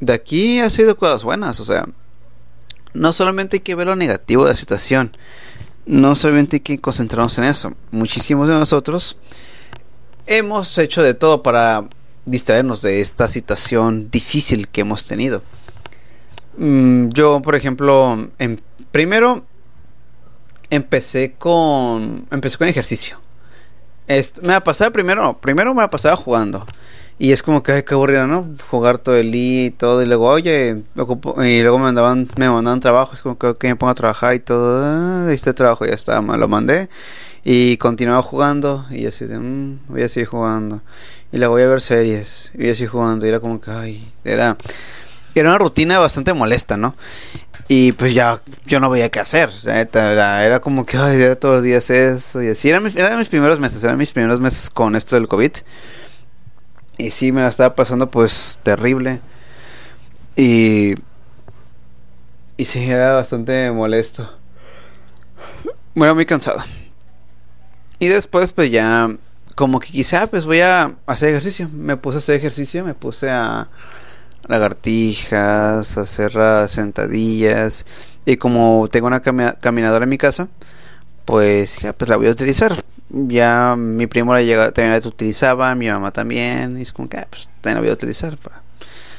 de 0.00 0.12
aquí 0.12 0.60
ha 0.60 0.70
sido 0.70 0.96
cosas 0.96 1.24
buenas 1.24 1.60
o 1.60 1.64
sea 1.64 1.84
no 2.94 3.12
solamente 3.12 3.56
hay 3.56 3.60
que 3.60 3.74
ver 3.74 3.86
lo 3.86 3.96
negativo 3.96 4.44
de 4.44 4.50
la 4.50 4.56
situación 4.56 5.16
no 5.86 6.14
solamente 6.16 6.56
hay 6.56 6.60
que 6.60 6.80
concentrarnos 6.80 7.38
en 7.38 7.44
eso. 7.44 7.72
Muchísimos 7.90 8.48
de 8.48 8.54
nosotros 8.54 9.16
hemos 10.26 10.78
hecho 10.78 11.02
de 11.02 11.14
todo 11.14 11.42
para 11.42 11.84
distraernos 12.24 12.82
de 12.82 13.00
esta 13.00 13.26
situación 13.28 14.08
difícil 14.10 14.68
que 14.68 14.82
hemos 14.82 15.06
tenido. 15.06 15.42
Mm, 16.56 17.08
yo, 17.08 17.42
por 17.42 17.56
ejemplo, 17.56 18.30
en, 18.38 18.62
primero 18.92 19.44
empecé 20.70 21.34
con 21.34 22.26
empecé 22.30 22.58
con 22.58 22.68
ejercicio. 22.68 23.20
Me 24.42 24.54
ha 24.54 24.62
pasado 24.62 24.92
primero, 24.92 25.38
primero 25.40 25.74
me 25.74 25.82
ha 25.82 25.90
pasado 25.90 26.16
jugando. 26.16 26.66
Y 27.22 27.30
es 27.30 27.44
como 27.44 27.62
que, 27.62 27.70
ay, 27.70 27.82
qué 27.84 27.94
aburrido, 27.94 28.26
¿no? 28.26 28.48
Jugar 28.68 28.98
todo 28.98 29.16
el 29.16 29.30
día 29.30 29.66
y 29.66 29.70
todo. 29.70 30.02
Y 30.02 30.06
luego, 30.06 30.26
oye, 30.26 30.82
y 30.96 31.60
luego 31.60 31.78
me 31.78 31.84
mandaban, 31.84 32.28
me 32.36 32.50
mandaban 32.50 32.80
trabajo. 32.80 33.14
Es 33.14 33.22
como 33.22 33.38
que, 33.38 33.54
me 33.68 33.76
pongo 33.76 33.92
a 33.92 33.94
trabajar 33.94 34.34
y 34.34 34.40
todo. 34.40 34.82
Ah, 34.84 35.32
este 35.32 35.54
trabajo 35.54 35.86
ya 35.86 35.92
está, 35.92 36.20
me 36.20 36.36
lo 36.36 36.48
mandé. 36.48 36.88
Y 37.44 37.76
continuaba 37.76 38.22
jugando. 38.22 38.86
Y 38.90 39.06
así 39.06 39.26
de, 39.26 39.38
mmm, 39.38 39.78
voy 39.86 40.02
a 40.02 40.08
seguir 40.08 40.26
jugando. 40.26 40.82
Y 41.30 41.38
luego 41.38 41.54
voy 41.54 41.62
a 41.62 41.68
ver 41.68 41.80
series. 41.80 42.50
Y 42.54 42.58
voy 42.58 42.70
a 42.70 42.74
seguir 42.74 42.88
jugando. 42.88 43.24
Y 43.24 43.28
era 43.28 43.38
como 43.38 43.60
que, 43.60 43.70
ay, 43.70 44.12
era, 44.24 44.56
era 45.36 45.48
una 45.48 45.58
rutina 45.58 46.00
bastante 46.00 46.32
molesta, 46.32 46.76
¿no? 46.76 46.96
Y 47.68 47.92
pues 47.92 48.14
ya 48.14 48.42
yo 48.66 48.80
no 48.80 48.90
veía 48.90 49.10
qué 49.10 49.20
hacer. 49.20 49.48
Era, 49.64 50.44
era 50.44 50.58
como 50.58 50.84
que, 50.84 50.96
ay, 50.96 51.22
era 51.22 51.36
todos 51.36 51.54
los 51.54 51.64
días 51.64 51.88
eso. 51.88 52.42
Y 52.42 52.48
así. 52.48 52.68
Eran 52.68 52.82
mis, 52.82 52.96
eran 52.96 53.16
mis 53.16 53.28
primeros 53.28 53.60
meses. 53.60 53.84
Eran 53.84 53.96
mis 53.96 54.10
primeros 54.10 54.40
meses 54.40 54.70
con 54.70 54.96
esto 54.96 55.14
del 55.14 55.28
COVID. 55.28 55.52
Y 57.02 57.10
sí, 57.10 57.32
me 57.32 57.40
la 57.40 57.48
estaba 57.48 57.74
pasando 57.74 58.12
pues 58.12 58.60
terrible. 58.62 59.20
Y... 60.36 60.94
Y 62.56 62.64
sí, 62.64 62.88
era 62.88 63.14
bastante 63.14 63.72
molesto. 63.72 64.32
Bueno, 65.96 66.14
muy 66.14 66.26
cansado. 66.26 66.62
Y 67.98 68.06
después 68.06 68.52
pues 68.52 68.70
ya... 68.70 69.10
Como 69.56 69.80
que 69.80 69.88
quizá 69.88 70.28
pues 70.28 70.46
voy 70.46 70.60
a 70.60 70.94
hacer 71.06 71.30
ejercicio. 71.30 71.68
Me 71.70 71.96
puse 71.96 72.18
a 72.18 72.20
hacer 72.20 72.36
ejercicio, 72.36 72.84
me 72.84 72.94
puse 72.94 73.30
a 73.30 73.68
lagartijas, 74.46 75.98
a 75.98 76.02
hacer 76.02 76.32
sentadillas. 76.68 77.84
Y 78.24 78.36
como 78.36 78.86
tengo 78.92 79.08
una 79.08 79.20
caminadora 79.20 80.04
en 80.04 80.08
mi 80.08 80.18
casa, 80.18 80.46
pues 81.24 81.78
ya 81.78 81.92
pues 81.94 82.08
la 82.08 82.16
voy 82.16 82.28
a 82.28 82.30
utilizar 82.30 82.72
ya 83.12 83.76
mi 83.76 84.06
primo 84.06 84.32
la 84.34 84.42
llega, 84.42 84.72
también 84.72 84.92
la 84.92 85.08
utilizaba, 85.08 85.74
mi 85.74 85.88
mamá 85.88 86.12
también, 86.12 86.78
y 86.78 86.82
es 86.82 86.92
como 86.92 87.08
que, 87.08 87.18
ah, 87.18 87.26
pues 87.28 87.50
también 87.60 87.76
la 87.76 87.80
voy 87.80 87.90
a 87.90 87.92
utilizar. 87.92 88.36
Para... 88.38 88.62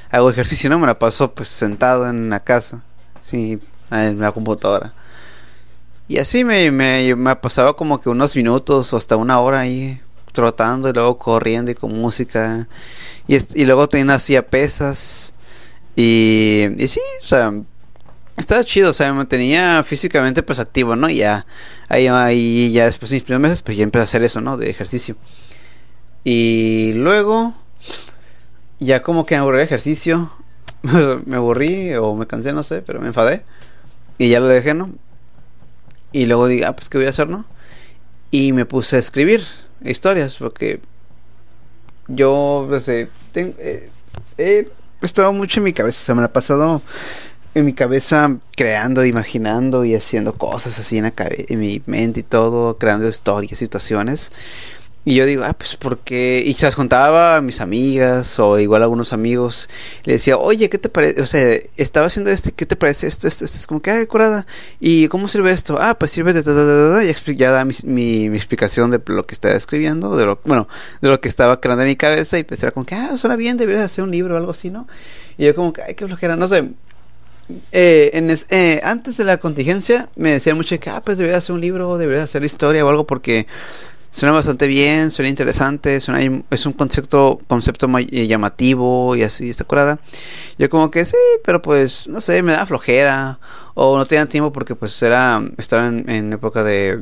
Hago 0.09 0.29
ejercicio, 0.29 0.69
¿no? 0.69 0.79
Me 0.79 0.87
la 0.87 0.99
paso 0.99 1.33
pues 1.33 1.49
sentado 1.49 2.09
en 2.09 2.29
la 2.29 2.39
casa, 2.41 2.83
sí, 3.19 3.59
en 3.91 4.19
la 4.19 4.31
computadora. 4.31 4.93
Y 6.07 6.17
así 6.17 6.43
me, 6.43 6.69
me, 6.71 7.15
me 7.15 7.35
pasaba 7.37 7.75
como 7.75 8.01
que 8.01 8.09
unos 8.09 8.35
minutos 8.35 8.91
o 8.93 8.97
hasta 8.97 9.15
una 9.15 9.39
hora 9.39 9.61
ahí 9.61 10.01
trotando 10.33 10.89
y 10.89 10.93
luego 10.93 11.17
corriendo 11.17 11.71
y 11.71 11.75
con 11.75 11.93
música. 11.93 12.67
Y, 13.27 13.37
y 13.59 13.65
luego 13.65 13.87
también 13.87 14.09
hacía 14.09 14.47
pesas. 14.47 15.33
Y, 15.95 16.67
y 16.77 16.87
sí, 16.87 16.99
o 17.21 17.25
sea, 17.25 17.53
estaba 18.37 18.63
chido, 18.63 18.89
o 18.89 18.93
sea, 18.93 19.11
me 19.11 19.17
mantenía 19.17 19.83
físicamente 19.83 20.43
pues 20.43 20.59
activo, 20.59 20.95
¿no? 20.95 21.09
Y 21.09 21.17
ya, 21.17 21.45
ahí, 21.89 22.07
ahí 22.07 22.71
ya 22.71 22.85
después 22.85 23.11
de 23.11 23.17
mis 23.17 23.23
primeros 23.23 23.41
meses, 23.41 23.61
pues 23.61 23.77
ya 23.77 23.83
empecé 23.83 24.01
a 24.01 24.03
hacer 24.03 24.23
eso, 24.23 24.41
¿no? 24.41 24.57
De 24.57 24.69
ejercicio. 24.69 25.15
Y 26.23 26.93
luego, 26.93 27.53
ya 28.79 29.03
como 29.03 29.25
que 29.25 29.35
me 29.35 29.41
aburrí 29.41 29.57
de 29.57 29.63
ejercicio, 29.63 30.31
me 31.25 31.35
aburrí 31.35 31.93
o 31.95 32.15
me 32.15 32.27
cansé, 32.27 32.53
no 32.53 32.63
sé, 32.63 32.81
pero 32.81 32.99
me 32.99 33.07
enfadé. 33.07 33.43
Y 34.17 34.29
ya 34.29 34.39
lo 34.39 34.47
dejé, 34.47 34.73
¿no? 34.73 34.91
Y 36.11 36.25
luego 36.25 36.47
dije, 36.47 36.65
ah, 36.65 36.75
pues 36.75 36.89
qué 36.89 36.97
voy 36.97 37.07
a 37.07 37.09
hacer, 37.09 37.27
¿no? 37.27 37.45
Y 38.31 38.53
me 38.53 38.65
puse 38.65 38.95
a 38.95 38.99
escribir 38.99 39.43
historias, 39.83 40.37
porque 40.37 40.81
yo, 42.07 42.67
no 42.69 42.79
sé, 42.79 43.09
eh, 43.35 43.89
he 44.37 44.67
estado 45.01 45.33
mucho 45.33 45.59
en 45.59 45.65
mi 45.65 45.73
cabeza, 45.73 46.03
se 46.03 46.13
me 46.13 46.21
la 46.21 46.27
ha 46.27 46.33
pasado 46.33 46.81
en 47.55 47.65
mi 47.65 47.73
cabeza 47.73 48.37
creando, 48.55 49.05
imaginando 49.05 49.85
y 49.85 49.95
haciendo 49.95 50.33
cosas 50.33 50.79
así 50.79 50.97
en, 50.97 51.03
la 51.05 51.13
en 51.17 51.59
mi 51.59 51.81
mente 51.85 52.21
y 52.21 52.23
todo, 52.23 52.77
creando 52.77 53.07
historias, 53.07 53.59
situaciones. 53.59 54.31
Y 55.05 55.15
yo 55.15 55.25
digo, 55.25 55.43
ah, 55.43 55.53
pues 55.53 55.75
porque. 55.75 56.41
Y 56.45 56.53
se 56.53 56.65
las 56.65 56.77
contaba 56.77 57.37
a 57.37 57.41
mis 57.41 57.59
amigas 57.59 58.39
o 58.39 58.57
igual 58.57 58.83
a 58.83 58.85
algunos 58.85 59.11
amigos. 59.11 59.69
Le 60.05 60.13
decía, 60.13 60.37
oye, 60.37 60.69
¿qué 60.69 60.77
te 60.77 60.87
parece? 60.87 61.21
O 61.21 61.25
sea, 61.25 61.57
estaba 61.75 62.05
haciendo 62.07 62.31
esto, 62.31 62.51
¿qué 62.55 62.65
te 62.65 62.77
parece 62.77 63.07
esto? 63.07 63.27
Esto, 63.27 63.43
esto. 63.43 63.57
Es 63.57 63.67
como 63.67 63.81
que, 63.81 63.91
ay, 63.91 64.05
curada. 64.05 64.47
¿Y 64.79 65.09
cómo 65.09 65.27
sirve 65.27 65.51
esto? 65.51 65.77
Ah, 65.79 65.97
pues 65.99 66.11
sirve 66.11 66.31
de. 66.31 66.39
Y 67.27 67.35
ya 67.35 67.51
da 67.51 67.65
mi, 67.65 67.73
mi, 67.83 68.27
explicación 68.27 68.91
de 68.91 69.01
lo 69.07 69.25
que 69.25 69.33
estaba 69.33 69.55
escribiendo, 69.55 70.15
de 70.15 70.25
lo, 70.25 70.39
bueno, 70.45 70.69
de 71.01 71.09
lo 71.09 71.19
que 71.19 71.27
estaba 71.27 71.59
creando 71.59 71.83
en 71.83 71.89
mi 71.89 71.97
cabeza. 71.97 72.39
Y 72.39 72.45
era 72.49 72.71
como 72.71 72.85
que, 72.85 72.95
ah, 72.95 73.17
suena 73.17 73.35
bien, 73.35 73.57
deberías 73.57 73.83
hacer 73.83 74.05
un 74.05 74.11
libro 74.11 74.35
o 74.35 74.37
algo 74.37 74.51
así, 74.51 74.69
¿no? 74.69 74.87
Y 75.37 75.45
yo, 75.45 75.55
como 75.55 75.73
que, 75.73 75.81
ay, 75.81 75.95
qué 75.95 76.07
flojera, 76.07 76.37
no 76.37 76.47
sé. 76.47 76.63
Eh, 77.71 78.11
en 78.13 78.35
eh, 78.49 78.81
antes 78.83 79.17
de 79.17 79.25
la 79.25 79.37
contingencia 79.37 80.09
me 80.15 80.31
decían 80.31 80.55
mucho 80.55 80.79
que, 80.79 80.89
ah, 80.89 81.01
pues 81.03 81.17
deberías 81.17 81.39
hacer 81.39 81.53
un 81.53 81.61
libro, 81.61 81.97
deberías 81.97 82.23
hacer 82.23 82.43
historia 82.43 82.85
o 82.85 82.89
algo 82.89 83.05
porque 83.05 83.47
suena 84.11 84.33
bastante 84.33 84.67
bien, 84.67 85.11
suena 85.11 85.29
interesante, 85.29 85.99
suena, 85.99 86.43
es 86.49 86.65
un 86.65 86.73
concepto, 86.73 87.39
concepto 87.47 87.89
eh, 87.97 88.27
llamativo 88.27 89.15
y 89.15 89.23
así, 89.23 89.49
está 89.49 89.65
curada. 89.65 89.99
Yo 90.57 90.69
como 90.69 90.91
que 90.91 91.03
sí, 91.03 91.17
pero 91.43 91.61
pues, 91.61 92.07
no 92.07 92.21
sé, 92.21 92.43
me 92.43 92.53
da 92.53 92.65
flojera 92.65 93.39
o 93.73 93.97
no 93.97 94.05
tenía 94.05 94.27
tiempo 94.27 94.51
porque 94.51 94.75
pues 94.75 95.01
era, 95.01 95.43
estaba 95.57 95.87
en 95.87 96.33
época 96.33 96.63
de 96.63 96.99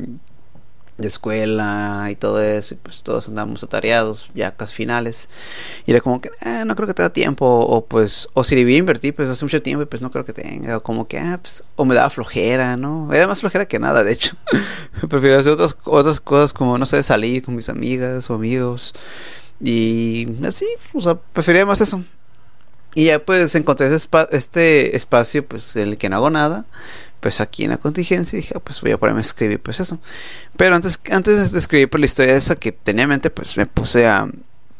de 1.02 1.08
escuela 1.08 2.08
y 2.10 2.16
todo 2.16 2.40
eso, 2.40 2.74
y 2.74 2.78
pues 2.78 3.02
todos 3.02 3.28
andamos 3.28 3.62
atareados, 3.62 4.30
ya 4.34 4.56
casi 4.56 4.74
finales. 4.74 5.28
Y 5.86 5.90
era 5.90 6.00
como 6.00 6.20
que, 6.20 6.30
eh, 6.40 6.64
no 6.64 6.74
creo 6.74 6.88
que 6.88 6.94
tenga 6.94 7.10
tiempo, 7.10 7.46
o 7.46 7.84
pues, 7.84 8.28
o 8.32 8.44
si 8.44 8.54
debía 8.54 8.78
invertir, 8.78 9.14
pues 9.14 9.28
hace 9.28 9.44
mucho 9.44 9.60
tiempo, 9.60 9.82
y 9.82 9.86
pues 9.86 10.00
no 10.00 10.10
creo 10.10 10.24
que 10.24 10.32
tenga, 10.32 10.78
o 10.78 10.82
como 10.82 11.06
que, 11.06 11.18
ah, 11.18 11.38
pues, 11.42 11.64
o 11.76 11.84
me 11.84 11.94
daba 11.94 12.08
flojera, 12.08 12.76
¿no? 12.76 13.12
Era 13.12 13.28
más 13.28 13.40
flojera 13.40 13.66
que 13.66 13.78
nada, 13.78 14.04
de 14.04 14.12
hecho. 14.12 14.36
Prefiero 15.08 15.38
hacer 15.38 15.52
otras, 15.52 15.76
otras 15.84 16.20
cosas 16.20 16.52
como, 16.52 16.78
no 16.78 16.86
sé, 16.86 17.02
salir 17.02 17.42
con 17.42 17.54
mis 17.54 17.68
amigas 17.68 18.30
o 18.30 18.34
amigos, 18.34 18.94
y 19.60 20.26
así, 20.44 20.66
o 20.92 21.00
sea, 21.00 21.14
prefería 21.14 21.66
más 21.66 21.80
eso. 21.80 22.02
Y 22.94 23.06
ya 23.06 23.18
pues 23.18 23.54
encontré 23.54 23.88
este 24.30 24.96
espacio, 24.96 25.46
pues, 25.46 25.76
en 25.76 25.88
el 25.88 25.98
que 25.98 26.08
no 26.08 26.16
hago 26.16 26.30
nada 26.30 26.66
pues 27.22 27.40
aquí 27.40 27.62
en 27.62 27.70
la 27.70 27.78
contingencia 27.78 28.36
dije, 28.36 28.52
ah, 28.56 28.60
pues 28.60 28.80
voy 28.80 28.90
a 28.90 28.98
ponerme 28.98 29.20
a 29.20 29.22
escribir 29.22 29.60
pues 29.60 29.78
eso. 29.78 30.00
Pero 30.56 30.74
antes, 30.74 30.98
antes 31.12 31.52
de 31.52 31.58
escribir 31.58 31.88
por 31.88 32.00
la 32.00 32.06
historia 32.06 32.36
esa 32.36 32.56
que 32.56 32.72
tenía 32.72 33.04
en 33.04 33.10
mente, 33.10 33.30
pues 33.30 33.56
me 33.56 33.64
puse 33.64 34.06
a 34.06 34.28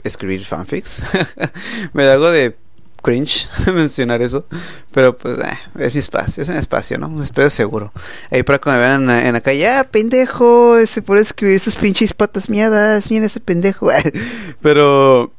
escribir 0.03 0.45
fanfics. 0.45 1.07
me 1.93 2.05
da 2.05 2.15
algo 2.15 2.33
de 2.33 2.57
cringe 3.01 3.49
mencionar 3.73 4.23
eso. 4.23 4.45
Pero 4.91 5.17
pues 5.17 5.39
eh, 5.39 5.57
es 5.79 5.95
mi 5.95 6.01
espacio, 6.01 6.43
es 6.43 6.49
un 6.49 6.57
espacio, 6.57 6.99
¿no? 6.99 7.07
Un 7.07 7.23
espacio 7.23 7.49
seguro. 7.49 7.93
Ahí 8.33 8.43
para 8.43 8.59
que 8.59 8.71
me 8.71 8.79
vean 8.79 9.09
en, 9.09 9.33
la 9.33 9.41
calle, 9.41 9.69
ah, 9.69 9.85
pendejo, 9.89 10.79
ese 10.79 11.01
por 11.01 11.19
escribir 11.19 11.61
sus 11.61 11.77
pinches 11.77 12.13
patas 12.13 12.51
miadas, 12.51 13.09
viene 13.09 13.27
ese 13.27 13.39
pendejo. 13.39 13.89
pero 14.61 15.33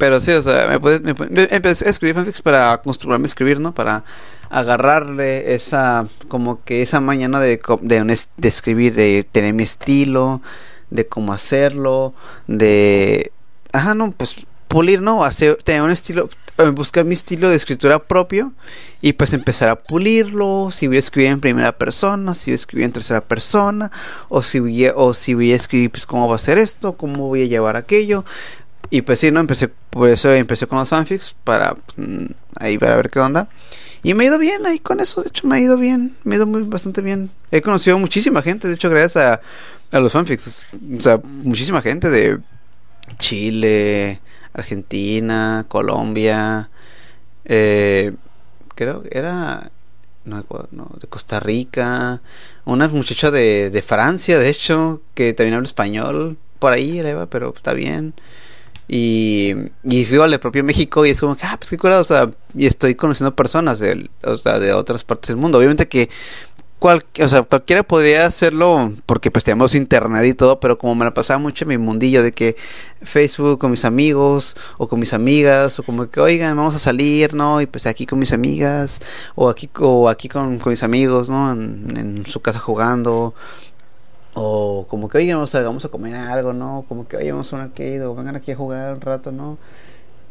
pero 0.00 0.18
sí, 0.18 0.30
o 0.30 0.40
sea, 0.40 0.66
me, 0.66 0.78
me, 0.78 1.12
me, 1.12 1.48
empecé 1.50 1.86
a 1.86 1.90
escribir 1.90 2.14
fanfics 2.14 2.40
para 2.40 2.72
acostumbrarme 2.72 3.26
a 3.26 3.28
escribir, 3.28 3.60
¿no? 3.60 3.74
Para 3.74 4.02
agarrarle 4.48 5.54
esa, 5.54 6.08
como 6.26 6.64
que 6.64 6.80
esa 6.80 7.00
mañana 7.00 7.38
de, 7.38 7.60
de, 7.82 8.18
de 8.38 8.48
escribir, 8.48 8.94
de 8.94 9.24
tener 9.30 9.52
mi 9.52 9.62
estilo, 9.62 10.40
de 10.88 11.06
cómo 11.06 11.34
hacerlo, 11.34 12.14
de, 12.46 13.30
ajá, 13.74 13.94
no, 13.94 14.10
pues 14.12 14.46
pulir, 14.68 15.02
¿no? 15.02 15.22
Hacer, 15.22 15.56
tener 15.56 15.82
un 15.82 15.90
estilo, 15.90 16.30
eh, 16.56 16.70
buscar 16.70 17.04
mi 17.04 17.14
estilo 17.14 17.50
de 17.50 17.56
escritura 17.56 17.98
propio 17.98 18.52
y 19.02 19.14
pues 19.14 19.32
empezar 19.32 19.68
a 19.68 19.76
pulirlo, 19.76 20.70
si 20.72 20.86
voy 20.86 20.96
a 20.96 21.00
escribir 21.00 21.30
en 21.30 21.40
primera 21.40 21.72
persona, 21.72 22.34
si 22.34 22.50
voy 22.50 22.52
a 22.52 22.54
escribir 22.54 22.84
en 22.84 22.92
tercera 22.92 23.20
persona, 23.20 23.90
o 24.28 24.42
si 24.42 24.60
voy 24.60 24.86
a, 24.86 24.94
o 24.94 25.12
si 25.12 25.34
voy 25.34 25.52
a 25.52 25.56
escribir 25.56 25.90
pues 25.90 26.06
cómo 26.06 26.28
va 26.28 26.36
a 26.36 26.38
ser 26.38 26.56
esto, 26.56 26.92
cómo 26.96 27.28
voy 27.28 27.42
a 27.42 27.46
llevar 27.46 27.76
aquello. 27.76 28.24
Y 28.90 29.02
pues 29.02 29.20
sí, 29.20 29.30
¿no? 29.30 29.40
Empecé, 29.40 29.68
por 29.68 30.08
empecé 30.08 30.66
con 30.66 30.78
los 30.78 30.88
fanfics, 30.88 31.36
para 31.44 31.76
mm, 31.96 32.26
ahí 32.56 32.76
para 32.76 32.96
ver 32.96 33.08
qué 33.08 33.20
onda. 33.20 33.48
Y 34.02 34.14
me 34.14 34.24
ha 34.24 34.26
ido 34.26 34.38
bien 34.38 34.66
ahí 34.66 34.78
con 34.78 35.00
eso, 35.00 35.22
de 35.22 35.28
hecho 35.28 35.46
me 35.46 35.56
ha 35.56 35.60
ido 35.60 35.76
bien, 35.76 36.16
me 36.24 36.34
ha 36.34 36.36
ido 36.38 36.46
muy, 36.46 36.62
bastante 36.62 37.02
bien. 37.02 37.30
He 37.50 37.62
conocido 37.62 37.98
muchísima 37.98 38.42
gente, 38.42 38.66
de 38.66 38.74
hecho 38.74 38.90
gracias 38.90 39.16
a, 39.16 39.40
a 39.92 40.00
los 40.00 40.12
fanfics, 40.12 40.66
o 40.98 41.00
sea, 41.00 41.20
muchísima 41.22 41.82
gente 41.82 42.08
de 42.08 42.38
Chile, 43.18 44.20
Argentina, 44.54 45.66
Colombia, 45.68 46.70
eh, 47.44 48.12
creo 48.74 49.02
que 49.02 49.16
era 49.16 49.70
no, 50.24 50.44
no, 50.70 50.90
de 51.00 51.06
Costa 51.08 51.38
Rica, 51.40 52.22
una 52.64 52.88
muchacha 52.88 53.30
de, 53.30 53.70
de 53.70 53.82
Francia, 53.82 54.38
de 54.38 54.48
hecho, 54.48 55.02
que 55.14 55.34
también 55.34 55.54
habla 55.54 55.66
español, 55.66 56.38
por 56.58 56.72
ahí, 56.72 56.98
Eva, 57.00 57.26
pero 57.26 57.52
está 57.54 57.72
bien. 57.72 58.14
Y, 58.92 59.54
y 59.84 60.04
fui 60.04 60.18
al 60.18 60.40
propio 60.40 60.64
México 60.64 61.06
y 61.06 61.10
es 61.10 61.20
como 61.20 61.36
que, 61.36 61.46
ah, 61.46 61.56
pues 61.56 61.70
qué 61.70 61.78
curado, 61.78 62.02
o 62.02 62.04
sea, 62.04 62.28
y 62.56 62.66
estoy 62.66 62.96
conociendo 62.96 63.36
personas 63.36 63.78
de, 63.78 64.10
o 64.24 64.36
sea, 64.36 64.58
de 64.58 64.72
otras 64.72 65.04
partes 65.04 65.28
del 65.28 65.36
mundo. 65.36 65.58
Obviamente 65.58 65.86
que 65.86 66.08
cual, 66.80 67.04
o 67.22 67.28
sea, 67.28 67.44
cualquiera 67.44 67.84
podría 67.84 68.26
hacerlo 68.26 68.92
porque 69.06 69.30
pues 69.30 69.44
tenemos 69.44 69.76
internet 69.76 70.24
y 70.26 70.34
todo, 70.34 70.58
pero 70.58 70.76
como 70.76 70.96
me 70.96 71.04
la 71.04 71.14
pasaba 71.14 71.38
mucho 71.38 71.64
en 71.64 71.68
mi 71.68 71.78
mundillo 71.78 72.24
de 72.24 72.32
que 72.32 72.56
Facebook 73.02 73.60
con 73.60 73.70
mis 73.70 73.84
amigos 73.84 74.56
o 74.76 74.88
con 74.88 74.98
mis 74.98 75.12
amigas 75.12 75.78
o 75.78 75.84
como 75.84 76.10
que 76.10 76.18
oigan, 76.18 76.56
vamos 76.56 76.74
a 76.74 76.80
salir, 76.80 77.34
¿no? 77.34 77.60
Y 77.60 77.66
pues 77.66 77.86
aquí 77.86 78.06
con 78.06 78.18
mis 78.18 78.32
amigas 78.32 79.00
o 79.36 79.50
aquí 79.50 79.70
o 79.78 80.08
aquí 80.08 80.28
con, 80.28 80.60
mis 80.66 80.82
amigos, 80.82 81.28
¿no? 81.28 81.52
En 81.52 82.24
su 82.26 82.40
casa 82.40 82.58
jugando 82.58 83.34
o 84.42 84.86
como 84.88 85.08
que, 85.10 85.18
oye, 85.18 85.34
vamos 85.34 85.84
a 85.84 85.88
comer 85.90 86.14
algo, 86.14 86.54
¿no? 86.54 86.86
Como 86.88 87.06
que, 87.06 87.18
oye, 87.18 87.30
vamos 87.30 87.52
a 87.52 87.56
un 87.56 87.62
arcade, 87.62 87.98
vengan 87.98 88.36
aquí 88.36 88.52
a 88.52 88.56
jugar 88.56 88.94
un 88.94 89.00
rato, 89.02 89.30
¿no? 89.30 89.58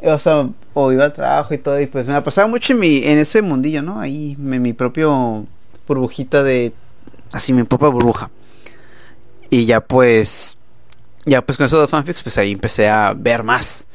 O 0.02 0.18
sea, 0.18 0.50
o 0.74 0.92
iba 0.92 1.06
al 1.06 1.14
trabajo 1.14 1.54
y 1.54 1.60
todo, 1.60 1.80
y 1.80 1.86
pues 1.86 2.08
me 2.08 2.16
ha 2.16 2.24
pasado 2.24 2.48
mucho 2.48 2.74
en, 2.74 2.80
mi, 2.80 2.98
en 3.04 3.20
ese 3.20 3.44
mundillo, 3.44 3.84
¿no? 3.84 4.00
Ahí, 4.00 4.36
en 4.40 4.62
mi 4.62 4.74
propio 4.74 5.46
burbujita 5.88 6.42
de. 6.42 6.74
Así, 7.34 7.54
mi 7.54 7.64
propia 7.64 7.90
burbuja. 7.90 8.32
Y 9.52 9.66
ya 9.66 9.82
pues. 9.82 10.58
Ya 11.26 11.46
pues 11.46 11.58
con 11.58 11.68
esos 11.68 11.80
dos 11.80 11.92
fanfics, 11.92 12.24
pues 12.24 12.38
ahí 12.40 12.54
empecé 12.54 12.90
a 12.90 13.14
ver 13.16 13.44
más. 13.44 13.86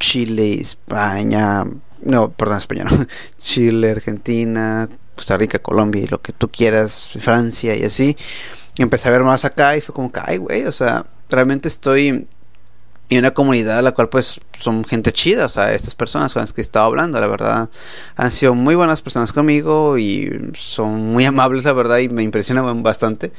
Chile, 0.00 0.54
España. 0.54 1.64
No, 2.02 2.32
perdón, 2.32 2.58
España, 2.58 2.84
no. 2.90 3.06
Chile, 3.38 3.92
Argentina, 3.92 4.88
Costa 5.14 5.36
Rica, 5.36 5.60
Colombia 5.60 6.02
y 6.02 6.06
lo 6.08 6.20
que 6.20 6.32
tú 6.32 6.48
quieras, 6.48 7.16
Francia 7.20 7.76
y 7.76 7.84
así 7.84 8.16
empecé 8.82 9.08
a 9.08 9.12
ver 9.12 9.22
más 9.22 9.44
acá 9.44 9.76
y 9.76 9.80
fue 9.80 9.94
como 9.94 10.10
que, 10.10 10.20
ay, 10.24 10.38
güey, 10.38 10.64
o 10.66 10.72
sea, 10.72 11.06
realmente 11.28 11.68
estoy 11.68 12.26
en 13.10 13.18
una 13.18 13.32
comunidad 13.32 13.78
a 13.78 13.82
la 13.82 13.92
cual 13.92 14.08
pues 14.08 14.40
son 14.58 14.84
gente 14.84 15.12
chida, 15.12 15.46
o 15.46 15.48
sea, 15.48 15.74
estas 15.74 15.94
personas 15.94 16.32
con 16.32 16.40
las 16.40 16.52
que 16.52 16.60
he 16.60 16.62
estado 16.62 16.86
hablando, 16.86 17.20
la 17.20 17.26
verdad, 17.26 17.70
han 18.16 18.30
sido 18.30 18.54
muy 18.54 18.74
buenas 18.74 19.02
personas 19.02 19.32
conmigo 19.32 19.98
y 19.98 20.50
son 20.54 21.12
muy 21.12 21.24
amables, 21.26 21.64
la 21.64 21.72
verdad, 21.72 21.98
y 21.98 22.08
me 22.08 22.22
impresionan 22.22 22.82
bastante 22.82 23.32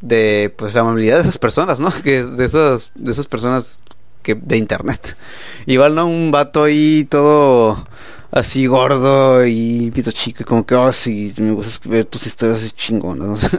de 0.00 0.52
pues 0.56 0.74
la 0.74 0.80
amabilidad 0.80 1.16
de 1.16 1.22
esas 1.22 1.38
personas, 1.38 1.78
¿no? 1.78 1.92
Que 2.02 2.24
de 2.24 2.44
esas 2.44 2.92
de 2.94 3.12
esas 3.12 3.26
personas 3.26 3.82
que 4.22 4.34
de 4.34 4.56
internet. 4.56 5.16
Igual 5.66 5.94
no 5.94 6.06
un 6.06 6.30
vato 6.30 6.64
ahí 6.64 7.06
todo 7.08 7.86
así 8.30 8.66
gordo 8.66 9.44
y 9.44 9.90
pito 9.90 10.12
chico, 10.12 10.42
y 10.42 10.44
como 10.44 10.64
que, 10.64 10.74
oh, 10.74 10.92
sí, 10.92 11.32
me 11.38 11.52
gusta 11.52 11.88
ver 11.88 12.04
tus 12.04 12.26
historias 12.26 12.58
así 12.58 12.70
chingonas. 12.70 13.50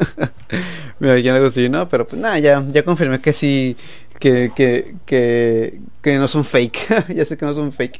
me 1.00 1.14
dijeron 1.16 1.38
algo 1.38 1.50
así, 1.50 1.70
¿no? 1.70 1.88
Pero 1.90 2.08
pues 2.08 2.22
nada, 2.22 2.40
ya, 2.40 2.64
ya 2.68 2.84
confirmé 2.84 3.20
que 3.20 3.34
sí, 3.34 3.76
que, 4.20 4.52
que, 4.56 4.96
que, 5.06 5.82
que 6.02 6.18
no 6.18 6.28
son 6.28 6.44
fake. 6.44 7.10
ya 7.16 7.26
sé 7.26 7.38
que 7.38 7.46
no 7.46 7.54
son 7.54 7.72
fake. 7.72 8.00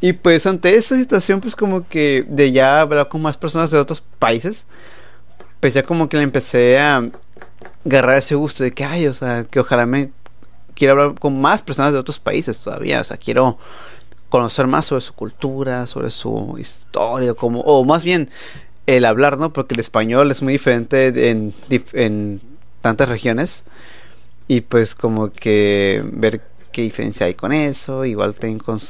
Y 0.00 0.12
pues 0.12 0.46
ante 0.46 0.74
esa 0.76 0.96
situación, 0.96 1.40
pues 1.40 1.56
como 1.56 1.88
que 1.88 2.24
de 2.28 2.52
ya 2.52 2.80
hablar 2.80 3.08
con 3.08 3.22
más 3.22 3.36
personas 3.36 3.70
de 3.70 3.78
otros 3.78 4.02
países, 4.18 4.66
pues 5.60 5.74
ya 5.74 5.82
como 5.82 6.08
que 6.08 6.18
le 6.18 6.22
empecé 6.22 6.78
a 6.78 7.02
agarrar 7.84 8.18
ese 8.18 8.34
gusto 8.34 8.62
de 8.62 8.72
que, 8.72 8.84
ay, 8.84 9.06
o 9.06 9.14
sea, 9.14 9.44
que 9.44 9.60
ojalá 9.60 9.86
me 9.86 10.10
quiero 10.76 10.92
hablar 10.92 11.18
con 11.18 11.40
más 11.40 11.62
personas 11.62 11.92
de 11.92 11.98
otros 11.98 12.20
países 12.20 12.62
todavía, 12.62 13.00
o 13.00 13.04
sea, 13.04 13.16
quiero 13.16 13.58
conocer 14.28 14.66
más 14.66 14.86
sobre 14.86 15.00
su 15.00 15.14
cultura, 15.14 15.86
sobre 15.86 16.10
su 16.10 16.56
historia, 16.58 17.34
como, 17.34 17.60
o 17.60 17.84
más 17.84 18.04
bien 18.04 18.30
el 18.86 19.04
hablar, 19.04 19.38
¿no? 19.38 19.52
Porque 19.52 19.74
el 19.74 19.80
español 19.80 20.30
es 20.30 20.42
muy 20.42 20.52
diferente 20.52 21.30
en, 21.30 21.54
en 21.92 22.40
tantas 22.82 23.08
regiones 23.08 23.64
y 24.46 24.60
pues 24.60 24.94
como 24.94 25.32
que 25.32 26.04
ver 26.12 26.42
qué 26.70 26.82
diferencia 26.82 27.26
hay 27.26 27.34
con 27.34 27.52
eso, 27.52 28.04
igual 28.04 28.34
tengo 28.34 28.64
con, 28.64 28.80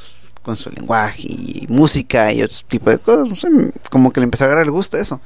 con 0.43 0.57
su 0.57 0.70
lenguaje 0.70 1.28
y 1.28 1.66
música 1.68 2.32
y 2.32 2.43
otro 2.43 2.59
tipo 2.66 2.91
de 2.91 2.99
cosas, 2.99 3.28
no 3.28 3.34
sé, 3.34 3.49
como 3.91 4.12
que 4.12 4.20
le 4.20 4.24
empecé 4.24 4.45
a 4.45 4.47
agarrar 4.49 4.64
el 4.64 4.72
gusto 4.72 4.97
a 4.97 5.01
eso. 5.01 5.20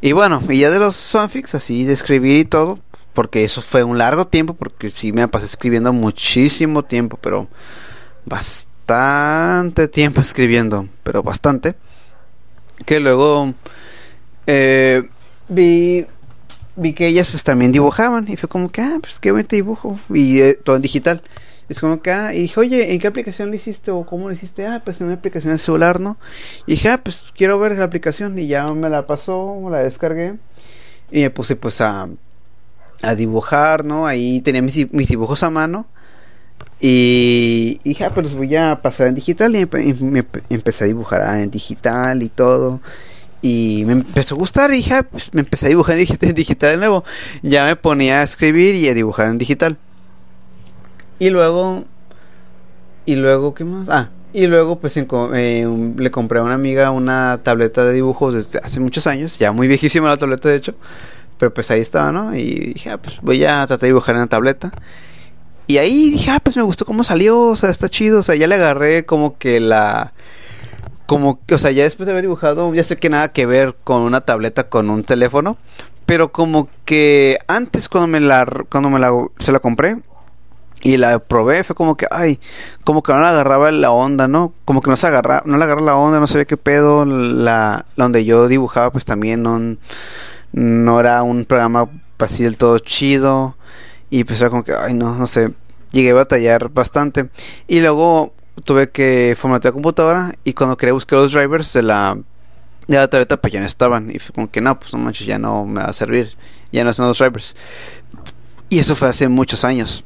Y 0.00 0.12
bueno, 0.12 0.42
y 0.48 0.58
ya 0.58 0.70
de 0.70 0.80
los 0.80 0.96
fanfics, 0.96 1.54
así 1.54 1.84
de 1.84 1.92
escribir 1.92 2.38
y 2.38 2.44
todo, 2.44 2.80
porque 3.12 3.44
eso 3.44 3.60
fue 3.60 3.84
un 3.84 3.98
largo 3.98 4.26
tiempo, 4.26 4.54
porque 4.54 4.90
sí 4.90 5.12
me 5.12 5.28
pasé 5.28 5.46
escribiendo 5.46 5.92
muchísimo 5.92 6.84
tiempo, 6.84 7.18
pero 7.20 7.48
bastante 8.24 9.88
tiempo 9.88 10.20
escribiendo, 10.22 10.88
pero 11.02 11.22
bastante. 11.22 11.74
Que 12.86 13.00
luego 13.00 13.54
eh, 14.46 15.08
vi, 15.48 16.06
vi 16.76 16.92
que 16.94 17.06
ellas 17.06 17.30
pues 17.30 17.44
también 17.44 17.70
dibujaban 17.72 18.26
y 18.28 18.36
fue 18.36 18.48
como 18.48 18.70
que, 18.70 18.80
ah, 18.80 18.98
pues 19.00 19.20
qué 19.20 19.30
buen 19.30 19.46
dibujo. 19.46 19.98
Y 20.10 20.40
eh, 20.40 20.54
todo 20.54 20.76
en 20.76 20.82
digital. 20.82 21.22
Es 21.68 21.80
como 21.80 22.02
que, 22.02 22.10
ah, 22.10 22.34
y 22.34 22.40
dije, 22.40 22.60
oye, 22.60 22.92
¿en 22.92 22.98
qué 22.98 23.06
aplicación 23.06 23.50
lo 23.50 23.56
hiciste 23.56 23.90
o 23.90 24.04
cómo 24.04 24.28
lo 24.28 24.34
hiciste? 24.34 24.66
Ah, 24.66 24.82
pues 24.84 25.00
en 25.00 25.06
una 25.06 25.16
aplicación 25.16 25.52
de 25.52 25.58
celular, 25.58 26.00
¿no? 26.00 26.18
Y 26.66 26.72
dije, 26.72 26.88
ah, 26.88 27.00
pues 27.02 27.32
quiero 27.34 27.58
ver 27.58 27.72
la 27.78 27.84
aplicación 27.84 28.38
y 28.38 28.46
ya 28.46 28.66
me 28.72 28.90
la 28.90 29.06
pasó, 29.06 29.58
la 29.70 29.78
descargué 29.78 30.38
y 31.10 31.20
me 31.20 31.30
puse 31.30 31.56
pues 31.56 31.80
a, 31.80 32.08
a 33.02 33.14
dibujar, 33.14 33.84
¿no? 33.84 34.06
Ahí 34.06 34.40
tenía 34.40 34.62
mis, 34.62 34.74
dibujos 34.74 35.42
a 35.42 35.50
mano 35.50 35.86
y, 36.80 37.80
dije, 37.84 38.04
ah, 38.04 38.14
pues 38.14 38.34
voy 38.34 38.54
a 38.56 38.80
pasar 38.82 39.08
en 39.08 39.14
digital 39.14 39.54
y 39.54 39.68
empecé 40.50 40.84
a 40.84 40.86
dibujar 40.86 41.38
en 41.38 41.50
digital 41.50 42.22
y 42.22 42.28
todo. 42.28 42.80
Y 43.42 43.82
me 43.86 43.92
empezó 43.92 44.36
a 44.36 44.38
gustar 44.38 44.70
y 44.70 44.76
dije, 44.76 44.94
ah, 44.94 45.02
pues 45.02 45.34
me 45.34 45.40
empecé 45.40 45.66
a 45.66 45.68
dibujar 45.70 45.96
en 46.20 46.34
digital 46.34 46.70
de 46.70 46.76
nuevo. 46.78 47.04
Ya 47.42 47.66
me 47.66 47.76
ponía 47.76 48.20
a 48.20 48.22
escribir 48.22 48.76
y 48.76 48.88
a 48.88 48.94
dibujar 48.94 49.26
en 49.26 49.38
digital. 49.38 49.76
Y 51.18 51.30
luego. 51.30 51.84
Y 53.04 53.16
luego, 53.16 53.52
¿qué 53.52 53.64
más? 53.64 53.88
Ah, 53.88 54.10
y 54.32 54.46
luego, 54.46 54.78
pues 54.78 54.96
eh, 54.96 55.92
le 55.96 56.10
compré 56.12 56.38
a 56.38 56.42
una 56.42 56.54
amiga 56.54 56.92
una 56.92 57.40
tableta 57.42 57.84
de 57.84 57.92
dibujos 57.92 58.34
desde 58.34 58.60
hace 58.60 58.78
muchos 58.78 59.08
años. 59.08 59.38
Ya 59.38 59.50
muy 59.50 59.66
viejísima 59.66 60.08
la 60.08 60.16
tableta, 60.16 60.48
de 60.48 60.56
hecho. 60.56 60.74
Pero 61.42 61.52
pues 61.52 61.72
ahí 61.72 61.80
estaba, 61.80 62.12
¿no? 62.12 62.36
Y 62.36 62.72
dije, 62.74 62.90
ah, 62.90 63.02
pues 63.02 63.20
voy 63.20 63.44
a 63.44 63.66
tratar 63.66 63.80
de 63.80 63.86
dibujar 63.88 64.14
en 64.14 64.20
la 64.20 64.26
tableta. 64.28 64.70
Y 65.66 65.78
ahí 65.78 66.12
dije, 66.12 66.30
ah, 66.30 66.38
pues 66.40 66.56
me 66.56 66.62
gustó 66.62 66.84
cómo 66.84 67.02
salió. 67.02 67.48
O 67.48 67.56
sea, 67.56 67.68
está 67.68 67.88
chido. 67.88 68.20
O 68.20 68.22
sea, 68.22 68.36
ya 68.36 68.46
le 68.46 68.54
agarré 68.54 69.04
como 69.04 69.36
que 69.38 69.58
la. 69.58 70.12
Como 71.04 71.44
que, 71.44 71.56
o 71.56 71.58
sea, 71.58 71.72
ya 71.72 71.82
después 71.82 72.06
de 72.06 72.12
haber 72.12 72.22
dibujado, 72.22 72.72
ya 72.74 72.84
sé 72.84 72.96
que 72.96 73.10
nada 73.10 73.32
que 73.32 73.44
ver 73.46 73.74
con 73.82 74.02
una 74.02 74.20
tableta, 74.20 74.68
con 74.68 74.88
un 74.88 75.02
teléfono. 75.02 75.58
Pero 76.06 76.30
como 76.30 76.68
que 76.84 77.38
antes 77.48 77.88
cuando 77.88 78.06
me 78.06 78.20
la, 78.20 78.46
cuando 78.70 78.88
me 78.88 79.00
la, 79.00 79.10
se 79.40 79.50
la 79.50 79.58
compré, 79.58 79.96
y 80.80 80.96
la 80.96 81.18
probé, 81.18 81.64
fue 81.64 81.74
como 81.74 81.96
que, 81.96 82.06
ay, 82.10 82.38
como 82.84 83.02
que 83.02 83.12
no 83.12 83.18
la 83.18 83.30
agarraba 83.30 83.72
la 83.72 83.90
onda, 83.90 84.28
¿no? 84.28 84.52
Como 84.64 84.80
que 84.80 84.90
no 84.90 84.96
se 84.96 85.08
agarra, 85.08 85.42
no 85.44 85.56
le 85.56 85.64
agarraba 85.64 85.86
la 85.86 85.96
onda, 85.96 86.20
no 86.20 86.28
sabía 86.28 86.44
qué 86.44 86.56
pedo. 86.56 87.04
La, 87.04 87.86
donde 87.96 88.24
yo 88.24 88.46
dibujaba, 88.46 88.92
pues 88.92 89.04
también 89.04 89.42
no, 89.42 89.76
no 90.52 91.00
era 91.00 91.22
un 91.22 91.44
programa 91.44 91.88
así 92.18 92.44
del 92.44 92.58
todo 92.58 92.78
chido. 92.78 93.56
Y 94.10 94.24
pues 94.24 94.40
era 94.40 94.50
como 94.50 94.64
que, 94.64 94.74
ay, 94.74 94.94
no, 94.94 95.14
no 95.16 95.26
sé. 95.26 95.52
Llegué 95.90 96.10
a 96.10 96.14
batallar 96.14 96.68
bastante. 96.70 97.28
Y 97.68 97.80
luego 97.80 98.34
tuve 98.64 98.90
que 98.90 99.34
formatear 99.36 99.72
la 99.72 99.74
computadora. 99.74 100.32
Y 100.44 100.52
cuando 100.52 100.76
quería 100.76 100.92
buscar 100.92 101.18
los 101.18 101.32
drivers 101.32 101.72
de 101.72 101.82
la, 101.82 102.18
de 102.86 102.96
la 102.96 103.08
tableta, 103.08 103.40
pues 103.40 103.52
ya 103.52 103.60
no 103.60 103.66
estaban. 103.66 104.10
Y 104.10 104.18
fue 104.18 104.34
como 104.34 104.50
que, 104.50 104.60
no, 104.60 104.78
pues 104.78 104.92
no 104.92 104.98
manches, 104.98 105.26
ya 105.26 105.38
no 105.38 105.64
me 105.64 105.80
va 105.82 105.88
a 105.88 105.92
servir. 105.92 106.36
Ya 106.70 106.84
no 106.84 106.92
son 106.92 107.08
los 107.08 107.18
drivers. 107.18 107.56
Y 108.68 108.78
eso 108.78 108.94
fue 108.94 109.08
hace 109.08 109.28
muchos 109.28 109.64
años. 109.64 110.04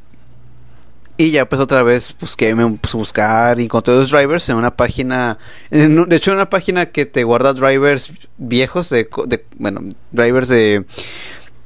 Y 1.19 1.31
ya 1.31 1.49
pues 1.49 1.62
otra 1.62 1.83
vez 1.83 2.14
busqué, 2.21 2.55
me 2.55 2.69
puse 2.73 2.97
buscar 2.97 3.59
y 3.59 3.64
encontré 3.64 3.95
los 3.95 4.11
drivers 4.11 4.49
en 4.51 4.57
una 4.57 4.77
página, 4.77 5.39
de 5.71 6.17
hecho 6.17 6.33
una 6.33 6.51
página 6.51 6.87
que 6.87 7.07
te 7.07 7.25
guarda 7.25 7.55
drivers 7.55 8.12
viejos, 8.37 8.91
de, 8.91 9.09
bueno, 9.57 9.81
drivers 10.12 10.49
de, 10.49 10.85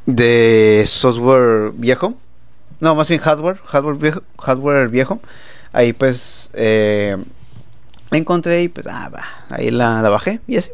de 0.07 0.85
software 0.87 1.73
viejo, 1.75 2.15
no, 2.81 2.95
más 2.95 3.09
bien 3.09 3.21
hardware, 3.21 3.59
hardware 3.67 3.97
viejo, 3.97 4.23
hardware 4.39 4.89
viejo. 4.89 5.21
Ahí 5.73 5.93
pues 5.93 6.51
eh, 6.55 7.17
encontré 8.11 8.63
y 8.63 8.69
pues 8.69 8.87
ah, 8.89 9.11
ahí 9.51 9.71
la, 9.71 10.01
la 10.03 10.09
bajé 10.09 10.41
y 10.47 10.57
así. 10.57 10.71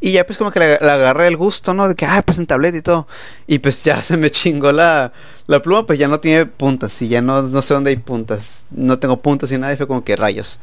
Y 0.00 0.12
ya 0.12 0.26
pues 0.26 0.38
como 0.38 0.50
que 0.50 0.58
le, 0.58 0.74
agarré 0.74 1.28
el 1.28 1.36
gusto, 1.36 1.72
¿no? 1.72 1.88
De 1.88 1.94
que, 1.94 2.04
ah, 2.04 2.22
pues 2.24 2.38
en 2.38 2.46
tableta 2.46 2.76
y 2.76 2.82
todo. 2.82 3.06
Y 3.46 3.60
pues 3.60 3.82
ya 3.84 3.96
se 4.02 4.16
me 4.16 4.30
chingó 4.30 4.72
la, 4.72 5.12
la 5.46 5.60
pluma, 5.60 5.86
pues 5.86 5.98
ya 5.98 6.08
no 6.08 6.20
tiene 6.20 6.46
puntas. 6.46 7.00
Y 7.02 7.08
ya 7.08 7.22
no, 7.22 7.42
no 7.42 7.62
sé 7.62 7.74
dónde 7.74 7.90
hay 7.90 7.96
puntas. 7.96 8.66
No 8.70 8.98
tengo 8.98 9.20
puntas 9.20 9.52
y 9.52 9.58
nada. 9.58 9.72
Y 9.72 9.76
fue 9.76 9.86
como 9.86 10.04
que 10.04 10.16
rayos. 10.16 10.58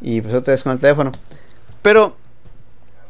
Y 0.00 0.20
pues 0.20 0.34
otra 0.34 0.52
vez 0.52 0.62
con 0.62 0.72
el 0.72 0.80
teléfono. 0.80 1.12
Pero, 1.82 2.16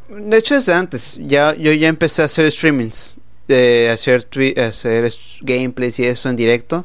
de 0.08 0.36
hecho 0.36 0.54
desde 0.54 0.74
antes, 0.74 1.18
ya, 1.20 1.54
yo 1.54 1.72
ya 1.72 1.88
empecé 1.88 2.22
a 2.22 2.26
hacer 2.26 2.50
streamings. 2.50 3.14
De 3.46 3.90
hacer, 3.90 4.26
hacer 4.56 5.12
gameplays 5.42 5.98
y 5.98 6.04
eso 6.04 6.28
en 6.28 6.36
directo. 6.36 6.84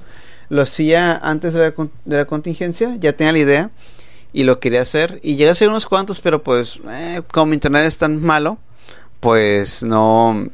Lo 0.50 0.62
hacía 0.62 1.18
antes 1.18 1.54
de 1.54 1.60
la, 1.60 1.74
de 2.06 2.18
la 2.18 2.26
contingencia. 2.26 2.96
Ya 3.00 3.14
tenía 3.14 3.34
la 3.34 3.40
idea 3.40 3.72
y 4.34 4.44
lo 4.44 4.60
quería 4.60 4.82
hacer 4.82 5.20
y 5.24 5.36
llegué 5.36 5.50
a 5.50 5.54
hacer 5.54 5.70
unos 5.70 5.86
cuantos 5.86 6.22
pero 6.22 6.44
pues 6.44 6.80
eh, 6.88 7.22
como 7.32 7.54
internet 7.54 7.86
es 7.88 7.98
tan 7.98 8.22
malo 8.22 8.60
pues 9.20 9.84
no 9.84 10.48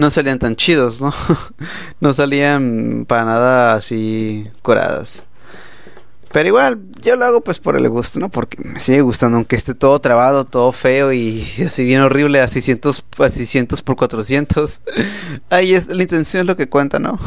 no 0.00 0.10
salían 0.10 0.38
tan 0.38 0.56
chidos, 0.56 1.02
¿no? 1.02 1.12
no 2.00 2.14
salían 2.14 3.04
para 3.06 3.26
nada 3.26 3.74
así 3.74 4.48
curadas. 4.62 5.26
Pero 6.32 6.48
igual, 6.48 6.80
yo 7.02 7.16
lo 7.16 7.26
hago 7.26 7.42
pues 7.42 7.58
por 7.58 7.76
el 7.76 7.86
gusto, 7.90 8.18
¿no? 8.18 8.30
Porque 8.30 8.56
me 8.64 8.80
sigue 8.80 9.02
gustando, 9.02 9.36
aunque 9.36 9.56
esté 9.56 9.74
todo 9.74 10.00
trabado, 10.00 10.46
todo 10.46 10.72
feo 10.72 11.12
y 11.12 11.44
así 11.66 11.84
bien 11.84 12.00
horrible, 12.00 12.40
a 12.40 12.48
600, 12.48 13.04
a 13.18 13.28
600 13.28 13.82
por 13.82 13.96
400. 13.96 14.80
Ahí 15.50 15.74
es, 15.74 15.88
la 15.88 16.02
intención 16.02 16.40
es 16.40 16.46
lo 16.46 16.56
que 16.56 16.70
cuenta, 16.70 16.98
¿no? 16.98 17.18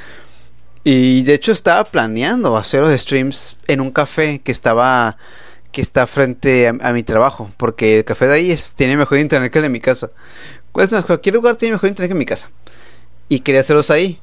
y 0.84 1.22
de 1.24 1.34
hecho 1.34 1.52
estaba 1.52 1.84
planeando 1.84 2.56
hacer 2.56 2.80
los 2.80 2.98
streams 2.98 3.58
en 3.66 3.82
un 3.82 3.90
café 3.90 4.38
que 4.38 4.52
estaba 4.52 5.18
que 5.72 5.80
está 5.80 6.06
frente 6.06 6.68
a, 6.68 6.92
mi 6.92 7.02
trabajo, 7.02 7.50
porque 7.56 7.98
el 7.98 8.04
café 8.04 8.26
de 8.26 8.34
ahí 8.34 8.50
es, 8.50 8.74
tiene 8.74 8.96
mejor 8.96 9.18
internet 9.18 9.52
que 9.52 9.58
el 9.58 9.64
de 9.64 9.68
mi 9.68 9.80
casa. 9.80 10.10
Pues 10.72 10.90
cualquier 11.06 11.34
lugar 11.34 11.56
tiene 11.56 11.74
mejor 11.74 11.88
internet 11.88 12.10
que 12.10 12.18
mi 12.18 12.26
casa. 12.26 12.50
Y 13.28 13.40
quería 13.40 13.60
hacerlos 13.60 13.90
ahí. 13.90 14.20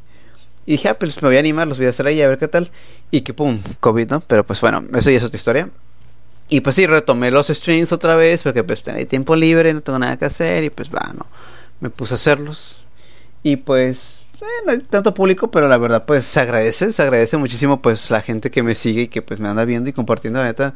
Y 0.66 0.74
dije, 0.74 0.90
ah, 0.90 1.00
pues 1.00 1.22
me 1.22 1.30
voy 1.30 1.38
a 1.38 1.40
animar, 1.40 1.68
los 1.68 1.78
voy 1.78 1.88
a 1.88 1.92
hacer 1.92 2.08
ahí 2.08 2.22
a 2.22 2.28
ver 2.28 2.38
qué 2.38 2.48
tal. 2.48 2.70
Y 3.12 3.22
que 3.22 3.34
pum, 3.34 3.60
COVID, 3.80 4.10
¿no? 4.10 4.22
Pero 4.22 4.46
pues 4.46 4.60
bueno, 4.60 4.84
eso 4.94 5.10
ya 5.10 5.18
es 5.18 5.24
otra 5.24 5.38
historia. 5.38 5.70
Y 6.50 6.62
pues 6.62 6.76
sí, 6.76 6.88
retomé 6.88 7.32
los 7.32 7.48
streams 7.48 7.92
otra 7.92 8.16
vez, 8.16 8.44
porque 8.44 8.64
pues 8.64 8.86
hay 8.88 9.06
tiempo 9.06 9.36
libre, 9.36 9.74
no 9.74 9.82
tengo 9.82 10.00
nada 10.00 10.18
que 10.18 10.26
hacer. 10.26 10.66
Y 10.66 10.70
pues 10.70 10.90
bueno, 10.90 11.26
me 11.80 11.90
puse 11.90 12.14
a 12.14 12.16
hacerlos. 12.16 12.84
Y 13.44 13.58
pues 13.58 14.28
eh, 14.42 14.46
no 14.66 14.72
hay 14.74 14.80
tanto 14.80 15.14
público, 15.14 15.50
pero 15.50 15.68
la 15.68 15.78
verdad 15.78 16.06
pues 16.06 16.26
se 16.26 16.40
agradece, 16.40 16.92
se 16.92 17.02
agradece 17.02 17.38
muchísimo 17.38 17.82
pues 17.82 18.10
la 18.12 18.22
gente 18.22 18.52
que 18.52 18.62
me 18.62 18.76
sigue 18.76 19.04
y 19.04 19.08
que 19.08 19.22
pues 19.22 19.40
me 19.40 19.48
anda 19.48 19.64
viendo 19.66 19.90
y 19.90 19.94
compartiendo, 19.94 20.40
la 20.40 20.46
neta 20.46 20.76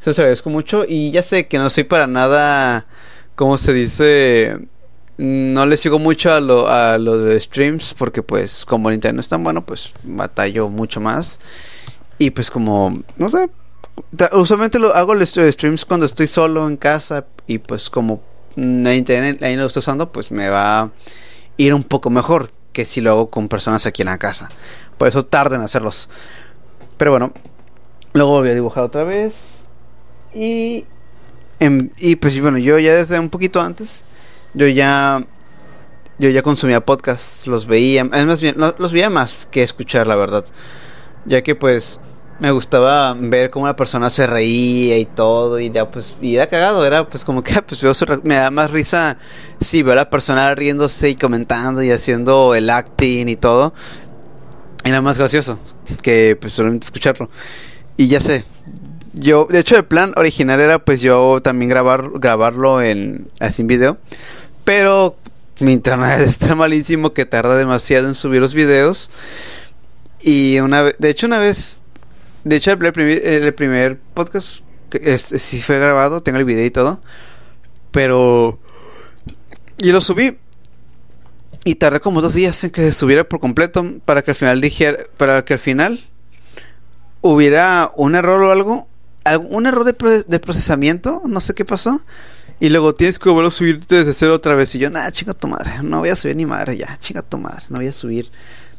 se 0.00 0.10
os 0.10 0.18
agradezco 0.18 0.50
mucho 0.50 0.84
y 0.86 1.10
ya 1.10 1.22
sé 1.22 1.46
que 1.46 1.58
no 1.58 1.70
soy 1.70 1.84
para 1.84 2.06
nada, 2.06 2.86
como 3.34 3.58
se 3.58 3.72
dice, 3.72 4.58
no 5.18 5.66
le 5.66 5.76
sigo 5.76 5.98
mucho 5.98 6.32
a 6.32 6.40
lo, 6.40 6.68
a 6.68 6.98
lo 6.98 7.18
de 7.18 7.40
streams 7.40 7.94
porque 7.94 8.22
pues 8.22 8.64
como 8.64 8.88
el 8.88 8.96
internet 8.96 9.16
no 9.16 9.20
es 9.20 9.28
tan 9.28 9.42
bueno, 9.42 9.64
pues 9.64 9.94
batallo 10.02 10.68
mucho 10.68 11.00
más. 11.00 11.40
Y 12.18 12.30
pues 12.30 12.50
como, 12.50 13.02
no 13.16 13.28
sé, 13.28 13.50
usualmente 14.32 14.78
lo 14.78 14.94
hago 14.94 15.14
los 15.14 15.30
streams 15.34 15.84
cuando 15.84 16.06
estoy 16.06 16.26
solo 16.26 16.66
en 16.66 16.76
casa 16.76 17.26
y 17.46 17.58
pues 17.58 17.90
como 17.90 18.22
el 18.56 18.94
internet 18.94 19.42
ahí 19.42 19.54
no 19.54 19.62
lo 19.62 19.68
estoy 19.68 19.80
usando, 19.80 20.12
pues 20.12 20.30
me 20.30 20.48
va 20.48 20.80
a 20.80 20.90
ir 21.56 21.74
un 21.74 21.84
poco 21.84 22.10
mejor 22.10 22.52
que 22.72 22.84
si 22.84 23.00
lo 23.00 23.10
hago 23.10 23.30
con 23.30 23.48
personas 23.48 23.86
aquí 23.86 24.02
en 24.02 24.08
la 24.08 24.18
casa. 24.18 24.48
Por 24.98 25.08
eso 25.08 25.24
tarden 25.24 25.60
en 25.60 25.64
hacerlos. 25.64 26.08
Pero 26.96 27.10
bueno, 27.10 27.32
luego 28.12 28.40
voy 28.40 28.50
a 28.50 28.54
dibujar 28.54 28.84
otra 28.84 29.04
vez. 29.04 29.65
Y, 30.36 30.84
y 31.98 32.16
pues 32.16 32.38
bueno, 32.40 32.58
yo 32.58 32.78
ya 32.78 32.92
desde 32.92 33.18
un 33.18 33.30
poquito 33.30 33.60
antes, 33.60 34.04
yo 34.52 34.66
ya, 34.68 35.24
yo 36.18 36.28
ya 36.28 36.42
consumía 36.42 36.84
podcasts, 36.84 37.46
los 37.46 37.66
veía, 37.66 38.06
además 38.12 38.42
bien, 38.42 38.56
los 38.58 38.92
veía 38.92 39.08
más 39.08 39.46
que 39.46 39.62
escuchar, 39.62 40.06
la 40.06 40.14
verdad. 40.14 40.44
Ya 41.24 41.42
que 41.42 41.54
pues 41.54 42.00
me 42.38 42.50
gustaba 42.50 43.16
ver 43.18 43.50
cómo 43.50 43.66
la 43.66 43.76
persona 43.76 44.10
se 44.10 44.26
reía 44.26 44.98
y 44.98 45.06
todo 45.06 45.58
y 45.58 45.70
ya 45.70 45.90
pues 45.90 46.18
y 46.20 46.36
era 46.36 46.46
cagado 46.46 46.84
era 46.84 47.08
pues 47.08 47.24
como 47.24 47.42
que 47.42 47.62
pues 47.66 47.82
me 48.24 48.34
da 48.34 48.50
más 48.50 48.70
risa 48.70 49.16
si 49.58 49.82
veo 49.82 49.94
a 49.94 49.96
la 49.96 50.10
persona 50.10 50.54
riéndose 50.54 51.08
y 51.08 51.16
comentando 51.16 51.82
y 51.82 51.90
haciendo 51.90 52.54
el 52.54 52.68
acting 52.68 53.28
y 53.28 53.36
todo 53.36 53.72
era 54.84 55.00
más 55.00 55.18
gracioso 55.18 55.58
que 56.02 56.36
pues 56.38 56.52
solamente 56.52 56.84
escucharlo 56.84 57.30
y 57.96 58.08
ya 58.08 58.20
sé 58.20 58.44
yo, 59.18 59.46
de 59.48 59.60
hecho, 59.60 59.76
el 59.78 59.86
plan 59.86 60.12
original 60.16 60.60
era 60.60 60.78
pues 60.78 61.00
yo 61.00 61.40
también 61.42 61.70
grabar, 61.70 62.10
grabarlo 62.16 62.82
en 62.82 63.30
así 63.40 63.62
en 63.62 63.68
video. 63.68 63.98
Pero 64.62 65.16
mi 65.58 65.72
internet 65.72 66.20
está 66.28 66.54
malísimo 66.54 67.14
que 67.14 67.24
tarda 67.24 67.56
demasiado 67.56 68.08
en 68.08 68.14
subir 68.14 68.42
los 68.42 68.52
videos. 68.52 69.10
Y 70.20 70.58
una 70.58 70.82
vez, 70.82 70.96
de 70.98 71.08
hecho, 71.08 71.26
una 71.26 71.38
vez, 71.38 71.82
de 72.44 72.56
hecho, 72.56 72.70
el 72.70 73.54
primer, 73.54 73.98
podcast 74.12 74.60
que 74.90 75.16
sí 75.16 75.62
fue 75.62 75.78
grabado, 75.78 76.22
tengo 76.22 76.38
el 76.38 76.44
video 76.44 76.66
y 76.66 76.70
todo. 76.70 77.00
Pero, 77.92 78.58
y 79.78 79.92
lo 79.92 80.02
subí. 80.02 80.36
Y 81.64 81.76
tardé 81.76 82.00
como 82.00 82.20
dos 82.20 82.34
días 82.34 82.62
en 82.64 82.70
que 82.70 82.82
se 82.82 82.92
subiera 82.92 83.24
por 83.24 83.40
completo 83.40 83.82
para 84.04 84.20
que 84.20 84.32
al 84.32 84.36
final 84.36 84.60
dijera, 84.60 84.98
para 85.16 85.42
que 85.46 85.54
al 85.54 85.58
final 85.58 86.00
hubiera 87.22 87.90
un 87.96 88.14
error 88.14 88.42
o 88.42 88.52
algo 88.52 88.86
un 89.50 89.66
error 89.66 89.84
de, 89.84 90.22
de 90.22 90.40
procesamiento, 90.40 91.22
no 91.26 91.40
sé 91.40 91.54
qué 91.54 91.64
pasó. 91.64 92.00
Y 92.58 92.70
luego 92.70 92.94
tienes 92.94 93.18
que 93.18 93.28
volver 93.28 93.46
a 93.46 93.50
subirte 93.50 93.96
desde 93.96 94.14
cero 94.14 94.34
otra 94.34 94.54
vez. 94.54 94.74
Y 94.74 94.78
yo, 94.78 94.88
nada, 94.88 95.10
chinga 95.12 95.34
tu 95.34 95.46
madre. 95.48 95.82
No 95.82 95.98
voy 95.98 96.08
a 96.08 96.16
subir 96.16 96.36
ni 96.36 96.46
madre 96.46 96.76
ya. 96.76 96.96
Chinga 96.98 97.22
tu 97.22 97.38
madre. 97.38 97.64
No 97.68 97.76
voy 97.76 97.86
a 97.86 97.92
subir. 97.92 98.30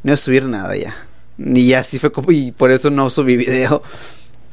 No 0.03 0.09
voy 0.09 0.13
a 0.13 0.17
subir 0.17 0.47
nada 0.49 0.75
ya. 0.75 0.95
Ya 1.37 1.79
así 1.79 1.99
fue 1.99 2.11
como. 2.11 2.31
Y 2.31 2.51
por 2.51 2.71
eso 2.71 2.89
no 2.89 3.09
subí 3.09 3.37
video. 3.37 3.83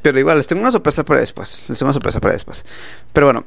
Pero 0.03 0.18
igual, 0.18 0.36
les 0.36 0.47
tengo 0.47 0.61
una 0.61 0.72
sorpresa 0.72 1.05
para 1.05 1.20
después. 1.20 1.64
Les 1.68 1.78
tengo 1.78 1.88
una 1.88 1.95
sorpresa 1.95 2.20
para 2.20 2.34
después. 2.34 2.64
Pero 3.12 3.26
bueno. 3.26 3.47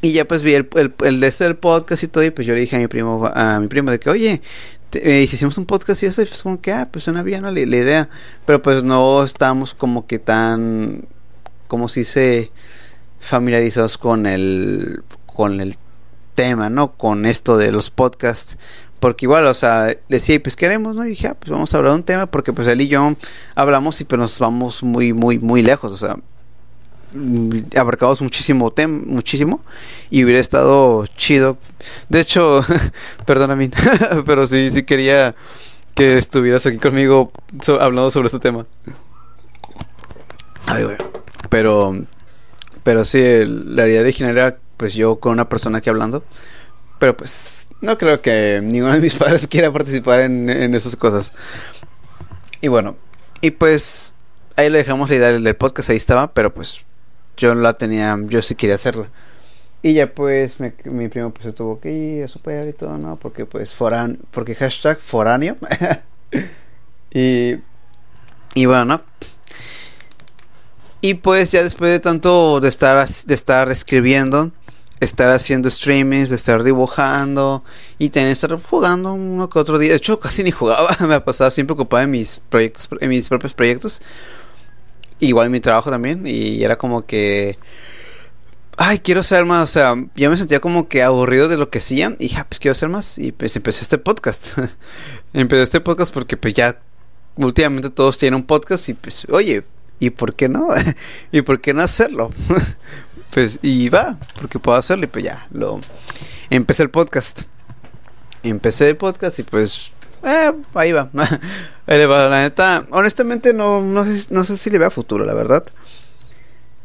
Y 0.00 0.12
ya 0.12 0.26
pues 0.26 0.42
vi 0.42 0.54
el, 0.54 0.68
el, 1.04 1.20
de 1.20 1.26
este 1.26 1.52
podcast 1.54 2.04
y 2.04 2.08
todo. 2.08 2.24
Y 2.24 2.30
pues 2.30 2.46
yo 2.46 2.54
le 2.54 2.60
dije 2.60 2.76
a 2.76 2.78
mi 2.78 2.86
primo, 2.86 3.26
a 3.26 3.60
mi 3.60 3.66
primo 3.66 3.90
de 3.90 3.98
que, 3.98 4.08
oye, 4.08 4.40
eh, 4.92 5.20
hicimos 5.22 5.58
un 5.58 5.66
podcast 5.66 6.02
y 6.02 6.06
eso. 6.06 6.22
Y 6.22 6.24
pues 6.24 6.42
como 6.42 6.62
que, 6.62 6.72
ah, 6.72 6.88
pues 6.90 7.04
suena 7.04 7.22
bien 7.22 7.42
la, 7.42 7.50
la 7.50 7.60
idea. 7.60 8.08
Pero 8.46 8.62
pues 8.62 8.84
no 8.84 9.22
estábamos 9.22 9.74
como 9.74 10.06
que 10.06 10.18
tan. 10.18 11.04
Como 11.68 11.88
si 11.88 12.04
se 12.04 12.50
familiarizados 13.20 13.98
con 13.98 14.26
el 14.26 15.02
con 15.26 15.60
el 15.60 15.76
tema, 16.34 16.70
¿no? 16.70 16.96
Con 16.96 17.26
esto 17.26 17.56
de 17.56 17.72
los 17.72 17.90
podcasts. 17.90 18.58
Porque 19.00 19.26
igual, 19.26 19.46
o 19.46 19.54
sea, 19.54 19.96
decía, 20.08 20.40
pues 20.42 20.56
queremos, 20.56 20.96
¿no? 20.96 21.04
Y 21.04 21.10
dije, 21.10 21.28
ah, 21.28 21.36
pues 21.38 21.50
vamos 21.50 21.72
a 21.72 21.78
hablar 21.78 21.92
de 21.92 21.98
un 21.98 22.04
tema, 22.04 22.26
porque 22.26 22.52
pues 22.52 22.66
él 22.68 22.80
y 22.80 22.88
yo 22.88 23.14
hablamos 23.54 24.00
y 24.00 24.04
pues 24.04 24.18
nos 24.18 24.38
vamos 24.38 24.82
muy, 24.82 25.12
muy, 25.12 25.38
muy 25.38 25.62
lejos, 25.62 25.92
o 25.92 25.96
sea, 25.96 26.16
mm, 27.14 27.76
abarcamos 27.76 28.20
muchísimo 28.20 28.72
tema, 28.72 29.00
muchísimo, 29.06 29.62
y 30.10 30.24
hubiera 30.24 30.40
estado 30.40 31.06
chido. 31.16 31.58
De 32.08 32.20
hecho, 32.20 32.64
perdóname, 33.26 33.70
pero 34.26 34.46
sí, 34.46 34.70
sí 34.70 34.82
quería 34.82 35.34
que 35.94 36.18
estuvieras 36.18 36.66
aquí 36.66 36.78
conmigo 36.78 37.32
hablando 37.80 38.10
sobre 38.10 38.26
este 38.26 38.38
tema. 38.38 38.66
Ay, 40.66 40.84
güey. 40.84 40.96
Pero 41.48 41.94
pero 42.88 43.04
sí, 43.04 43.20
la 43.44 43.86
idea 43.86 44.00
original 44.00 44.36
era 44.36 44.58
pues 44.78 44.94
yo 44.94 45.16
con 45.20 45.32
una 45.32 45.48
persona 45.48 45.78
aquí 45.78 45.90
hablando. 45.90 46.24
Pero 46.98 47.16
pues 47.16 47.68
no 47.80 47.98
creo 47.98 48.22
que 48.22 48.60
ninguno 48.62 48.94
de 48.94 49.00
mis 49.00 49.14
padres 49.16 49.46
quiera 49.46 49.70
participar 49.70 50.20
en, 50.20 50.74
esas 50.74 50.96
cosas. 50.96 51.32
Y 52.60 52.68
bueno, 52.68 52.96
y 53.40 53.50
pues 53.50 54.14
ahí 54.56 54.70
le 54.70 54.78
dejamos 54.78 55.10
la 55.10 55.16
idea 55.16 55.28
del 55.28 55.56
podcast, 55.56 55.90
ahí 55.90 55.96
estaba, 55.96 56.32
pero 56.32 56.54
pues 56.54 56.86
yo 57.36 57.54
la 57.54 57.74
tenía, 57.74 58.18
yo 58.24 58.40
sí 58.42 58.54
quería 58.54 58.76
hacerla. 58.76 59.10
Y 59.82 59.94
ya 59.94 60.12
pues 60.12 60.58
mi 60.86 61.08
primo 61.08 61.30
pues 61.30 61.44
se 61.44 61.52
tuvo 61.52 61.78
que 61.78 61.92
ir 61.92 62.24
a 62.24 62.28
super 62.28 62.66
y 62.68 62.72
todo, 62.72 62.98
¿no? 62.98 63.16
Porque 63.16 63.44
pues 63.44 63.72
foran, 63.72 64.18
porque 64.30 64.54
hashtag 64.54 64.98
foráneo. 64.98 65.56
y, 67.12 67.56
y 68.54 68.66
bueno, 68.66 68.84
¿no? 68.86 69.02
Y 71.00 71.14
pues 71.14 71.52
ya 71.52 71.62
después 71.62 71.92
de 71.92 72.00
tanto 72.00 72.60
de 72.60 72.68
estar, 72.68 73.06
de 73.06 73.34
estar 73.34 73.70
escribiendo, 73.70 74.50
estar 75.00 75.30
haciendo 75.30 75.70
streamings, 75.70 76.30
de 76.30 76.36
estar 76.36 76.62
dibujando 76.64 77.62
y 77.98 78.08
tener 78.08 78.32
estar 78.32 78.60
jugando 78.60 79.12
uno 79.12 79.48
que 79.48 79.58
otro 79.58 79.78
día. 79.78 79.90
De 79.90 79.96
hecho, 79.96 80.18
casi 80.20 80.42
ni 80.42 80.50
jugaba, 80.50 80.96
me 81.06 81.20
pasaba 81.20 81.50
siempre 81.50 81.74
ocupado 81.74 82.02
en 82.02 82.10
mis 82.10 82.40
proyectos, 82.48 82.88
en 83.00 83.08
mis 83.08 83.28
propios 83.28 83.54
proyectos. 83.54 84.00
Igual 85.20 85.46
en 85.46 85.52
mi 85.52 85.60
trabajo 85.60 85.90
también. 85.90 86.26
Y 86.26 86.62
era 86.62 86.76
como 86.76 87.02
que. 87.02 87.58
Ay, 88.76 89.00
quiero 89.00 89.20
hacer 89.20 89.44
más. 89.44 89.64
O 89.64 89.72
sea, 89.72 89.96
yo 90.14 90.30
me 90.30 90.36
sentía 90.36 90.60
como 90.60 90.88
que 90.88 91.02
aburrido 91.02 91.48
de 91.48 91.56
lo 91.56 91.70
que 91.70 91.78
hacía. 91.78 92.14
Y 92.18 92.28
ya, 92.28 92.46
pues 92.48 92.60
quiero 92.60 92.72
hacer 92.72 92.88
más. 92.88 93.18
Y 93.18 93.32
pues 93.32 93.54
empecé 93.56 93.82
este 93.82 93.98
podcast. 93.98 94.58
empecé 95.32 95.62
este 95.62 95.80
podcast 95.80 96.14
porque 96.14 96.36
pues 96.36 96.54
ya 96.54 96.80
últimamente 97.36 97.90
todos 97.90 98.18
tienen 98.18 98.36
un 98.40 98.46
podcast. 98.46 98.88
Y 98.88 98.94
pues, 98.94 99.26
oye, 99.30 99.64
¿Y 100.00 100.10
por 100.10 100.34
qué 100.34 100.48
no? 100.48 100.68
¿Y 101.32 101.42
por 101.42 101.60
qué 101.60 101.74
no 101.74 101.82
hacerlo? 101.82 102.30
pues, 103.30 103.58
y 103.62 103.88
va, 103.88 104.16
porque 104.40 104.58
puedo 104.58 104.76
hacerlo 104.78 105.04
y 105.04 105.08
pues 105.08 105.24
ya, 105.24 105.46
lo... 105.50 105.80
Empecé 106.50 106.82
el 106.82 106.90
podcast. 106.90 107.42
Empecé 108.42 108.88
el 108.88 108.96
podcast 108.96 109.38
y 109.38 109.42
pues... 109.42 109.90
Eh, 110.24 110.52
ahí 110.74 110.92
va. 110.92 111.10
ahí 111.86 112.06
va. 112.06 112.28
La 112.28 112.40
neta, 112.40 112.86
honestamente 112.90 113.52
no, 113.52 113.82
no, 113.82 114.04
sé, 114.04 114.26
no 114.30 114.44
sé 114.44 114.56
si 114.56 114.70
le 114.70 114.78
vea 114.78 114.90
futuro, 114.90 115.24
la 115.24 115.34
verdad. 115.34 115.64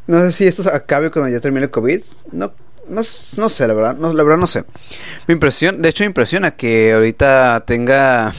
No 0.06 0.20
sé 0.20 0.32
si 0.32 0.46
esto 0.46 0.62
acabe 0.72 1.10
cuando 1.10 1.30
ya 1.30 1.40
termine 1.40 1.64
el 1.64 1.70
COVID. 1.70 2.02
No, 2.32 2.52
no, 2.88 3.02
no 3.36 3.48
sé, 3.48 3.68
la 3.68 3.74
verdad. 3.74 3.96
No, 3.96 4.12
la 4.12 4.22
verdad 4.22 4.38
no 4.38 4.46
sé. 4.46 4.64
Mi 5.26 5.32
impresión, 5.32 5.80
de 5.80 5.88
hecho 5.88 6.04
me 6.04 6.08
impresiona 6.08 6.52
que 6.52 6.92
ahorita 6.92 7.64
tenga 7.66 8.34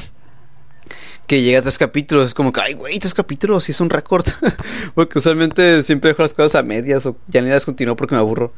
que 1.28 1.42
llega 1.42 1.60
a 1.60 1.62
tres 1.62 1.78
capítulos. 1.78 2.28
Es 2.28 2.34
como 2.34 2.52
que, 2.52 2.62
ay, 2.62 2.74
güey, 2.74 3.00
tres 3.00 3.14
capítulos 3.14 3.68
y 3.70 3.72
es 3.72 3.80
un 3.82 3.90
récord. 3.90 4.26
porque 4.96 5.20
usualmente 5.20 5.84
siempre 5.84 6.10
dejo 6.10 6.22
las 6.22 6.34
cosas 6.34 6.56
a 6.56 6.64
medias 6.64 7.06
o 7.06 7.18
ya 7.28 7.42
ni 7.42 7.50
las 7.50 7.66
continúo 7.66 7.96
porque 7.96 8.16
me 8.16 8.22
aburro. 8.22 8.54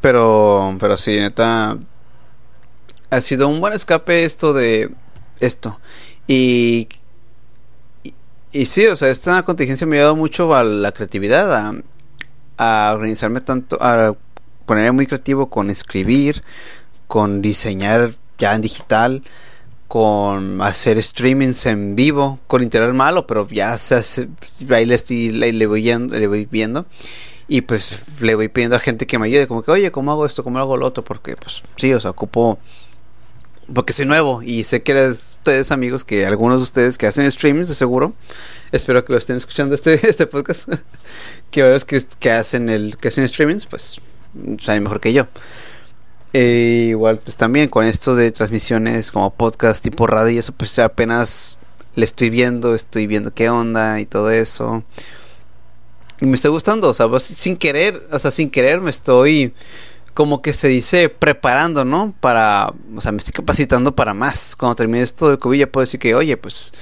Pero, 0.00 0.76
pero 0.78 0.96
sí, 0.96 1.18
neta. 1.18 1.76
Ha 3.10 3.20
sido 3.20 3.48
un 3.48 3.60
buen 3.60 3.72
escape 3.72 4.24
esto 4.24 4.52
de 4.52 4.90
esto. 5.40 5.80
Y, 6.26 6.88
y, 8.52 8.66
sí, 8.66 8.86
o 8.86 8.96
sea, 8.96 9.08
esta 9.08 9.42
contingencia 9.42 9.86
me 9.86 9.96
ha 9.96 10.00
ayudado 10.00 10.16
mucho 10.16 10.54
a 10.54 10.62
la 10.62 10.92
creatividad, 10.92 11.54
a, 11.54 11.74
a 12.58 12.92
organizarme 12.92 13.40
tanto, 13.40 13.78
a 13.80 14.14
ponerme 14.66 14.92
muy 14.92 15.06
creativo 15.06 15.48
con 15.48 15.70
escribir, 15.70 16.44
con 17.06 17.40
diseñar 17.40 18.10
ya 18.36 18.54
en 18.54 18.60
digital 18.60 19.22
con 19.88 20.60
hacer 20.60 21.02
streamings 21.02 21.64
en 21.66 21.96
vivo 21.96 22.38
con 22.46 22.62
internet 22.62 22.94
malo, 22.94 23.26
pero 23.26 23.48
ya 23.48 23.76
se 23.78 23.94
hace, 23.96 24.28
ahí 24.70 24.84
le 24.84 24.94
estoy 24.94 25.30
le, 25.30 25.66
voy 25.66 25.82
viendo, 25.82 26.16
le 26.16 26.26
voy 26.26 26.46
viendo 26.50 26.86
y 27.48 27.62
pues 27.62 28.02
le 28.20 28.34
voy 28.34 28.48
pidiendo 28.48 28.76
a 28.76 28.78
gente 28.78 29.06
que 29.06 29.18
me 29.18 29.26
ayude, 29.26 29.46
como 29.46 29.62
que, 29.62 29.70
oye, 29.70 29.90
¿cómo 29.90 30.12
hago 30.12 30.26
esto? 30.26 30.44
¿Cómo 30.44 30.58
hago 30.58 30.76
lo 30.76 30.86
otro? 30.86 31.02
Porque 31.02 31.34
pues 31.36 31.62
sí, 31.76 31.94
o 31.94 32.00
sea, 32.00 32.10
ocupo 32.10 32.58
porque 33.72 33.92
soy 33.92 34.06
nuevo 34.06 34.42
y 34.42 34.64
sé 34.64 34.82
que 34.82 34.92
eres 34.92 35.36
ustedes 35.38 35.70
amigos 35.72 36.04
que 36.04 36.26
algunos 36.26 36.58
de 36.58 36.62
ustedes 36.62 36.96
que 36.96 37.06
hacen 37.06 37.30
streamings 37.30 37.68
de 37.68 37.74
seguro 37.74 38.14
espero 38.72 39.04
que 39.04 39.12
lo 39.12 39.18
estén 39.18 39.36
escuchando 39.36 39.74
este 39.74 39.94
este 40.08 40.26
podcast 40.26 40.70
que 41.50 41.62
varios 41.62 41.84
que, 41.84 42.02
que 42.18 42.30
hacen 42.30 42.70
el 42.70 42.96
que 42.96 43.08
hacen 43.08 43.28
streamings 43.28 43.66
pues 43.66 44.00
saben 44.58 44.84
mejor 44.84 45.00
que 45.00 45.12
yo 45.12 45.26
e 46.32 46.88
igual, 46.90 47.18
pues 47.18 47.36
también 47.36 47.68
con 47.68 47.84
esto 47.84 48.14
de 48.14 48.30
transmisiones 48.30 49.10
como 49.10 49.32
podcast 49.32 49.82
tipo 49.82 50.06
radio 50.06 50.34
y 50.34 50.38
eso, 50.38 50.52
pues 50.52 50.78
apenas 50.78 51.58
le 51.94 52.04
estoy 52.04 52.30
viendo, 52.30 52.74
estoy 52.74 53.06
viendo 53.06 53.32
qué 53.32 53.50
onda 53.50 54.00
y 54.00 54.06
todo 54.06 54.30
eso. 54.30 54.84
Y 56.20 56.26
me 56.26 56.34
está 56.34 56.48
gustando, 56.48 56.88
o 56.88 56.94
sea, 56.94 57.08
pues, 57.08 57.22
sin 57.22 57.56
querer, 57.56 58.02
o 58.12 58.18
sea, 58.18 58.30
sin 58.30 58.50
querer 58.50 58.80
me 58.80 58.90
estoy, 58.90 59.54
como 60.14 60.42
que 60.42 60.52
se 60.52 60.68
dice, 60.68 61.08
preparando, 61.08 61.84
¿no? 61.84 62.14
Para, 62.20 62.72
o 62.94 63.00
sea, 63.00 63.12
me 63.12 63.18
estoy 63.18 63.32
capacitando 63.32 63.94
para 63.94 64.14
más. 64.14 64.56
Cuando 64.56 64.74
termine 64.74 65.02
esto 65.02 65.30
de 65.30 65.38
COVID 65.38 65.58
ya 65.58 65.70
puedo 65.70 65.82
decir 65.84 66.00
que, 66.00 66.14
oye, 66.14 66.36
pues 66.36 66.72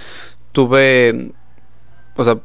tuve, 0.52 1.32
o 2.16 2.24
sea, 2.24 2.40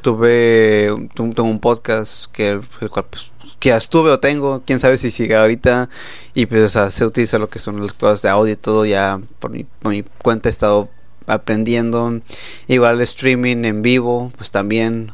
tuve, 0.00 1.08
tuve 1.14 1.42
un 1.42 1.60
podcast 1.60 2.26
que 2.32 2.60
el 2.80 2.90
cual, 2.90 3.06
pues, 3.10 3.32
que 3.58 3.74
estuve 3.74 4.10
o 4.10 4.18
tengo, 4.18 4.62
quién 4.66 4.80
sabe 4.80 4.98
si 4.98 5.10
sigue 5.10 5.36
ahorita. 5.36 5.88
Y 6.34 6.46
pues, 6.46 6.76
o 6.76 6.90
se 6.90 7.04
utiliza 7.04 7.38
lo 7.38 7.48
que 7.48 7.58
son 7.58 7.80
las 7.80 7.92
cosas 7.92 8.22
de 8.22 8.28
audio 8.28 8.52
y 8.54 8.56
todo. 8.56 8.84
Ya 8.84 9.20
por 9.38 9.50
mi, 9.50 9.66
cuenta 10.22 10.48
he 10.48 10.50
estado 10.50 10.88
aprendiendo. 11.26 12.20
Igual 12.66 13.00
streaming 13.02 13.64
en 13.64 13.82
vivo, 13.82 14.32
pues 14.36 14.50
también 14.50 15.12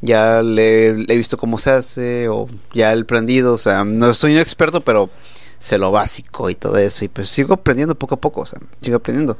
ya 0.00 0.42
le, 0.42 0.90
he 0.90 1.16
visto 1.16 1.36
cómo 1.36 1.58
se 1.58 1.70
hace 1.70 2.28
o 2.28 2.48
ya 2.72 2.94
he 2.94 3.00
aprendido. 3.00 3.54
O 3.54 3.58
sea, 3.58 3.84
no 3.84 4.14
soy 4.14 4.34
un 4.34 4.38
experto, 4.38 4.80
pero 4.80 5.10
sé 5.58 5.78
lo 5.78 5.90
básico 5.90 6.50
y 6.50 6.54
todo 6.54 6.76
eso. 6.76 7.04
Y 7.04 7.08
pues 7.08 7.28
sigo 7.28 7.54
aprendiendo 7.54 7.94
poco 7.96 8.14
a 8.14 8.20
poco, 8.20 8.42
o 8.42 8.46
sea, 8.46 8.60
sigo 8.80 8.96
aprendiendo. 8.96 9.36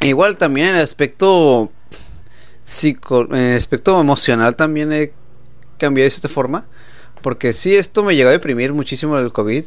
igual 0.00 0.36
también 0.36 0.68
en 0.68 0.76
el 0.76 0.82
aspecto 0.82 1.70
psico, 2.64 3.26
en 3.30 3.36
el 3.36 3.58
aspecto 3.58 4.00
emocional 4.00 4.56
también 4.56 4.92
he 4.92 5.12
cambiado 5.78 6.04
de 6.04 6.08
esta 6.08 6.28
forma. 6.28 6.66
Porque 7.22 7.52
sí, 7.52 7.74
esto 7.74 8.04
me 8.04 8.16
llegó 8.16 8.28
a 8.28 8.32
deprimir 8.32 8.72
muchísimo 8.72 9.18
el 9.18 9.32
COVID. 9.32 9.64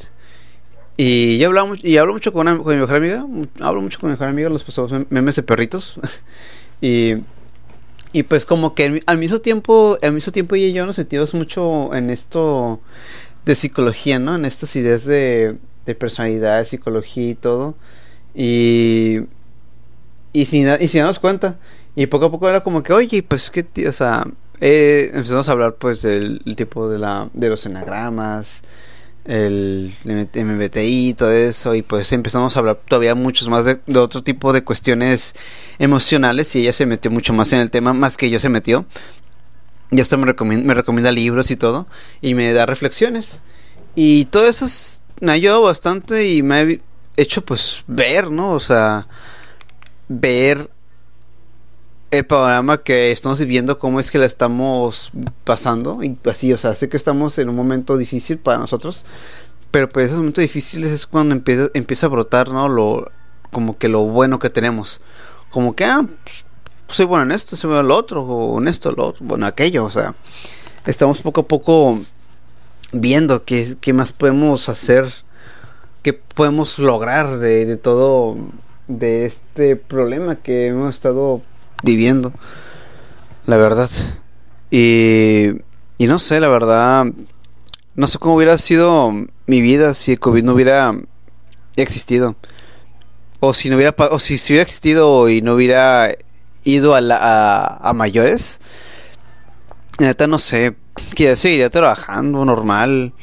Y 0.98 1.38
yo 1.38 1.48
hablaba, 1.48 1.76
y 1.82 1.98
hablo 1.98 2.14
mucho 2.14 2.34
con, 2.34 2.46
mi 2.46 2.76
mejor 2.76 2.96
amiga. 2.96 3.26
Hablo 3.60 3.82
mucho 3.82 4.00
con 4.00 4.10
mi 4.10 4.14
mejor 4.14 4.28
amiga, 4.28 4.50
los 4.50 4.64
pasados 4.64 4.92
memes 5.10 5.36
de 5.36 5.44
perritos. 5.44 6.00
y, 6.82 7.16
y 8.14 8.24
pues 8.24 8.46
como 8.46 8.76
que 8.76 9.02
al 9.06 9.18
mismo 9.18 9.40
tiempo, 9.40 9.98
al 10.02 10.14
mismo 10.14 10.32
tiempo 10.32 10.56
ella 10.56 10.68
y 10.68 10.74
yo 10.74 10.86
nos 10.86 10.98
sentimos 10.98 11.34
mucho 11.34 11.94
en 11.94 12.10
esto 12.10 12.80
de 13.46 13.56
psicología, 13.56 14.20
¿no? 14.20 14.36
En 14.36 14.46
estas 14.46 14.76
ideas 14.76 15.06
de, 15.06 15.58
de 15.86 15.96
personalidad, 15.96 16.66
psicología 16.66 17.30
y 17.30 17.36
todo. 17.36 17.76
Y, 18.36 19.22
y 20.34 20.46
sin, 20.46 20.68
y 20.80 20.88
sin 20.88 21.00
darnos 21.00 21.20
cuenta. 21.20 21.58
Y 21.98 22.06
poco 22.06 22.28
a 22.28 22.32
poco 22.32 22.48
era 22.48 22.62
como 22.62 22.84
que, 22.84 22.94
oye, 22.94 23.24
pues 23.24 23.50
que, 23.50 23.66
o 23.88 23.92
sea, 23.92 24.28
eh, 24.62 25.10
empezamos 25.16 25.50
a 25.50 25.52
hablar 25.52 25.78
pues 25.78 26.04
del 26.04 26.40
tipo 26.56 26.88
de, 26.90 27.00
la, 27.00 27.28
de 27.34 27.50
los 27.50 27.66
enagramas, 27.66 28.62
el 29.26 29.92
MBTI 30.06 31.16
todo 31.16 31.32
eso 31.32 31.74
y 31.74 31.82
pues 31.82 32.12
empezamos 32.12 32.56
a 32.56 32.60
hablar 32.60 32.80
todavía 32.88 33.16
muchos 33.16 33.50
más 33.50 33.66
de, 33.66 33.80
otro 33.98 34.22
tipo 34.22 34.54
de 34.54 34.64
cuestiones 34.64 35.34
emocionales 35.80 36.56
y 36.56 36.60
ella 36.60 36.72
se 36.72 36.86
metió 36.86 37.10
mucho 37.10 37.34
más 37.34 37.52
en 37.54 37.60
el 37.60 37.72
tema 37.72 37.94
más 37.94 38.16
que 38.16 38.30
yo 38.30 38.40
se 38.40 38.50
metió. 38.50 38.86
Y 39.90 40.00
hasta 40.00 40.18
me 40.18 40.28
recomienda, 40.28 40.68
me 40.68 40.76
recomienda 40.76 41.12
libros 41.12 41.50
y 41.50 41.56
todo 41.56 41.88
y 42.22 42.36
me 42.36 42.54
da 42.54 42.68
reflexiones. 42.68 43.42
Y 43.96 44.26
todo 44.26 44.46
eso 44.46 44.68
me 45.20 45.32
ha 45.32 45.34
ayudado 45.34 45.64
bastante 45.64 46.28
y 46.28 46.44
me 46.44 46.56
ha 46.58 46.68
hecho 47.16 47.44
pues 47.44 47.84
ver 47.88 48.30
no 48.30 48.52
o 48.52 48.60
sea 48.60 49.08
ver 50.08 50.70
el 52.12 52.26
panorama 52.26 52.78
que 52.78 53.12
estamos 53.12 53.40
viviendo, 53.40 53.78
cómo 53.78 54.00
es 54.00 54.12
que 54.12 54.18
la 54.18 54.26
estamos 54.26 55.12
pasando. 55.44 56.04
Y 56.04 56.18
así, 56.30 56.54
o 56.54 56.58
sea, 56.58 56.74
sé 56.74 56.90
que 56.90 56.98
estamos 56.98 57.38
en 57.38 57.50
un 57.50 57.56
momento 57.56 57.98
difícil 57.98 58.38
para 58.38 58.60
nosotros. 58.60 59.06
Pero 59.72 59.90
pues 59.90 60.08
esos 60.08 60.20
momentos 60.20 60.42
difíciles 60.42 60.92
es 60.92 61.06
cuando 61.06 61.36
empieza, 61.36 61.70
empieza 61.74 62.06
a 62.06 62.10
brotar, 62.10 62.50
¿no? 62.50 62.70
Lo, 62.70 63.12
como 63.52 63.78
que 63.78 63.90
lo 63.90 64.04
bueno 64.04 64.40
que 64.40 64.50
tenemos. 64.50 65.02
Como 65.50 65.76
que, 65.76 65.86
ah, 65.86 66.06
pues, 66.24 66.46
soy 66.88 67.06
bueno 67.06 67.24
en 67.24 67.32
esto, 67.32 67.56
soy 67.56 67.70
bueno 67.70 67.82
en 67.82 67.88
lo 67.90 67.98
otro, 67.98 68.24
o 68.24 68.60
en 68.62 68.68
esto, 68.68 68.92
lo 68.92 69.08
otro, 69.08 69.26
bueno, 69.26 69.46
aquello. 69.46 69.84
O 69.84 69.90
sea, 69.90 70.16
estamos 70.86 71.22
poco 71.22 71.42
a 71.42 71.48
poco 71.48 72.00
viendo 72.94 73.44
qué, 73.44 73.76
qué 73.82 73.92
más 73.92 74.14
podemos 74.14 74.70
hacer, 74.70 75.06
qué 76.02 76.14
podemos 76.14 76.80
lograr 76.80 77.40
de, 77.40 77.66
de 77.66 77.76
todo, 77.76 78.38
de 78.88 79.26
este 79.26 79.76
problema 79.76 80.38
que 80.38 80.68
hemos 80.68 80.96
estado 80.96 81.42
viviendo. 81.84 82.34
La 83.46 83.58
verdad. 83.58 83.90
Y, 84.70 85.50
y 85.98 86.08
no 86.08 86.20
sé, 86.20 86.40
la 86.40 86.50
verdad. 86.50 87.06
No 87.96 88.08
sé 88.08 88.20
cómo 88.20 88.36
hubiera 88.36 88.58
sido 88.58 89.12
mi 89.48 89.62
vida 89.62 89.94
si 89.94 90.12
el 90.14 90.20
COVID 90.20 90.44
no 90.44 90.54
hubiera 90.54 90.96
existido. 91.76 92.36
O 93.40 93.54
si 93.54 93.70
no 93.70 93.76
hubiera 93.76 93.96
o 94.12 94.20
si, 94.20 94.36
hubiera 94.36 94.64
existido 94.64 95.30
y 95.30 95.42
no 95.42 95.54
hubiera 95.54 96.16
ido 96.64 96.96
a, 96.96 97.02
la, 97.02 97.80
a, 97.82 97.94
mayores. 97.94 98.60
Neta 100.00 100.28
no 100.28 100.40
sé. 100.40 100.76
Que 101.16 101.36
seguiría 101.36 101.70
trabajando 101.70 102.44
normal. 102.46 103.14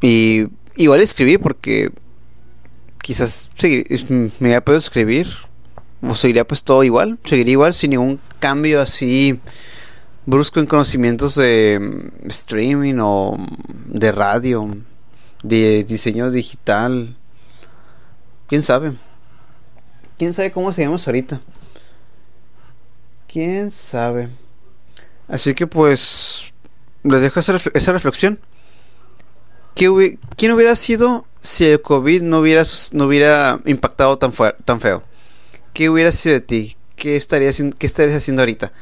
Y 0.00 0.46
igual 0.76 1.00
escribir 1.00 1.40
porque 1.40 1.90
quizás 3.02 3.50
sí, 3.54 3.84
me 4.08 4.30
hubiera 4.40 4.64
podido 4.64 4.78
escribir 4.78 5.28
pues, 6.00 6.18
seguiría 6.18 6.46
pues 6.46 6.64
todo 6.64 6.84
igual, 6.84 7.18
seguiría 7.24 7.52
igual 7.52 7.74
sin 7.74 7.90
ningún 7.90 8.20
cambio 8.38 8.80
así 8.80 9.40
brusco 10.26 10.60
en 10.60 10.66
conocimientos 10.66 11.34
de 11.34 11.78
mm, 11.80 12.28
streaming 12.28 12.96
o 13.00 13.36
de 13.86 14.12
radio, 14.12 14.76
de 15.42 15.84
diseño 15.84 16.30
digital. 16.30 17.16
¿Quién 18.48 18.62
sabe? 18.62 18.94
¿Quién 20.18 20.34
sabe 20.34 20.52
cómo 20.52 20.72
seguimos 20.72 21.06
ahorita? 21.06 21.40
¿Quién 23.26 23.70
sabe? 23.70 24.28
Así 25.28 25.54
que 25.54 25.66
pues 25.66 26.52
les 27.02 27.22
dejo 27.22 27.40
esa, 27.40 27.56
esa 27.74 27.92
reflexión. 27.92 28.38
¿Quién 29.74 30.52
hubiera 30.52 30.76
sido 30.76 31.26
si 31.40 31.64
el 31.64 31.82
COVID 31.82 32.22
no 32.22 32.38
hubiera, 32.38 32.62
no 32.92 33.06
hubiera 33.06 33.60
impactado 33.64 34.18
tan 34.18 34.32
feo? 34.32 35.02
¿Qué 35.74 35.90
hubiera 35.90 36.10
sido 36.12 36.34
de 36.34 36.40
ti? 36.40 36.76
¿Qué 36.96 37.16
estarías, 37.16 37.62
qué 37.78 37.86
estarías 37.86 38.16
haciendo 38.16 38.40
ahorita? 38.40 38.72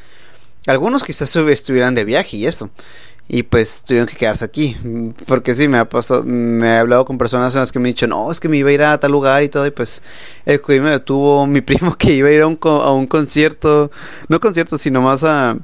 Algunos 0.68 1.02
quizás 1.02 1.34
estuvieran 1.34 1.96
de 1.96 2.04
viaje 2.04 2.36
y 2.36 2.46
eso. 2.46 2.70
Y 3.28 3.44
pues 3.44 3.82
tuvieron 3.84 4.06
que 4.06 4.14
quedarse 4.14 4.44
aquí. 4.44 4.76
Porque 5.26 5.54
sí, 5.54 5.66
me 5.66 5.78
ha 5.78 5.88
pasado, 5.88 6.22
me 6.22 6.68
he 6.68 6.78
hablado 6.78 7.04
con 7.04 7.18
personas 7.18 7.54
en 7.54 7.60
las 7.60 7.72
que 7.72 7.78
me 7.78 7.88
han 7.88 7.94
dicho, 7.94 8.06
no, 8.06 8.30
es 8.30 8.38
que 8.38 8.48
me 8.48 8.58
iba 8.58 8.68
a 8.68 8.72
ir 8.72 8.82
a 8.82 9.00
tal 9.00 9.10
lugar 9.10 9.42
y 9.42 9.48
todo. 9.48 9.66
Y 9.66 9.70
pues 9.70 10.02
el 10.44 10.60
COVID 10.60 10.80
me 10.82 10.90
detuvo. 10.90 11.46
Mi 11.46 11.62
primo 11.62 11.94
que 11.98 12.12
iba 12.12 12.28
a 12.28 12.32
ir 12.32 12.42
a 12.42 12.46
un, 12.46 12.56
concierto, 13.06 13.90
no 14.28 14.38
concierto, 14.38 14.78
sino 14.78 15.00
más 15.00 15.24
a, 15.24 15.56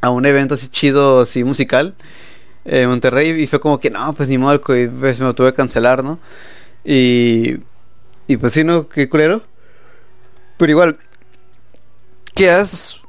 a 0.00 0.10
un 0.10 0.26
evento 0.26 0.54
así 0.54 0.68
chido, 0.68 1.20
así 1.20 1.44
musical, 1.44 1.94
en 2.64 2.88
Monterrey. 2.88 3.40
Y 3.40 3.46
fue 3.46 3.60
como 3.60 3.78
que, 3.78 3.90
no, 3.90 4.12
pues 4.14 4.28
ni 4.28 4.36
modo, 4.36 4.52
el 4.52 4.60
COVID 4.60 4.90
pues, 4.90 5.20
me 5.20 5.26
lo 5.26 5.34
tuve 5.34 5.52
que 5.52 5.56
cancelar, 5.56 6.02
¿no? 6.02 6.18
Y, 6.84 7.58
y 8.26 8.36
pues 8.36 8.52
sí, 8.52 8.64
¿no? 8.64 8.88
Qué 8.88 9.08
culero. 9.08 9.49
Pero 10.60 10.72
igual, 10.72 10.98
quizás, 12.34 13.00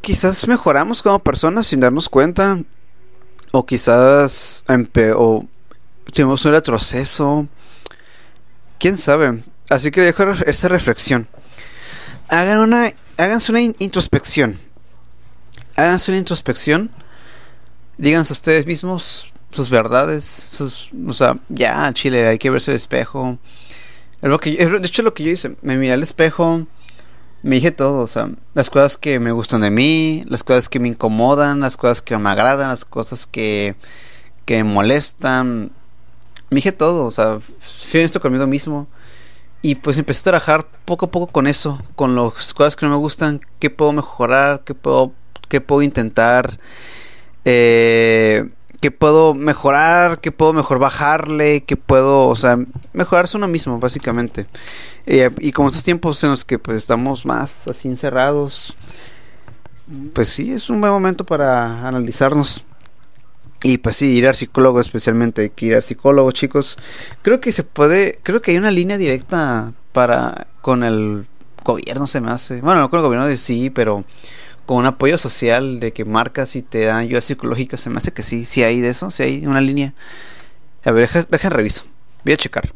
quizás 0.00 0.46
mejoramos 0.46 1.02
como 1.02 1.18
personas 1.18 1.66
sin 1.66 1.80
darnos 1.80 2.08
cuenta. 2.08 2.60
O 3.50 3.66
quizás 3.66 4.62
o 5.16 5.48
tuvimos 6.12 6.44
un 6.44 6.52
retroceso. 6.52 7.48
Quién 8.78 8.98
sabe. 8.98 9.42
Así 9.68 9.90
que 9.90 10.02
dejo 10.02 10.22
esta 10.46 10.68
reflexión. 10.68 11.26
Hagan 12.28 12.58
una, 12.58 12.88
háganse 13.18 13.50
una 13.50 13.60
introspección. 13.60 14.56
Háganse 15.74 16.12
una 16.12 16.18
introspección. 16.18 16.88
Díganse 17.98 18.32
a 18.32 18.36
ustedes 18.36 18.64
mismos 18.64 19.32
sus 19.50 19.70
verdades. 19.70 20.24
Sus, 20.24 20.90
o 21.04 21.12
sea, 21.12 21.36
ya, 21.48 21.92
Chile, 21.94 22.28
hay 22.28 22.38
que 22.38 22.50
verse 22.50 22.70
el 22.70 22.76
espejo 22.76 23.40
lo 24.28 24.40
que, 24.40 24.52
de 24.52 24.86
hecho, 24.86 25.02
lo 25.02 25.14
que 25.14 25.24
yo 25.24 25.30
hice, 25.30 25.56
me 25.62 25.76
miré 25.76 25.92
al 25.92 26.02
espejo, 26.02 26.66
me 27.42 27.56
dije 27.56 27.72
todo, 27.72 28.00
o 28.00 28.06
sea, 28.06 28.30
las 28.54 28.70
cosas 28.70 28.96
que 28.96 29.20
me 29.20 29.32
gustan 29.32 29.60
de 29.60 29.70
mí, 29.70 30.24
las 30.26 30.42
cosas 30.42 30.70
que 30.70 30.80
me 30.80 30.88
incomodan, 30.88 31.60
las 31.60 31.76
cosas 31.76 32.00
que 32.00 32.16
me 32.16 32.30
agradan, 32.30 32.70
las 32.70 32.86
cosas 32.86 33.26
que, 33.26 33.76
que 34.46 34.62
me 34.62 34.64
molestan. 34.64 35.70
Me 36.48 36.56
dije 36.56 36.72
todo, 36.72 37.04
o 37.04 37.10
sea, 37.10 37.38
fui 37.58 38.00
esto 38.00 38.20
conmigo 38.20 38.46
mismo. 38.46 38.86
Y 39.60 39.74
pues 39.76 39.98
empecé 39.98 40.20
a 40.20 40.24
trabajar 40.24 40.66
poco 40.86 41.06
a 41.06 41.10
poco 41.10 41.26
con 41.26 41.46
eso, 41.46 41.82
con 41.96 42.14
las 42.16 42.54
cosas 42.54 42.76
que 42.76 42.86
no 42.86 42.92
me 42.92 42.98
gustan, 42.98 43.42
qué 43.58 43.68
puedo 43.70 43.92
mejorar, 43.92 44.62
qué 44.64 44.74
puedo, 44.74 45.12
qué 45.48 45.60
puedo 45.60 45.82
intentar. 45.82 46.58
Eh, 47.44 48.48
que 48.84 48.90
puedo 48.90 49.32
mejorar, 49.32 50.20
que 50.20 50.30
puedo 50.30 50.52
mejor 50.52 50.78
bajarle, 50.78 51.62
que 51.62 51.74
puedo, 51.74 52.28
o 52.28 52.36
sea, 52.36 52.58
mejorarse 52.92 53.38
uno 53.38 53.48
mismo, 53.48 53.80
básicamente. 53.80 54.44
Eh, 55.06 55.30
y 55.38 55.52
como 55.52 55.70
estos 55.70 55.84
tiempos 55.84 56.22
en 56.22 56.28
los 56.28 56.44
que 56.44 56.58
pues 56.58 56.76
estamos 56.76 57.24
más 57.24 57.66
así 57.66 57.88
encerrados, 57.88 58.76
pues 60.12 60.28
sí, 60.28 60.52
es 60.52 60.68
un 60.68 60.82
buen 60.82 60.92
momento 60.92 61.24
para 61.24 61.88
analizarnos. 61.88 62.62
Y 63.62 63.78
pues 63.78 63.96
sí, 63.96 64.18
ir 64.18 64.28
al 64.28 64.34
psicólogo 64.34 64.78
especialmente, 64.80 65.40
hay 65.40 65.48
que 65.48 65.64
ir 65.64 65.76
al 65.76 65.82
psicólogo, 65.82 66.30
chicos. 66.32 66.76
Creo 67.22 67.40
que 67.40 67.52
se 67.52 67.62
puede, 67.62 68.18
creo 68.22 68.42
que 68.42 68.50
hay 68.50 68.58
una 68.58 68.70
línea 68.70 68.98
directa 68.98 69.72
para 69.92 70.48
con 70.60 70.84
el 70.84 71.24
gobierno 71.64 72.06
se 72.06 72.20
me 72.20 72.30
hace. 72.30 72.60
Bueno, 72.60 72.80
no 72.80 72.90
con 72.90 72.98
el 72.98 73.06
gobierno 73.06 73.28
de 73.28 73.38
sí, 73.38 73.70
pero 73.70 74.04
con 74.66 74.78
un 74.78 74.86
apoyo 74.86 75.18
social 75.18 75.80
de 75.80 75.92
que 75.92 76.04
marcas 76.04 76.56
y 76.56 76.62
te 76.62 76.84
dan 76.84 76.98
ayuda 76.98 77.20
psicológica, 77.20 77.76
se 77.76 77.90
me 77.90 77.98
hace 77.98 78.12
que 78.12 78.22
sí, 78.22 78.44
sí 78.44 78.62
hay 78.62 78.80
de 78.80 78.88
eso, 78.88 79.10
sí 79.10 79.22
hay 79.22 79.46
una 79.46 79.60
línea. 79.60 79.94
A 80.84 80.92
ver, 80.92 81.08
deja, 81.28 81.50
reviso. 81.50 81.84
Voy 82.24 82.34
a 82.34 82.36
checar. 82.36 82.72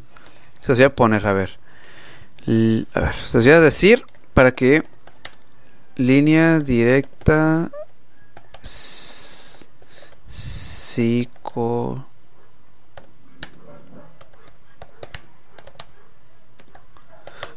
Se 0.61 0.73
voy 0.73 0.83
a 0.83 0.93
poner, 0.95 1.25
a 1.25 1.33
ver. 1.33 1.57
a 2.93 2.99
ver, 2.99 3.13
se 3.13 3.37
voy 3.39 3.49
a 3.49 3.59
decir 3.59 4.05
para 4.33 4.51
que 4.51 4.83
línea 5.95 6.59
directa 6.59 7.71
psico 10.27 12.05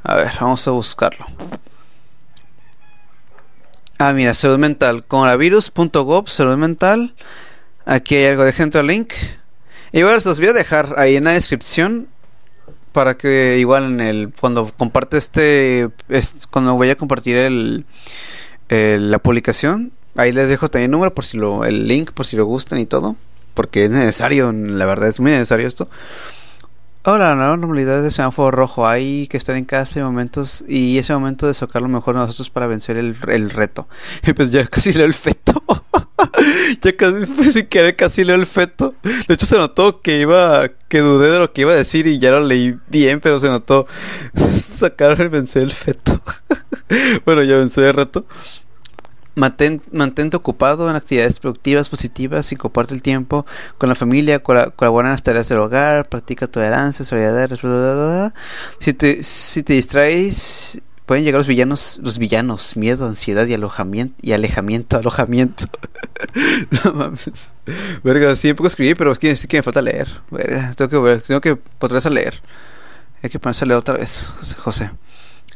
A 0.04 0.16
ver, 0.16 0.32
vamos 0.40 0.66
a 0.66 0.72
buscarlo. 0.72 1.26
Ah, 4.04 4.12
mira, 4.12 4.34
salud 4.34 4.58
mental. 4.58 5.04
Coronavirus.gov, 5.06 6.28
salud 6.28 6.56
mental. 6.56 7.14
Aquí 7.84 8.16
hay 8.16 8.24
algo 8.24 8.42
de 8.42 8.52
gente 8.52 8.76
al 8.76 8.88
link. 8.88 9.12
Igual 9.92 10.20
se 10.20 10.28
los 10.28 10.40
voy 10.40 10.48
a 10.48 10.52
dejar 10.52 10.94
ahí 10.98 11.14
en 11.14 11.22
la 11.22 11.34
descripción. 11.34 12.08
Para 12.90 13.16
que 13.16 13.58
igual 13.60 13.84
en 13.84 14.00
el. 14.00 14.32
Cuando 14.40 14.72
comparte 14.76 15.18
este. 15.18 15.88
cuando 16.50 16.74
voy 16.74 16.90
a 16.90 16.96
compartir 16.96 17.36
el, 17.36 17.86
la 18.68 19.20
publicación. 19.20 19.92
Ahí 20.16 20.32
les 20.32 20.48
dejo 20.48 20.68
también 20.68 20.86
el 20.86 20.90
número 20.90 21.14
por 21.14 21.24
si 21.24 21.36
lo. 21.36 21.64
el 21.64 21.86
link 21.86 22.10
por 22.10 22.26
si 22.26 22.36
lo 22.36 22.44
gustan 22.44 22.80
y 22.80 22.86
todo. 22.86 23.14
Porque 23.54 23.84
es 23.84 23.90
necesario, 23.92 24.50
la 24.50 24.84
verdad 24.84 25.10
es 25.10 25.20
muy 25.20 25.30
necesario 25.30 25.68
esto. 25.68 25.88
Hola, 27.04 27.30
la 27.30 27.34
nueva 27.34 27.56
normalidad 27.56 28.00
de 28.00 28.12
semáforo 28.12 28.52
rojo. 28.52 28.86
Hay 28.86 29.26
que 29.26 29.36
estar 29.36 29.56
en 29.56 29.64
casa 29.64 29.98
en 29.98 30.04
momentos 30.04 30.64
y 30.68 30.98
ese 30.98 31.12
momento 31.12 31.48
de 31.48 31.54
sacar 31.54 31.82
lo 31.82 31.88
mejor 31.88 32.14
de 32.14 32.20
nosotros 32.20 32.48
para 32.48 32.68
vencer 32.68 32.96
el, 32.96 33.16
reto. 33.50 33.88
Y 34.24 34.32
pues 34.34 34.52
ya 34.52 34.64
casi 34.68 34.92
leo 34.92 35.06
el 35.06 35.12
feto. 35.12 35.64
ya 36.80 36.96
casi, 36.96 37.26
pues, 37.26 37.54
sin 37.54 37.66
querer 37.66 37.96
casi 37.96 38.22
leo 38.22 38.36
el 38.36 38.46
feto. 38.46 38.94
De 39.26 39.34
hecho 39.34 39.46
se 39.46 39.58
notó 39.58 40.00
que 40.00 40.20
iba, 40.20 40.68
que 40.86 41.00
dudé 41.00 41.32
de 41.32 41.40
lo 41.40 41.52
que 41.52 41.62
iba 41.62 41.72
a 41.72 41.74
decir 41.74 42.06
y 42.06 42.20
ya 42.20 42.30
lo 42.30 42.38
leí 42.38 42.78
bien, 42.86 43.18
pero 43.18 43.40
se 43.40 43.48
notó 43.48 43.88
sacar 44.60 45.28
vencer 45.28 45.64
el 45.64 45.72
feto. 45.72 46.22
bueno, 47.24 47.42
ya 47.42 47.56
vencí 47.56 47.80
el 47.80 47.94
reto. 47.94 48.26
Mantén, 49.34 49.80
mantente 49.92 50.36
ocupado 50.36 50.90
en 50.90 50.96
actividades 50.96 51.40
productivas, 51.40 51.88
positivas 51.88 52.52
y 52.52 52.56
comparte 52.56 52.94
el 52.94 53.00
tiempo 53.00 53.46
con 53.78 53.88
la 53.88 53.94
familia, 53.94 54.40
colabora 54.40 55.08
en 55.08 55.12
las 55.12 55.22
tareas 55.22 55.48
del 55.48 55.58
hogar, 55.58 56.08
practica 56.08 56.46
tolerancia, 56.46 57.04
solidaridad, 57.04 58.34
Si 58.78 58.92
te, 58.92 59.22
si 59.22 59.62
te 59.62 59.72
distraes, 59.72 60.82
pueden 61.06 61.24
llegar 61.24 61.38
los 61.38 61.46
villanos, 61.46 61.98
los 62.02 62.18
villanos, 62.18 62.76
miedo, 62.76 63.06
ansiedad 63.06 63.46
y 63.46 63.54
alojamiento, 63.54 64.14
y 64.20 64.32
alejamiento, 64.32 64.98
alojamiento. 64.98 65.64
no 66.84 66.92
mames. 66.92 67.54
Verga, 68.04 68.36
sí, 68.36 68.52
poco 68.52 68.66
escribí, 68.66 68.94
pero 68.94 69.12
es 69.12 69.18
que, 69.18 69.34
que 69.34 69.56
me 69.56 69.62
falta 69.62 69.80
leer. 69.80 70.08
Tengo 70.76 71.04
que, 71.04 71.18
tengo 71.20 71.40
que 71.40 71.56
ponerse 71.56 72.08
a 72.08 72.10
leer. 72.10 72.42
Hay 73.22 73.30
que 73.30 73.38
ponerse 73.38 73.64
a 73.64 73.68
leer 73.68 73.78
otra 73.78 73.94
vez, 73.94 74.32
José 74.58 74.90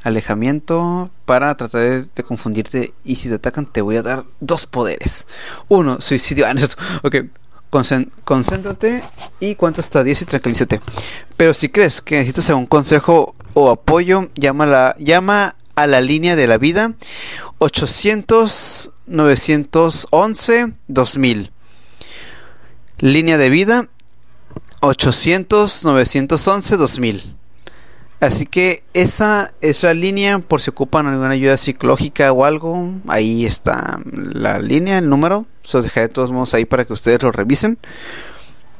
alejamiento 0.03 1.11
para 1.25 1.55
tratar 1.57 2.07
de, 2.07 2.23
confundirte 2.23 2.95
y 3.05 3.17
si 3.17 3.29
te 3.29 3.35
atacan 3.35 3.67
te 3.67 3.81
voy 3.81 3.97
a 3.97 4.03
dar 4.03 4.25
dos 4.41 4.67
poderes. 4.67 5.27
Uno, 5.69 6.01
suicidio. 6.01 6.47
Ah, 6.47 6.55
no, 6.55 6.61
ok, 7.03 7.17
concéntrate 8.25 9.03
y 9.41 9.55
cuenta 9.57 9.81
hasta 9.81 10.05
10 10.05 10.23
y 10.23 10.25
tranquilízate. 10.27 10.81
Pero 11.37 11.55
si 11.55 11.69
crees 11.69 12.01
que 12.01 12.17
necesitas 12.17 12.51
un 12.51 12.67
consejo 12.67 13.35
o 13.55 13.71
apoyo, 13.71 14.31
llama, 14.35 14.95
llama 14.99 15.57
a 15.75 15.87
la 15.87 16.01
línea 16.01 16.37
de 16.37 16.47
la 16.47 16.59
vida 16.59 16.95
800 17.59 18.93
911 19.07 20.73
2000. 20.89 21.51
Línea 22.99 23.39
de 23.39 23.51
vida 23.51 23.89
800 24.81 25.85
911 25.85 26.77
2000. 26.77 27.36
Así 28.19 28.47
que 28.47 28.83
esa 28.95 29.53
es 29.61 29.83
la 29.83 29.93
línea 29.93 30.39
por 30.39 30.63
si 30.63 30.71
ocupan 30.71 31.07
alguna 31.07 31.31
ayuda 31.31 31.57
psicológica 31.57 32.33
o 32.33 32.45
algo. 32.45 32.95
Ahí 33.09 33.45
está 33.45 34.01
la 34.05 34.59
línea, 34.59 34.99
el 34.99 35.09
número. 35.09 35.47
Se 35.63 35.77
los 35.77 35.85
dejaré 35.85 36.09
de 36.09 36.15
todos 36.15 36.31
modos 36.31 36.55
ahí 36.55 36.65
para 36.65 36.85
que 36.87 36.95
ustedes 36.95 37.23
lo 37.23 37.31
revisen. 37.31 37.79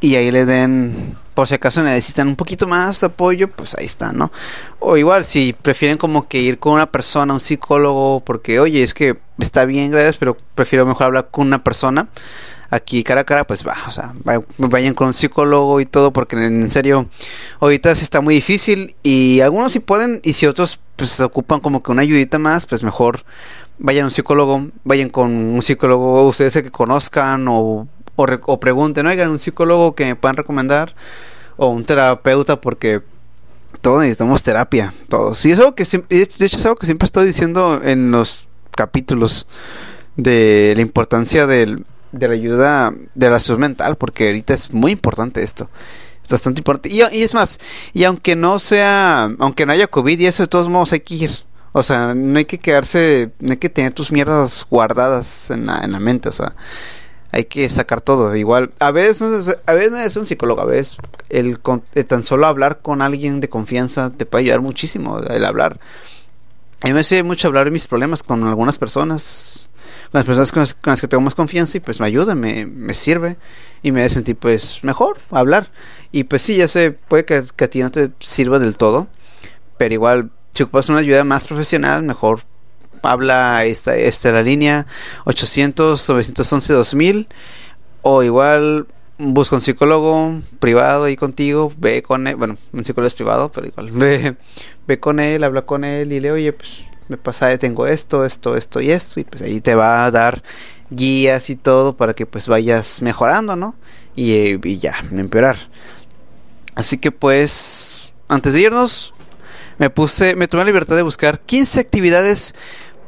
Y 0.01 0.15
ahí 0.17 0.31
le 0.31 0.47
den, 0.47 1.17
por 1.35 1.49
si 1.49 1.55
acaso 1.55 1.83
necesitan 1.83 2.29
un 2.29 2.37
poquito 2.37 2.67
más 2.67 3.01
de 3.01 3.07
apoyo, 3.09 3.49
pues 3.51 3.75
ahí 3.75 3.87
está, 3.87 4.13
¿no? 4.13 4.31
O 4.79 4.97
igual, 4.97 5.25
si 5.25 5.55
prefieren 5.55 5.97
como 5.97 6.29
que 6.29 6.39
ir 6.39 6.59
con 6.59 6.75
una 6.75 6.87
persona, 6.87 7.33
un 7.33 7.41
psicólogo, 7.41 8.21
porque 8.21 8.61
oye, 8.61 8.83
es 8.83 8.93
que 8.93 9.19
está 9.39 9.65
bien, 9.65 9.91
gracias, 9.91 10.19
pero 10.19 10.37
prefiero 10.55 10.85
mejor 10.87 11.07
hablar 11.07 11.29
con 11.31 11.47
una 11.47 11.65
persona 11.65 12.09
aquí 12.71 13.03
cara 13.03 13.23
a 13.23 13.25
cara, 13.25 13.47
pues 13.47 13.67
va, 13.67 13.77
o 13.87 13.91
sea, 13.91 14.15
vayan 14.59 14.95
con 14.95 15.09
un 15.09 15.13
psicólogo 15.13 15.81
y 15.81 15.87
todo, 15.87 16.13
porque 16.13 16.37
en 16.37 16.71
serio, 16.71 17.09
ahorita 17.61 17.95
sí 17.95 18.03
está 18.03 18.21
muy 18.21 18.35
difícil 18.35 18.97
y 19.03 19.41
algunos 19.41 19.73
sí 19.73 19.81
pueden 19.81 20.21
y 20.23 20.33
si 20.33 20.47
otros 20.47 20.81
pues 20.97 21.11
se 21.11 21.25
ocupan 21.25 21.61
como 21.61 21.83
que 21.83 21.91
una 21.91 22.03
ayudita 22.03 22.39
más, 22.39 22.67
pues 22.67 22.83
mejor 22.83 23.25
vayan 23.79 24.05
a 24.05 24.07
un 24.07 24.11
psicólogo, 24.11 24.69
vayan 24.85 25.11
con 25.11 25.31
un 25.31 25.63
psicólogo 25.63 26.27
ustedes 26.27 26.55
que 26.55 26.71
conozcan 26.71 27.47
o, 27.49 27.87
o, 28.17 28.61
pregunten, 28.61 29.07
oigan, 29.07 29.29
un 29.31 29.39
psicólogo 29.39 29.95
que 29.95 30.07
me 30.07 30.17
puedan 30.17 30.37
recomendar 30.37 30.95
o 31.57 31.69
un 31.69 31.85
terapeuta 31.85 32.61
porque 32.61 33.03
todos 33.81 34.01
necesitamos 34.01 34.43
terapia, 34.43 34.93
todos. 35.09 35.45
Y 35.45 35.51
es 35.51 35.59
algo 35.59 35.75
que 35.75 35.85
de 35.85 36.23
hecho 36.23 36.57
es 36.57 36.65
algo 36.65 36.77
que 36.77 36.87
siempre 36.87 37.07
estoy 37.07 37.27
diciendo 37.27 37.81
en 37.85 38.11
los 38.11 38.47
capítulos 38.75 39.47
de 40.17 40.73
la 40.75 40.83
importancia 40.83 41.47
del 41.47 41.85
de 42.13 42.29
la 42.29 42.35
ayuda 42.35 42.95
de 43.15 43.31
la 43.31 43.39
salud 43.39 43.61
mental, 43.61 43.97
porque 43.97 44.27
ahorita 44.27 44.55
es 44.55 44.73
muy 44.73 44.93
importante 44.93 45.43
esto. 45.43 45.69
Es 46.23 46.29
bastante 46.29 46.61
importante. 46.61 46.89
Y, 46.93 47.01
es 47.01 47.35
más, 47.35 47.59
y 47.93 48.05
aunque 48.05 48.37
no 48.37 48.59
sea, 48.59 49.31
aunque 49.39 49.67
no 49.67 49.73
haya 49.73 49.87
COVID 49.87 50.19
y 50.19 50.27
eso, 50.27 50.43
de 50.43 50.49
todos 50.49 50.69
modos 50.69 50.93
hay 50.93 51.01
que 51.01 51.15
ir. 51.15 51.31
O 51.73 51.83
sea, 51.83 52.15
no 52.15 52.39
hay 52.39 52.47
que 52.47 52.59
quedarse, 52.59 53.31
no 53.39 53.53
hay 53.53 53.59
que 53.59 53.69
tener 53.69 53.93
tus 53.93 54.11
mierdas 54.11 54.67
guardadas 54.69 55.51
en 55.51 55.67
la, 55.67 55.81
en 55.81 55.93
la 55.93 56.01
mente, 56.01 56.31
o 56.31 56.33
sea, 56.33 56.55
hay 57.33 57.45
que 57.45 57.69
sacar 57.69 58.01
todo. 58.01 58.35
Igual, 58.35 58.71
a 58.79 58.91
veces, 58.91 59.57
a 59.67 59.73
veces 59.75 59.93
no 59.93 59.99
es 59.99 60.17
un 60.17 60.25
psicólogo, 60.25 60.63
a 60.63 60.65
veces 60.65 60.97
el, 61.29 61.59
tan 62.07 62.25
solo 62.25 62.47
hablar 62.47 62.81
con 62.81 63.03
alguien 63.03 63.41
de 63.41 63.49
confianza 63.49 64.11
te 64.11 64.25
puede 64.25 64.45
ayudar 64.45 64.63
muchísimo, 64.63 65.19
el 65.19 65.45
hablar. 65.45 65.79
A 66.83 66.89
mí 66.89 66.95
me 66.95 67.01
hace 67.01 67.23
mucho 67.23 67.49
hablar 67.49 67.67
de 67.67 67.71
mis 67.71 67.87
problemas 67.87 68.23
con 68.23 68.45
algunas 68.45 68.79
personas 68.79 69.69
con 70.11 70.19
las 70.19 70.25
personas 70.25 70.53
con 70.53 70.93
las, 70.93 71.01
que 71.01 71.09
tengo 71.09 71.21
más 71.21 71.35
confianza 71.35 71.77
y 71.77 71.81
pues 71.81 72.01
me 72.01 72.07
ayuda, 72.07 72.35
me, 72.35 72.67
me 72.67 72.95
sirve 72.95 73.37
y 73.83 73.93
me 73.93 74.03
hace 74.03 74.17
sentir 74.17 74.37
pues 74.37 74.83
mejor 74.83 75.19
hablar. 75.31 75.69
Y 76.13 76.25
pues 76.25 76.43
sí, 76.43 76.57
ya 76.57 76.69
sé, 76.69 76.93
puede 76.93 77.25
que, 77.25 77.35
a 77.37 77.69
ti 77.69 77.81
no 77.81 77.91
te 77.91 78.11
sirva 78.21 78.59
del 78.59 78.77
todo, 78.77 79.09
pero 79.79 79.95
igual 79.95 80.31
si 80.53 80.63
ocupas 80.63 80.89
una 80.89 81.01
ayuda 81.01 81.25
más 81.25 81.47
profesional, 81.47 82.03
mejor 82.03 82.41
habla 83.03 83.65
esta, 83.65 83.97
esta 83.97 84.33
la 84.33 84.43
línea 84.43 84.87
800 85.27 86.09
911 86.09 86.73
2000 86.73 87.29
o 88.03 88.23
igual 88.23 88.87
busca 89.19 89.57
un 89.57 89.63
psicólogo 89.63 90.43
privado 90.59 91.05
ahí 91.05 91.17
contigo, 91.17 91.73
ve 91.79 92.03
con 92.03 92.27
él, 92.27 92.37
bueno, 92.37 92.59
un 92.73 92.85
psicólogo 92.85 93.09
es 93.09 93.15
privado, 93.15 93.51
pero 93.53 93.67
igual, 93.67 93.91
ve, 93.93 94.37
ve 94.87 95.01
con 95.01 95.21
él, 95.21 95.45
habla 95.45 95.63
con 95.63 95.85
él 95.85 96.13
y 96.13 96.21
le, 96.21 96.33
oye, 96.33 96.53
pues 96.53 96.85
me 97.09 97.17
pasa, 97.17 97.57
tengo 97.59 97.87
esto, 97.87 98.25
esto, 98.25 98.57
esto 98.57 98.81
y 98.81 98.91
esto, 98.91 99.21
y 99.21 99.25
pues 99.25 99.43
ahí 99.43 99.61
te 99.61 99.75
va 99.75 100.05
a 100.05 100.11
dar 100.11 100.43
guías 100.91 101.51
y 101.51 101.57
todo 101.57 101.97
para 101.97 102.15
que 102.15 102.27
pues 102.27 102.49
vayas 102.49 103.03
mejorando, 103.03 103.57
¿no? 103.57 103.75
Y, 104.15 104.67
y 104.69 104.79
ya, 104.79 104.95
empeorar. 105.13 105.57
Así 106.75 106.99
que 106.99 107.13
pues, 107.13 108.13
antes 108.29 108.53
de 108.53 108.61
irnos, 108.61 109.15
me 109.79 109.91
puse, 109.91 110.37
me 110.37 110.49
tomé 110.49 110.63
la 110.63 110.67
libertad 110.67 110.97
de 110.97 111.03
buscar 111.03 111.41
15 111.41 111.81
actividades 111.81 112.55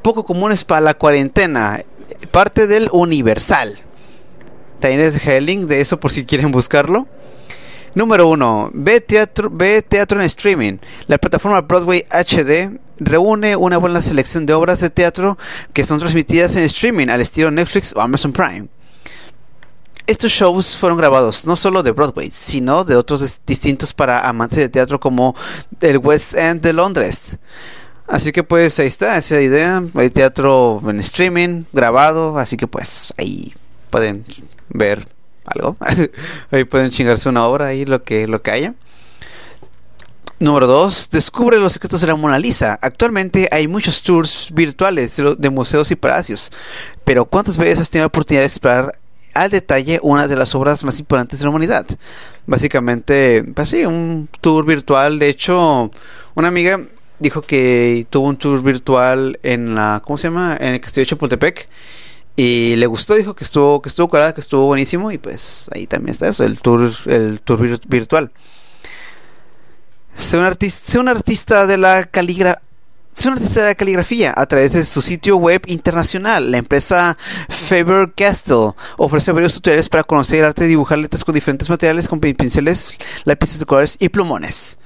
poco 0.03 0.25
comunes 0.25 0.65
para 0.65 0.81
la 0.81 0.95
cuarentena, 0.95 1.83
parte 2.31 2.67
del 2.67 2.89
Universal. 2.93 3.79
También 4.81 5.01
les 5.01 5.27
el 5.27 5.47
link 5.47 5.67
de 5.67 5.81
eso 5.81 5.99
por 5.99 6.11
si 6.13 6.25
quieren 6.25 6.51
buscarlo. 6.51 7.09
Número 7.99 8.29
1. 8.29 8.71
Ve 8.75 9.01
teatro, 9.01 9.51
ve 9.51 9.83
teatro 9.83 10.21
en 10.21 10.27
streaming. 10.27 10.79
La 11.09 11.19
plataforma 11.19 11.63
Broadway 11.63 12.07
HD 12.09 12.79
reúne 13.01 13.57
una 13.57 13.77
buena 13.77 14.01
selección 14.01 14.47
de 14.47 14.55
obras 14.55 14.79
de 14.79 14.89
teatro 14.89 15.37
que 15.73 15.85
son 15.85 15.99
transmitidas 15.99 16.55
en 16.55 16.63
streaming 16.63 17.09
al 17.09 17.21
estilo 17.21 17.51
Netflix 17.51 17.93
o 17.97 18.01
Amazon 18.01 18.33
Prime. 18.33 18.69
Estos 20.07 20.31
shows 20.31 20.77
fueron 20.77 20.97
grabados 20.97 21.45
no 21.45 21.57
solo 21.57 21.83
de 21.83 21.91
Broadway, 21.91 22.31
sino 22.31 22.85
de 22.85 22.95
otros 22.95 23.41
distintos 23.45 23.93
para 23.93 24.29
amantes 24.29 24.61
de 24.61 24.69
teatro 24.69 25.01
como 25.01 25.35
el 25.81 25.99
West 25.99 26.35
End 26.35 26.61
de 26.61 26.73
Londres. 26.73 27.41
Así 28.07 28.31
que 28.31 28.45
pues 28.45 28.79
ahí 28.79 28.87
está 28.87 29.19
esa 29.19 29.41
idea, 29.41 29.83
hay 29.95 30.11
teatro 30.11 30.81
en 30.87 31.01
streaming 31.01 31.65
grabado, 31.73 32.39
así 32.39 32.57
que 32.57 32.69
pues 32.69 33.13
ahí 33.19 33.53
pueden 33.91 34.25
ver 34.69 35.18
algo. 35.55 35.77
ahí 36.51 36.65
pueden 36.65 36.91
chingarse 36.91 37.29
una 37.29 37.47
obra 37.47 37.67
ahí 37.67 37.85
lo 37.85 38.03
que 38.03 38.27
lo 38.27 38.43
que 38.43 38.51
haya. 38.51 38.75
Número 40.41 40.69
2. 40.69 41.11
Descubre 41.11 41.59
los 41.59 41.73
secretos 41.73 42.01
de 42.01 42.07
la 42.07 42.15
Mona 42.15 42.39
Lisa. 42.39 42.79
Actualmente 42.81 43.49
hay 43.51 43.67
muchos 43.67 44.05
tours 44.05 44.51
virtuales 44.53 45.21
de 45.37 45.51
museos 45.51 45.91
y 45.91 45.97
palacios, 45.97 46.53
pero 47.05 47.25
¿cuántas 47.25 47.59
veces 47.59 47.81
has 47.81 47.91
tenido 47.91 48.05
la 48.05 48.09
oportunidad 48.09 48.43
de 48.43 48.47
explorar 48.47 48.93
al 49.35 49.51
detalle 49.51 49.99
una 50.03 50.29
de 50.29 50.37
las 50.37 50.55
obras 50.55 50.85
más 50.85 51.01
importantes 51.01 51.41
de 51.41 51.45
la 51.45 51.51
humanidad? 51.51 51.87
Básicamente, 52.47 53.43
pues 53.43 53.71
sí, 53.71 53.85
un 53.85 54.29
tour 54.41 54.65
virtual. 54.65 55.19
De 55.19 55.29
hecho, 55.29 55.91
una 56.37 56.47
amiga 56.47 56.81
dijo 57.19 57.43
que 57.43 58.07
tuvo 58.09 58.29
un 58.29 58.37
tour 58.37 58.63
virtual 58.63 59.41
en 59.43 59.75
la, 59.75 60.01
¿cómo 60.05 60.19
se 60.19 60.29
llama? 60.29 60.57
En 60.61 60.75
el 60.75 60.81
castillo 60.81 61.03
de 61.03 61.11
Chapultepec. 61.11 61.69
Y 62.41 62.76
le 62.76 62.86
gustó, 62.86 63.16
dijo 63.16 63.34
que 63.34 63.43
estuvo, 63.43 63.82
que 63.82 63.89
estuvo 63.89 64.09
que 64.09 64.41
estuvo 64.41 64.66
buenísimo. 64.66 65.11
Y 65.11 65.18
pues 65.18 65.66
ahí 65.74 65.89
también 65.89 66.12
está 66.12 66.28
eso, 66.28 66.45
el 66.45 66.61
tour, 66.61 66.89
el 67.07 67.41
tour 67.41 67.80
virtual. 67.89 68.30
Sea 70.14 70.39
un, 70.39 70.45
artista, 70.45 71.01
un 71.01 71.09
artista 71.09 71.66
de 71.66 71.78
la 71.78 72.05
caligrafía 72.05 72.62
un 73.26 73.32
artista 73.32 73.62
de 73.62 73.66
la 73.66 73.74
caligrafía 73.74 74.32
a 74.36 74.47
través 74.47 74.74
de 74.74 74.84
su 74.84 75.03
sitio 75.03 75.36
web 75.36 75.62
internacional. 75.66 76.53
La 76.53 76.59
empresa 76.59 77.18
Faber 77.49 78.12
Castell 78.16 78.70
ofrece 78.99 79.32
varios 79.32 79.55
tutoriales 79.55 79.89
para 79.89 80.05
conocer 80.05 80.39
el 80.39 80.45
arte 80.45 80.62
de 80.62 80.68
dibujar 80.68 80.99
letras 80.99 81.24
con 81.24 81.34
diferentes 81.34 81.68
materiales, 81.68 82.07
con 82.07 82.20
pinceles, 82.20 82.97
lápices 83.24 83.59
de 83.59 83.66
colores 83.66 83.97
y 83.99 84.11
plumones. 84.11 84.78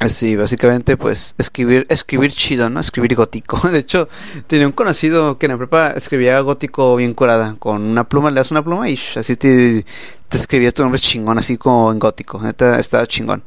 Así, 0.00 0.36
básicamente, 0.36 0.96
pues 0.96 1.34
escribir, 1.38 1.84
escribir 1.88 2.30
chido, 2.30 2.70
¿no? 2.70 2.78
Escribir 2.78 3.16
gótico. 3.16 3.60
De 3.68 3.80
hecho, 3.80 4.08
tenía 4.46 4.64
un 4.66 4.72
conocido 4.72 5.38
que 5.38 5.46
en 5.46 5.52
la 5.52 5.58
prepa 5.58 5.90
escribía 5.90 6.38
gótico 6.40 6.94
bien 6.96 7.14
curada. 7.14 7.56
Con 7.58 7.82
una 7.82 8.08
pluma, 8.08 8.30
le 8.30 8.36
das 8.36 8.52
una 8.52 8.62
pluma 8.62 8.88
y 8.88 8.98
así 9.16 9.34
te, 9.36 9.84
te 10.28 10.36
escribía 10.36 10.70
tu 10.70 10.82
nombre 10.82 11.00
chingón, 11.00 11.38
así 11.38 11.56
como 11.56 11.90
en 11.90 11.98
gótico. 11.98 12.40
estaba 12.46 13.06
chingón. 13.06 13.42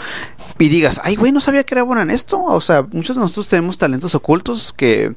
y 0.59 0.69
digas, 0.69 1.01
ay, 1.05 1.17
güey, 1.17 1.33
no 1.33 1.41
sabía 1.41 1.65
que 1.65 1.75
era 1.75 1.83
bueno 1.83 2.03
en 2.03 2.11
esto. 2.11 2.43
O 2.43 2.61
sea, 2.61 2.83
muchos 2.83 3.17
de 3.17 3.23
nosotros 3.23 3.49
tenemos 3.49 3.79
talentos 3.79 4.15
ocultos 4.15 4.73
que 4.73 5.15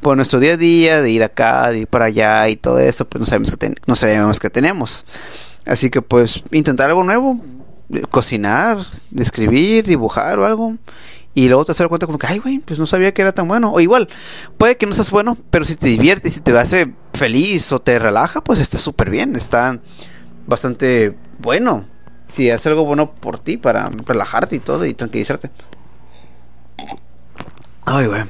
por 0.00 0.16
nuestro 0.16 0.38
día 0.40 0.52
a 0.52 0.56
día, 0.56 1.00
de 1.00 1.10
ir 1.10 1.22
acá, 1.22 1.70
de 1.70 1.80
ir 1.80 1.86
para 1.86 2.06
allá 2.06 2.48
y 2.48 2.56
todo 2.56 2.78
eso, 2.78 3.08
pues 3.08 3.20
no 3.20 3.26
sabemos 3.26 3.56
que, 3.56 3.74
no 3.86 3.96
sabemos 3.96 4.38
que 4.38 4.50
tenemos. 4.50 5.06
Así 5.64 5.88
que 5.88 6.02
pues 6.02 6.44
intentar 6.50 6.88
algo 6.90 7.04
nuevo, 7.04 7.40
cocinar, 8.10 8.78
escribir, 9.16 9.86
dibujar 9.86 10.38
o 10.38 10.44
algo. 10.44 10.76
Y 11.32 11.48
luego 11.48 11.64
te 11.64 11.72
das 11.72 11.88
cuenta 11.88 12.06
como 12.06 12.18
que, 12.18 12.26
ay, 12.26 12.38
güey, 12.38 12.58
pues 12.58 12.78
no 12.78 12.86
sabía 12.86 13.12
que 13.12 13.22
era 13.22 13.32
tan 13.32 13.48
bueno. 13.48 13.72
O 13.72 13.80
igual, 13.80 14.08
puede 14.58 14.76
que 14.76 14.86
no 14.86 14.92
seas 14.92 15.10
bueno, 15.10 15.36
pero 15.50 15.64
si 15.64 15.74
te 15.74 15.88
divierte, 15.88 16.30
si 16.30 16.40
te 16.40 16.56
hace 16.56 16.92
feliz 17.14 17.72
o 17.72 17.78
te 17.78 17.98
relaja, 17.98 18.42
pues 18.42 18.60
está 18.60 18.78
súper 18.78 19.10
bien. 19.10 19.36
Está 19.36 19.80
bastante 20.46 21.16
bueno. 21.38 21.86
Si 22.26 22.50
hace 22.50 22.68
algo 22.68 22.84
bueno 22.84 23.14
por 23.14 23.38
ti 23.38 23.56
para 23.56 23.90
relajarte 23.90 24.56
y 24.56 24.60
todo 24.60 24.84
y 24.86 24.94
tranquilizarte. 24.94 25.50
Ay, 27.86 28.06
güey. 28.06 28.24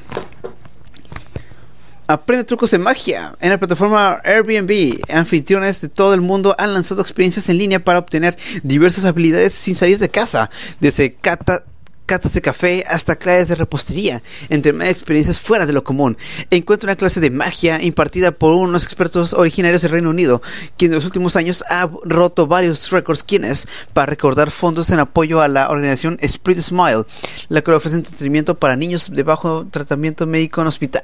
Aprende 2.06 2.44
trucos 2.44 2.70
de 2.70 2.78
magia. 2.78 3.34
En 3.40 3.48
la 3.48 3.58
plataforma 3.58 4.20
Airbnb, 4.24 5.00
anfitriones 5.10 5.80
de 5.80 5.88
todo 5.88 6.12
el 6.12 6.20
mundo 6.20 6.54
han 6.58 6.74
lanzado 6.74 7.00
experiencias 7.00 7.48
en 7.48 7.56
línea 7.56 7.82
para 7.82 7.98
obtener 7.98 8.36
diversas 8.62 9.06
habilidades 9.06 9.54
sin 9.54 9.74
salir 9.74 9.98
de 9.98 10.10
casa. 10.10 10.50
Desde 10.80 11.14
cata 11.14 11.64
catas 12.06 12.34
de 12.34 12.40
café 12.40 12.84
hasta 12.88 13.16
clases 13.16 13.48
de 13.48 13.54
repostería, 13.54 14.22
entre 14.48 14.72
más 14.72 14.88
experiencias 14.88 15.40
fuera 15.40 15.66
de 15.66 15.72
lo 15.72 15.84
común. 15.84 16.16
Encuentra 16.50 16.88
una 16.88 16.96
clase 16.96 17.20
de 17.20 17.30
magia 17.30 17.82
impartida 17.82 18.32
por 18.32 18.52
unos 18.52 18.84
expertos 18.84 19.32
originarios 19.32 19.82
del 19.82 19.92
Reino 19.92 20.10
Unido, 20.10 20.42
quien 20.76 20.90
en 20.90 20.96
los 20.96 21.06
últimos 21.06 21.36
años 21.36 21.64
ha 21.70 21.90
roto 22.04 22.46
varios 22.46 22.90
récords 22.90 23.24
quienes 23.24 23.68
para 23.92 24.06
recordar 24.06 24.50
fondos 24.50 24.90
en 24.90 25.00
apoyo 25.00 25.40
a 25.40 25.48
la 25.48 25.70
organización 25.70 26.18
Spirit 26.20 26.60
Smile, 26.60 27.04
la 27.48 27.62
que 27.62 27.72
ofrece 27.72 27.96
entretenimiento 27.96 28.54
para 28.58 28.76
niños 28.76 29.10
de 29.10 29.22
bajo 29.22 29.66
tratamiento 29.66 30.26
médico 30.26 30.60
en 30.60 30.66
hospital 30.66 31.02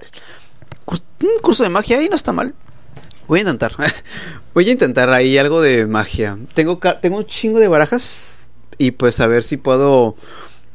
un 1.23 1.41
curso 1.43 1.63
de 1.63 1.71
magia 1.71 1.99
ahí 1.99 2.09
no 2.09 2.17
está 2.17 2.33
mal. 2.33 2.55
Voy 3.29 3.41
a 3.41 3.43
intentar. 3.43 3.73
Voy 4.55 4.69
a 4.69 4.73
intentar 4.73 5.11
ahí 5.11 5.39
algo 5.39 5.61
de 5.61 5.87
magia. 5.87 6.39
Tengo, 6.55 6.79
tengo 7.01 7.19
un 7.19 7.27
chingo 7.27 7.59
de 7.59 7.69
barajas 7.69 8.51
y 8.79 8.93
pues 8.93 9.21
a 9.21 9.27
ver 9.27 9.43
si 9.43 9.57
puedo... 9.57 10.17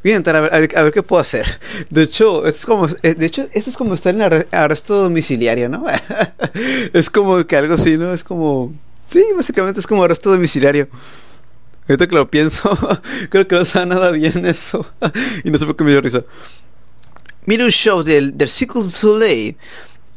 Voy 0.06 0.12
a 0.12 0.18
intentar 0.18 0.36
a 0.36 0.41
ver, 0.41 0.78
a 0.78 0.84
ver, 0.84 0.93
qué 0.93 1.01
puedo 1.01 1.20
hacer. 1.20 1.47
De 1.89 2.03
hecho, 2.03 2.45
es 2.45 2.64
como, 2.68 2.88
eh, 3.01 3.16
de 3.16 3.26
hecho, 3.26 3.41
esto 3.56 3.72
es 3.72 3.76
como 3.76 3.95
estar 3.95 4.14
en 4.14 4.22
arresto 4.51 5.01
domiciliario, 5.01 5.68
¿no? 5.68 5.84
es 6.93 7.10
como 7.10 7.43
que 7.47 7.58
algo 7.58 7.74
así, 7.74 7.97
¿no? 7.97 8.14
Es 8.14 8.24
como... 8.24 8.72
Sí, 9.08 9.26
básicamente 9.36 9.80
es 9.80 9.88
como 9.88 10.03
arresto 10.03 10.30
domiciliario. 10.30 10.88
Ahorita 11.89 12.06
que 12.06 12.14
lo 12.14 12.30
pienso, 12.30 12.78
creo 13.32 13.47
que 13.47 13.56
no 13.56 13.66
sabe 13.66 13.88
nada 13.88 14.12
bien 14.12 14.45
eso. 14.45 14.86
y 15.43 15.49
no 15.49 15.58
sé 15.58 15.66
por 15.66 15.76
qué 15.76 15.84
me 15.84 15.89
dio 15.89 16.01
risa. 16.01 16.24
Mira 17.47 17.66
un 17.66 17.72
show 17.72 18.03
del, 18.03 18.38
del 18.38 18.47
Cirque 18.47 18.78
du 18.78 18.88
Soleil 18.88 19.58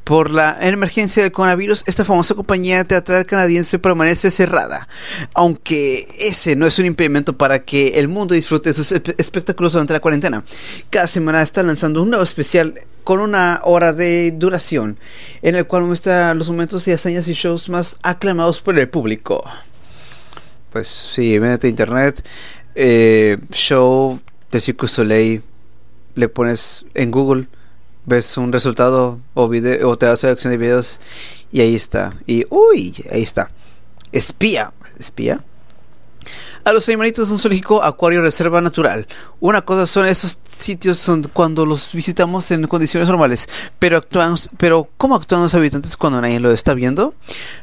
por 0.08 0.30
la 0.30 0.56
emergencia 0.62 1.22
del 1.22 1.32
coronavirus, 1.32 1.84
esta 1.84 2.02
famosa 2.02 2.34
compañía 2.34 2.82
teatral 2.82 3.26
canadiense 3.26 3.78
permanece 3.78 4.30
cerrada, 4.30 4.88
aunque 5.34 6.08
ese 6.18 6.56
no 6.56 6.66
es 6.66 6.78
un 6.78 6.86
impedimento 6.86 7.36
para 7.36 7.62
que 7.62 7.88
el 8.00 8.08
mundo 8.08 8.34
disfrute 8.34 8.72
sus 8.72 8.90
espectáculos 8.90 9.74
durante 9.74 9.92
la 9.92 10.00
cuarentena. 10.00 10.46
Cada 10.88 11.06
semana 11.08 11.42
está 11.42 11.62
lanzando 11.62 12.02
un 12.02 12.08
nuevo 12.08 12.24
especial 12.24 12.72
con 13.04 13.20
una 13.20 13.60
hora 13.64 13.92
de 13.92 14.30
duración, 14.30 14.98
en 15.42 15.56
el 15.56 15.66
cual 15.66 15.82
muestra 15.82 16.32
los 16.32 16.48
momentos 16.48 16.88
y 16.88 16.92
hazañas 16.92 17.28
y 17.28 17.34
shows 17.34 17.68
más 17.68 17.98
aclamados 18.02 18.62
por 18.62 18.78
el 18.78 18.88
público. 18.88 19.44
Pues 20.72 20.88
sí, 20.88 21.36
a 21.36 21.66
internet, 21.66 22.26
eh, 22.74 23.36
show 23.52 24.18
de 24.50 24.60
Cirque 24.62 24.88
Soleil, 24.88 25.42
le 26.14 26.30
pones 26.30 26.86
en 26.94 27.10
Google 27.10 27.46
ves 28.08 28.36
un 28.36 28.52
resultado 28.52 29.20
o, 29.34 29.48
video, 29.48 29.88
o 29.88 29.98
te 29.98 30.06
das 30.06 30.20
selección 30.20 30.50
de 30.50 30.56
videos 30.56 31.00
y 31.52 31.60
ahí 31.60 31.74
está. 31.74 32.16
Y 32.26 32.44
uy, 32.50 32.94
ahí 33.10 33.22
está. 33.22 33.50
Espía. 34.12 34.72
¿Espía? 34.98 35.44
A 36.64 36.72
los 36.72 36.86
animalitos 36.88 37.28
de 37.28 37.34
un 37.34 37.38
zoológico, 37.38 37.82
acuario, 37.82 38.20
reserva 38.20 38.60
natural. 38.60 39.06
Una 39.40 39.62
cosa 39.62 39.86
son 39.86 40.04
esos 40.06 40.38
sitios 40.48 40.98
son 40.98 41.22
cuando 41.32 41.64
los 41.64 41.94
visitamos 41.94 42.50
en 42.50 42.66
condiciones 42.66 43.08
normales, 43.08 43.48
pero 43.78 43.96
actuamos, 43.96 44.50
pero 44.58 44.88
¿cómo 44.96 45.14
actúan 45.14 45.42
los 45.42 45.54
habitantes 45.54 45.96
cuando 45.96 46.20
nadie 46.20 46.40
lo 46.40 46.50
está 46.50 46.74
viendo? 46.74 47.14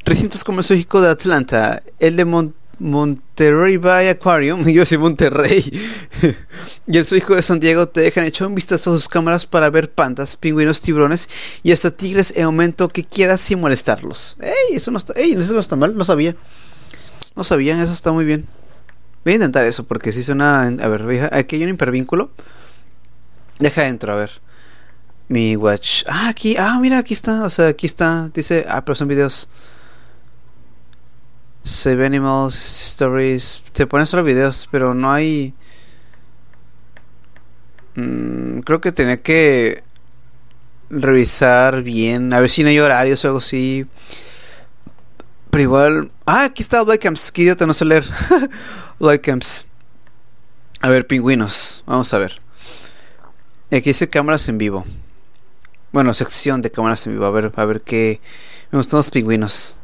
Recintos 0.06 0.43
como 0.43 0.60
el 0.60 0.66
zoológico 0.66 1.02
de 1.02 1.10
Atlanta, 1.10 1.84
el 2.00 2.16
de 2.16 2.26
Monterrey 2.80 3.78
Bay 3.78 4.08
Aquarium, 4.08 4.64
yo 4.68 4.86
soy 4.86 4.98
Monterrey, 4.98 5.64
y 6.88 6.98
el 6.98 7.08
hijo 7.16 7.36
de 7.36 7.42
San 7.42 7.60
Diego 7.60 7.88
te 7.88 8.02
dejan 8.02 8.26
echar 8.26 8.48
un 8.48 8.56
vistazo 8.56 8.92
a 8.92 8.94
sus 8.94 9.10
cámaras 9.10 9.46
para 9.46 9.70
ver 9.70 9.92
pandas, 9.92 10.36
pingüinos, 10.36 10.82
tiburones 10.82 11.30
y 11.64 11.72
hasta 11.72 11.92
tigres 11.92 12.34
en 12.36 12.46
momento 12.46 12.88
que 12.88 13.04
quieras 13.04 13.42
sin 13.42 13.60
molestarlos. 13.60 14.38
¡Ey! 14.40 14.76
Eso 14.76 14.92
no 14.92 14.98
está, 14.98 15.14
ey, 15.14 15.34
eso 15.34 15.54
no 15.54 15.60
está 15.60 15.76
mal, 15.76 15.96
no 15.96 16.06
sabía. 16.06 16.36
No 17.36 17.44
sabía, 17.44 17.82
eso 17.84 17.92
está 17.92 18.12
muy 18.12 18.24
bien. 18.24 18.48
Voy 19.26 19.34
a 19.34 19.36
intentar 19.36 19.66
eso 19.66 19.86
porque 19.86 20.12
si 20.12 20.24
suena. 20.24 20.68
A 20.68 20.88
ver, 20.88 21.30
aquí 21.34 21.56
hay 21.56 21.64
un 21.64 21.70
hipervínculo. 21.70 22.30
Deja 23.60 23.82
dentro, 23.82 24.14
a 24.14 24.18
ver. 24.18 24.32
Mi 25.28 25.56
watch. 25.56 26.04
Ah, 26.08 26.30
aquí, 26.30 26.56
ah, 26.60 26.78
mira, 26.80 27.00
aquí 27.00 27.14
está. 27.14 27.44
O 27.44 27.50
sea, 27.50 27.70
aquí 27.70 27.88
está. 27.88 28.30
Dice, 28.34 28.66
ah, 28.70 28.86
pero 28.86 28.96
son 28.96 29.08
videos. 29.08 29.50
Save 31.66 32.05
Animals, 32.05 32.55
Stories. 32.91 33.63
Se 33.74 33.88
ponen 33.88 34.05
solo 34.05 34.24
videos, 34.24 34.70
pero 34.72 34.93
no 34.93 35.11
hay. 35.11 35.55
Mm, 37.95 38.59
creo 38.59 38.80
que 38.80 38.91
tenía 38.91 39.22
que 39.22 39.84
revisar 40.91 41.82
bien. 41.82 42.32
A 42.34 42.39
ver 42.39 42.49
si 42.51 42.61
no 42.61 42.70
hay 42.70 42.80
horarios 42.80 43.26
o 43.26 43.30
algo 43.30 43.39
así. 43.39 43.88
Pero 45.49 45.63
igual. 45.63 46.11
Ah, 46.28 46.45
aquí 46.45 46.61
está 46.61 46.84
Black 46.84 47.01
Camps. 47.01 47.32
Qué 47.32 47.41
idiota, 47.41 47.66
no 47.66 47.74
sé 47.74 47.86
leer. 47.86 48.05
Black 48.99 49.22
Camps. 49.22 49.66
A 50.82 50.89
ver, 50.89 51.07
pingüinos. 51.07 51.84
Vamos 51.88 52.13
a 52.13 52.20
ver. 52.20 52.39
Aquí 53.72 53.89
dice 53.89 54.07
cámaras 54.07 54.47
en 54.49 54.59
vivo. 54.59 54.86
Bueno, 55.91 56.13
sección 56.13 56.61
de 56.61 56.70
cámaras 56.70 57.07
en 57.07 57.13
vivo. 57.13 57.26
A 57.26 57.32
ver, 57.32 57.51
a 57.55 57.66
ver 57.66 57.82
qué. 57.82 58.22
Me 58.70 58.78
gustan 58.78 58.99
los 58.99 59.09
pingüinos. 59.09 59.76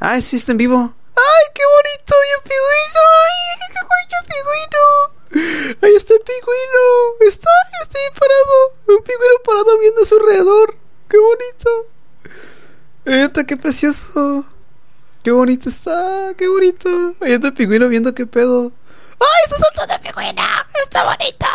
Ah, 0.00 0.20
sí, 0.20 0.36
está 0.36 0.52
en 0.52 0.58
vivo. 0.58 0.76
¡Ay, 0.78 1.44
qué 1.54 1.62
bonito! 1.66 2.14
¡Y 2.14 2.30
el 2.36 2.42
pingüino! 2.42 3.02
¡Ay, 3.24 3.68
qué 3.74 3.80
bonito 3.90 4.14
el 4.20 4.26
pingüino! 4.30 5.78
Ahí 5.82 5.96
está 5.96 6.14
el 6.14 6.20
pingüino. 6.20 7.28
Está, 7.28 7.50
está 7.82 7.98
ahí 7.98 8.10
parado. 8.18 8.98
Un 8.98 9.02
pingüino 9.02 9.34
parado 9.44 9.78
viendo 9.80 10.02
a 10.02 10.04
su 10.04 10.14
alrededor. 10.14 10.76
¡Qué 11.08 11.18
bonito! 11.18 11.86
está, 13.06 13.44
qué 13.44 13.56
precioso! 13.56 14.44
¡Qué 15.24 15.32
bonito 15.32 15.68
está! 15.68 16.32
¡Qué 16.36 16.46
bonito! 16.46 17.16
Ahí 17.20 17.32
está 17.32 17.48
el 17.48 17.54
pingüino 17.54 17.88
viendo 17.88 18.14
qué 18.14 18.26
pedo. 18.26 18.70
¡Ay, 19.18 19.42
está 19.44 19.56
saltando 19.56 19.94
el 19.94 20.00
pingüino! 20.00 20.42
¡Está 20.84 21.04
bonito! 21.04 21.46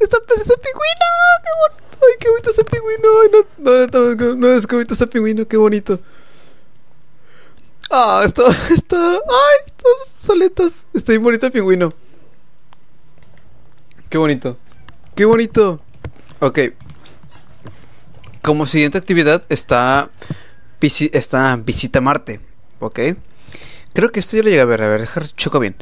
¡Está 0.00 0.18
precioso 0.20 0.54
el 0.54 0.60
pingüino! 0.60 1.06
¡Qué 1.42 1.50
bonito! 1.60 2.06
¡Ay, 2.06 2.14
qué 2.18 2.30
bonito 2.30 2.50
ese 2.50 2.64
pingüino! 2.64 3.08
Ay, 3.20 3.30
no, 3.32 3.86
no, 3.86 4.14
no, 4.14 4.34
no, 4.36 4.52
es 4.54 4.66
que 4.66 4.76
bonito 4.76 4.94
ese 4.94 5.06
pingüino, 5.06 5.46
qué 5.46 5.58
bonito. 5.58 6.00
Ah, 7.94 8.22
está, 8.24 8.44
está, 8.70 8.96
ay, 8.96 9.66
estas 9.66 10.14
soletas. 10.18 10.88
Está 10.94 11.12
bien 11.12 11.22
bonito 11.22 11.44
el 11.44 11.52
pingüino. 11.52 11.92
Qué 14.08 14.16
bonito. 14.16 14.56
Qué 15.14 15.26
bonito. 15.26 15.78
Ok. 16.40 16.58
Como 18.40 18.64
siguiente 18.64 18.96
actividad 18.96 19.44
está, 19.50 20.08
está 20.80 21.56
Visita 21.56 22.00
Marte. 22.00 22.40
Ok. 22.80 22.98
Creo 23.92 24.10
que 24.10 24.20
esto 24.20 24.38
ya 24.38 24.42
lo 24.42 24.48
llegué 24.48 24.62
a 24.62 24.64
ver. 24.64 24.82
A 24.82 24.88
ver, 24.88 25.00
dejar 25.02 25.28
choco 25.28 25.60
bien. 25.60 25.76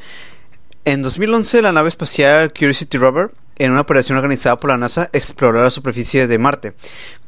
En 0.84 1.02
2011 1.02 1.62
la 1.62 1.70
nave 1.70 1.90
espacial 1.90 2.52
Curiosity 2.52 2.98
Rover 2.98 3.30
en 3.60 3.72
una 3.72 3.82
operación 3.82 4.16
organizada 4.16 4.58
por 4.58 4.70
la 4.70 4.78
NASA, 4.78 5.10
exploró 5.12 5.62
la 5.62 5.68
superficie 5.68 6.26
de 6.26 6.38
Marte 6.38 6.72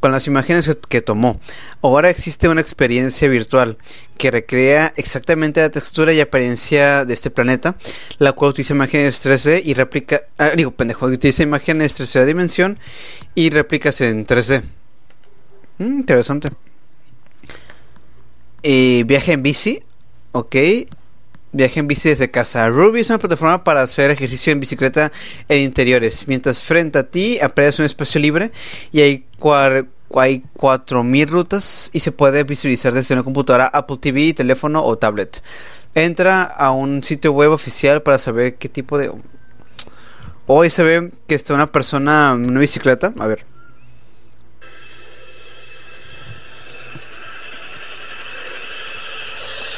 con 0.00 0.12
las 0.12 0.26
imágenes 0.26 0.78
que 0.88 1.02
tomó. 1.02 1.38
Ahora 1.82 2.08
existe 2.08 2.48
una 2.48 2.62
experiencia 2.62 3.28
virtual 3.28 3.76
que 4.16 4.30
recrea 4.30 4.90
exactamente 4.96 5.60
la 5.60 5.68
textura 5.68 6.14
y 6.14 6.20
apariencia 6.20 7.04
de 7.04 7.12
este 7.12 7.30
planeta, 7.30 7.76
la 8.16 8.32
cual 8.32 8.52
utiliza 8.52 8.72
imágenes 8.72 9.22
3D 9.24 9.60
y 9.62 9.74
replica. 9.74 10.22
Ah, 10.38 10.52
digo, 10.56 10.70
pendejo, 10.70 11.04
utiliza 11.04 11.42
imágenes 11.42 12.00
3D 12.00 12.20
de 12.20 12.26
dimensión 12.26 12.78
y 13.34 13.50
réplicas 13.50 14.00
en 14.00 14.26
3D. 14.26 14.62
Mm, 15.76 15.98
interesante. 15.98 16.48
Y 18.62 19.02
viaje 19.02 19.32
en 19.32 19.42
bici, 19.42 19.82
ok. 20.32 20.56
Viaje 21.52 21.80
en 21.80 21.86
bici 21.86 22.08
desde 22.08 22.30
casa. 22.30 22.68
Ruby 22.68 23.00
es 23.00 23.10
una 23.10 23.18
plataforma 23.18 23.62
para 23.62 23.82
hacer 23.82 24.10
ejercicio 24.10 24.52
en 24.52 24.60
bicicleta 24.60 25.12
en 25.48 25.60
interiores. 25.60 26.26
Mientras 26.26 26.62
frente 26.62 26.98
a 26.98 27.02
ti 27.02 27.38
aparece 27.40 27.82
un 27.82 27.86
espacio 27.86 28.20
libre 28.20 28.52
y 28.90 29.02
hay, 29.02 29.24
hay 30.16 30.42
4000 30.54 31.28
rutas 31.28 31.90
y 31.92 32.00
se 32.00 32.10
puede 32.10 32.44
visualizar 32.44 32.94
desde 32.94 33.14
una 33.14 33.22
computadora, 33.22 33.66
Apple 33.66 33.98
TV, 34.00 34.32
teléfono 34.32 34.82
o 34.82 34.96
tablet. 34.96 35.42
Entra 35.94 36.42
a 36.44 36.70
un 36.70 37.02
sitio 37.02 37.32
web 37.32 37.50
oficial 37.50 38.02
para 38.02 38.18
saber 38.18 38.56
qué 38.56 38.70
tipo 38.70 38.96
de 38.96 39.12
Hoy 40.46 40.70
se 40.70 40.82
ve 40.82 41.12
que 41.26 41.34
está 41.34 41.54
una 41.54 41.70
persona 41.70 42.32
en 42.34 42.50
una 42.50 42.60
bicicleta. 42.60 43.12
A 43.18 43.26
ver. 43.26 43.51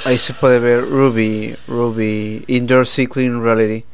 Ahí 0.05 0.18
se 0.18 0.34
puede 0.34 0.59
ver 0.59 0.82
Ruby, 0.82 1.57
Ruby, 1.66 2.44
Indoor 2.46 2.86
Cycling 2.86 3.42
Reality. 3.42 3.84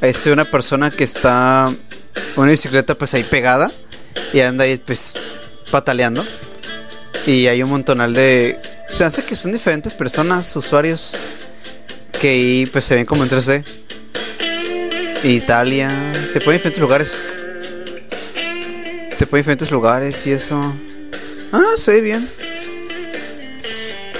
Ahí 0.00 0.10
está 0.10 0.32
una 0.32 0.44
persona 0.44 0.90
que 0.90 1.04
está 1.04 1.72
una 2.34 2.50
bicicleta 2.50 2.96
pues 2.96 3.14
ahí 3.14 3.22
pegada 3.22 3.70
y 4.32 4.40
anda 4.40 4.64
ahí 4.64 4.76
pues 4.78 5.14
pataleando. 5.70 6.24
Y 7.26 7.46
hay 7.46 7.62
un 7.62 7.70
montonal 7.70 8.12
de... 8.12 8.58
Se 8.90 9.04
hace 9.04 9.24
que 9.24 9.36
son 9.36 9.52
diferentes 9.52 9.94
personas, 9.94 10.56
usuarios, 10.56 11.14
que 12.18 12.30
ahí 12.30 12.66
pues 12.66 12.86
se 12.86 12.96
ven 12.96 13.06
como 13.06 13.22
en 13.22 13.30
3D. 13.30 13.64
Italia, 15.22 16.12
te 16.32 16.40
ponen 16.40 16.58
diferentes 16.58 16.80
lugares. 16.80 17.24
Te 19.16 19.26
ponen 19.26 19.42
diferentes 19.42 19.70
lugares 19.70 20.26
y 20.26 20.32
eso. 20.32 20.74
Ah, 21.52 21.74
se 21.76 21.92
ve 21.92 22.00
bien. 22.00 22.28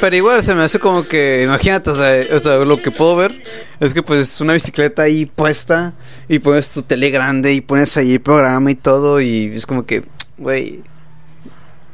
Pero 0.00 0.16
igual 0.16 0.42
se 0.42 0.54
me 0.54 0.62
hace 0.62 0.78
como 0.78 1.06
que, 1.06 1.42
imagínate, 1.44 1.90
o 1.90 2.40
sea, 2.40 2.56
lo 2.64 2.80
que 2.80 2.90
puedo 2.90 3.16
ver 3.16 3.42
es 3.80 3.92
que 3.92 4.02
pues 4.02 4.20
es 4.22 4.40
una 4.40 4.54
bicicleta 4.54 5.02
ahí 5.02 5.26
puesta 5.26 5.92
y 6.26 6.38
pones 6.38 6.70
tu 6.70 6.82
tele 6.82 7.10
grande 7.10 7.52
y 7.52 7.60
pones 7.60 7.96
ahí 7.98 8.14
el 8.14 8.20
programa 8.22 8.70
y 8.70 8.76
todo 8.76 9.20
y 9.20 9.52
es 9.54 9.66
como 9.66 9.84
que, 9.84 10.04
güey, 10.38 10.82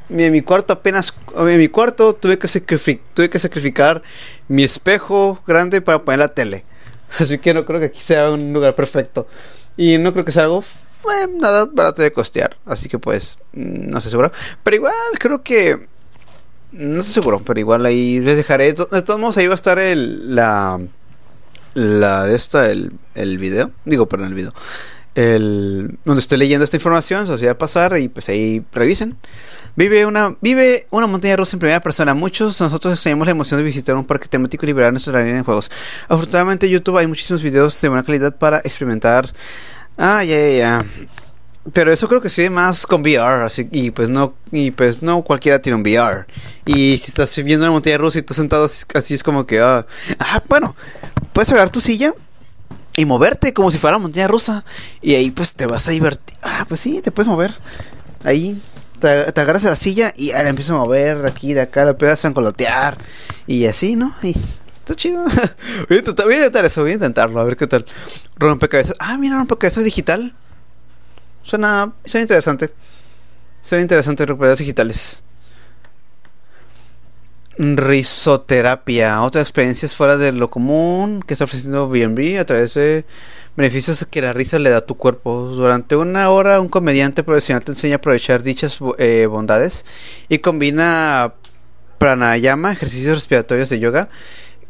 en 0.08 0.32
mi 0.32 0.40
cuarto 0.42 0.72
apenas, 0.72 1.12
en 1.36 1.58
mi 1.58 1.66
cuarto 1.66 2.14
tuve 2.14 2.38
que, 2.38 2.48
tuve 3.12 3.28
que 3.28 3.38
sacrificar 3.40 4.02
mi 4.46 4.62
espejo 4.62 5.40
grande 5.44 5.80
para 5.80 6.04
poner 6.04 6.20
la 6.20 6.28
tele. 6.28 6.64
Así 7.18 7.38
que 7.38 7.54
no 7.54 7.64
creo 7.64 7.80
que 7.80 7.86
aquí 7.86 8.00
sea 8.00 8.30
un 8.30 8.52
lugar 8.52 8.76
perfecto. 8.76 9.26
Y 9.76 9.98
no 9.98 10.12
creo 10.12 10.24
que 10.24 10.32
sea 10.32 10.44
algo 10.44 10.64
nada 11.40 11.68
barato 11.70 12.02
de 12.02 12.12
costear. 12.12 12.56
Así 12.64 12.88
que 12.88 12.98
pues, 12.98 13.38
mm, 13.52 13.88
no 13.88 14.00
sé 14.00 14.10
seguro. 14.10 14.30
Pero 14.62 14.76
igual 14.76 14.94
creo 15.18 15.42
que 15.42 15.88
no 16.72 16.98
estoy 16.98 17.14
seguro, 17.14 17.42
pero 17.44 17.58
igual 17.60 17.86
ahí 17.86 18.20
les 18.20 18.36
dejaré. 18.36 18.72
De 18.72 19.02
todos 19.02 19.18
modos, 19.18 19.36
ahí 19.36 19.46
va 19.46 19.54
a 19.54 19.56
estar 19.56 19.78
el, 19.78 20.34
la. 20.34 20.80
La 21.74 22.24
de 22.24 22.34
esta, 22.34 22.70
el, 22.70 22.92
el 23.14 23.36
video. 23.38 23.70
Digo, 23.84 24.08
perdón, 24.08 24.28
el 24.28 24.34
video. 24.34 24.54
El, 25.14 25.98
donde 26.04 26.20
estoy 26.20 26.38
leyendo 26.38 26.64
esta 26.64 26.76
información, 26.76 27.26
se 27.26 27.32
os 27.32 27.40
voy 27.40 27.48
a 27.48 27.58
pasar 27.58 27.98
y 27.98 28.08
pues 28.08 28.28
ahí 28.28 28.64
revisen. 28.72 29.16
Vive 29.74 30.06
una, 30.06 30.36
vive 30.40 30.86
una 30.90 31.06
montaña 31.06 31.36
rusa 31.36 31.56
en 31.56 31.60
primera 31.60 31.80
persona. 31.80 32.14
Muchos 32.14 32.58
nosotros 32.60 33.02
tenemos 33.02 33.26
la 33.26 33.32
emoción 33.32 33.60
de 33.60 33.64
visitar 33.64 33.94
un 33.94 34.06
parque 34.06 34.26
temático 34.26 34.64
y 34.64 34.68
liberar 34.68 34.92
nuestra 34.92 35.18
línea 35.20 35.38
en 35.38 35.44
juegos. 35.44 35.70
Afortunadamente, 36.08 36.66
en 36.66 36.72
YouTube 36.72 36.96
hay 36.96 37.06
muchísimos 37.06 37.42
videos 37.42 37.78
de 37.80 37.88
buena 37.88 38.04
calidad 38.04 38.36
para 38.36 38.58
experimentar. 38.58 39.30
Ah, 39.98 40.24
ya, 40.24 40.36
ya, 40.38 40.50
ya. 40.50 40.84
Pero 41.72 41.92
eso 41.92 42.08
creo 42.08 42.20
que 42.20 42.30
sí 42.30 42.48
más 42.48 42.86
con 42.86 43.00
VR, 43.00 43.44
así 43.44 43.68
y 43.72 43.90
pues 43.90 44.08
no 44.08 44.34
y 44.52 44.70
pues 44.70 45.02
no 45.02 45.22
cualquiera 45.22 45.58
tiene 45.58 45.76
un 45.76 45.82
VR. 45.82 46.26
Y 46.64 46.98
si 46.98 47.08
estás 47.08 47.34
viendo 47.42 47.64
una 47.64 47.72
montaña 47.72 47.98
rusa 47.98 48.20
y 48.20 48.22
tú 48.22 48.34
sentado 48.34 48.66
así, 48.94 49.14
es 49.14 49.22
como 49.22 49.46
que 49.46 49.60
ah, 49.60 49.86
ah, 50.20 50.42
bueno, 50.48 50.76
puedes 51.32 51.50
agarrar 51.50 51.70
tu 51.70 51.80
silla 51.80 52.14
y 52.96 53.04
moverte 53.04 53.52
como 53.52 53.70
si 53.70 53.78
fuera 53.78 53.96
una 53.96 54.04
montaña 54.04 54.28
rusa 54.28 54.64
y 55.02 55.14
ahí 55.14 55.30
pues 55.30 55.54
te 55.54 55.66
vas 55.66 55.88
a 55.88 55.90
divertir. 55.90 56.36
Ah, 56.42 56.64
pues 56.68 56.80
sí, 56.80 57.00
te 57.02 57.10
puedes 57.10 57.28
mover. 57.28 57.52
Ahí 58.24 58.60
te, 59.00 59.08
agarras 59.08 59.64
a 59.64 59.70
la 59.70 59.76
silla 59.76 60.12
y 60.16 60.32
ahora 60.32 60.48
empiezas 60.48 60.74
a 60.74 60.78
mover 60.78 61.26
aquí 61.26 61.52
de 61.52 61.62
acá, 61.62 61.84
la 61.84 61.90
empiezas 61.90 62.24
a 62.24 62.28
encolotear 62.28 62.96
y 63.46 63.66
así, 63.66 63.96
¿no? 63.96 64.14
Y 64.22 64.30
está 64.30 64.94
chido. 64.94 65.24
voy, 65.88 65.96
a 65.96 65.98
intentar, 65.98 66.64
a 66.64 66.66
eso, 66.66 66.82
voy 66.82 66.92
a 66.92 66.94
intentarlo, 66.94 67.40
a 67.40 67.44
ver 67.44 67.56
qué 67.56 67.66
tal. 67.66 67.84
Rompecabezas. 68.36 68.96
Ah, 68.98 69.18
mira, 69.18 69.36
rompecabezas 69.36 69.84
digital. 69.84 70.34
Suena, 71.46 71.92
suena 72.04 72.22
interesante. 72.22 72.72
Suena 73.62 73.82
interesante 73.82 74.26
recuperar 74.26 74.56
digitales. 74.56 75.22
Risoterapia, 77.56 79.22
otra 79.22 79.42
experiencia 79.42 79.88
fuera 79.88 80.16
de 80.16 80.32
lo 80.32 80.50
común 80.50 81.22
que 81.24 81.34
está 81.34 81.44
ofreciendo 81.44 81.88
BNB 81.88 82.38
a 82.40 82.44
través 82.44 82.74
de 82.74 83.04
beneficios 83.56 84.04
que 84.10 84.20
la 84.20 84.32
risa 84.32 84.58
le 84.58 84.70
da 84.70 84.78
a 84.78 84.80
tu 84.80 84.96
cuerpo. 84.96 85.52
Durante 85.54 85.94
una 85.94 86.30
hora, 86.30 86.60
un 86.60 86.68
comediante 86.68 87.22
profesional 87.22 87.64
te 87.64 87.70
enseña 87.70 87.94
a 87.94 87.98
aprovechar 87.98 88.42
dichas 88.42 88.80
eh, 88.98 89.26
bondades 89.26 89.86
y 90.28 90.38
combina 90.38 91.34
pranayama, 91.98 92.72
ejercicios 92.72 93.14
respiratorios 93.18 93.68
de 93.68 93.78
yoga. 93.78 94.08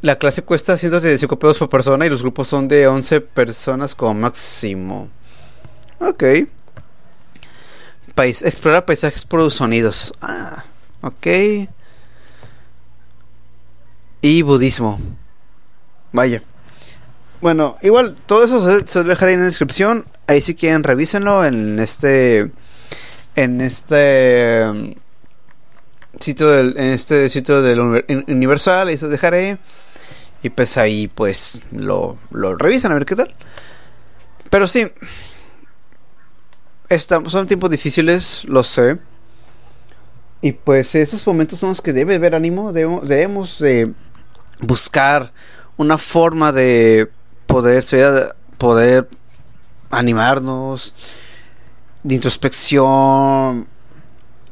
La 0.03 0.19
clase 0.19 0.43
cuesta 0.43 0.77
135 0.77 1.39
pesos 1.39 1.57
por 1.57 1.71
persona 1.71 2.05
y 2.05 2.11
los 2.11 2.21
grupos 2.21 2.49
son 2.49 2.69
de 2.69 2.87
11 2.87 3.23
personas 3.23 3.95
como 3.95 4.13
máximo. 4.13 5.09
Ok. 6.01 6.23
Pais 8.17 8.41
explorar 8.43 8.87
paisajes 8.87 9.27
por 9.27 9.49
sonidos. 9.53 10.15
Ah, 10.23 10.65
ok. 11.03 11.69
Y 14.23 14.41
budismo. 14.41 14.99
Vaya. 16.13 16.43
Bueno, 17.43 17.77
igual, 17.83 18.17
todo 18.25 18.47
eso 18.47 18.81
se, 18.87 19.05
dejará 19.05 19.33
en 19.33 19.41
la 19.41 19.47
descripción. 19.47 20.07
Ahí 20.27 20.41
si 20.41 20.55
quieren, 20.55 20.83
revísenlo 20.83 21.45
en 21.45 21.79
este. 21.79 22.51
En 23.35 23.61
este. 23.61 24.65
Um, 24.67 24.95
sitio 26.19 26.49
del, 26.49 26.75
en 26.79 26.95
este 26.95 27.29
sitio 27.29 27.61
del 27.61 28.03
Universal. 28.29 28.89
Ahí 28.89 28.97
se 28.97 29.09
dejaré. 29.09 29.59
Y 30.43 30.49
pues 30.49 30.79
ahí, 30.79 31.07
pues, 31.09 31.61
lo, 31.71 32.17
lo 32.31 32.57
revisan 32.57 32.93
a 32.93 32.95
ver 32.95 33.05
qué 33.05 33.15
tal. 33.15 33.35
Pero 34.49 34.67
sí, 34.67 34.91
Estamos, 36.89 37.33
son 37.33 37.47
tiempos 37.47 37.71
difíciles, 37.71 38.45
lo 38.45 38.63
sé. 38.63 38.99
Y 40.41 40.53
pues 40.53 40.95
esos 40.95 41.27
momentos 41.27 41.59
son 41.59 41.71
los 41.71 41.81
que 41.81 41.93
debe 41.93 42.15
haber 42.15 42.35
ánimo. 42.35 42.73
Debemos, 42.73 43.59
de 43.59 43.93
buscar 44.61 45.33
una 45.77 45.99
forma 45.99 46.53
de 46.53 47.11
poder 47.47 47.83
ser, 47.83 48.37
poder 48.59 49.09
animarnos, 49.91 50.95
de 52.03 52.15
introspección, 52.15 53.67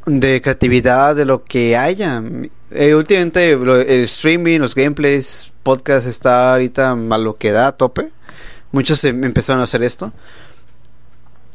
de 0.06 0.40
creatividad, 0.40 1.14
de 1.14 1.24
lo 1.24 1.44
que 1.44 1.76
haya. 1.76 2.22
Eh, 2.70 2.94
últimamente 2.94 3.52
el 3.52 4.02
streaming, 4.02 4.58
los 4.58 4.74
gameplays, 4.74 5.52
podcast 5.62 6.06
está 6.06 6.52
ahorita 6.54 6.92
a 6.92 7.18
lo 7.18 7.36
que 7.36 7.52
da 7.52 7.68
a 7.68 7.72
tope. 7.72 8.10
Muchos 8.72 9.04
em, 9.04 9.22
empezaron 9.22 9.60
a 9.60 9.64
hacer 9.64 9.82
esto. 9.84 10.12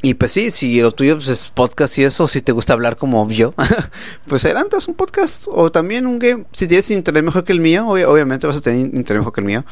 Y 0.02 0.14
pues 0.14 0.32
sí, 0.32 0.50
si 0.50 0.80
lo 0.80 0.92
tuyo 0.92 1.16
pues, 1.16 1.28
es 1.28 1.50
podcast 1.50 1.98
y 1.98 2.04
eso, 2.04 2.26
si 2.26 2.40
te 2.40 2.52
gusta 2.52 2.72
hablar 2.72 2.96
como 2.96 3.28
yo, 3.30 3.52
pues 4.26 4.44
adelante, 4.46 4.76
es 4.78 4.88
un 4.88 4.94
podcast. 4.94 5.46
O 5.48 5.70
también 5.70 6.06
un 6.06 6.18
game. 6.18 6.44
Si 6.52 6.66
tienes 6.66 6.90
internet 6.90 7.22
mejor 7.22 7.44
que 7.44 7.52
el 7.52 7.60
mío, 7.60 7.86
obviamente 7.86 8.46
vas 8.46 8.56
a 8.56 8.60
tener 8.62 8.80
internet 8.80 9.18
mejor 9.18 9.32
que 9.34 9.40
el 9.40 9.46
mío. 9.46 9.64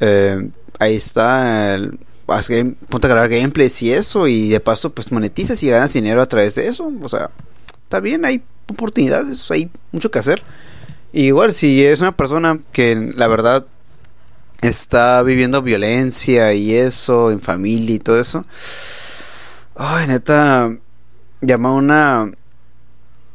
Eh, 0.00 0.48
ahí 0.78 0.96
está. 0.96 1.74
El, 1.74 1.98
haz 2.26 2.48
game, 2.48 2.74
a 2.90 2.98
grabar 2.98 3.28
gameplays 3.28 3.82
y 3.82 3.92
eso. 3.92 4.26
Y 4.26 4.48
de 4.48 4.60
paso, 4.60 4.94
pues 4.94 5.12
monetizas 5.12 5.62
y 5.62 5.68
ganas 5.68 5.92
dinero 5.92 6.22
a 6.22 6.26
través 6.26 6.54
de 6.54 6.68
eso. 6.68 6.90
O 7.02 7.08
sea, 7.10 7.30
está 7.84 8.00
bien, 8.00 8.24
hay 8.24 8.42
oportunidades, 8.68 9.50
hay 9.50 9.70
mucho 9.92 10.10
que 10.10 10.20
hacer. 10.20 10.42
igual, 11.12 11.52
si 11.52 11.84
eres 11.84 12.00
una 12.00 12.16
persona 12.16 12.60
que 12.72 13.12
la 13.14 13.28
verdad 13.28 13.66
está 14.62 15.22
viviendo 15.22 15.60
violencia 15.60 16.54
y 16.54 16.74
eso, 16.74 17.30
en 17.30 17.40
familia 17.42 17.96
y 17.96 17.98
todo 17.98 18.18
eso 18.18 18.46
Ay, 19.78 20.06
neta, 20.06 20.74
llama 21.42 21.74
una 21.74 22.30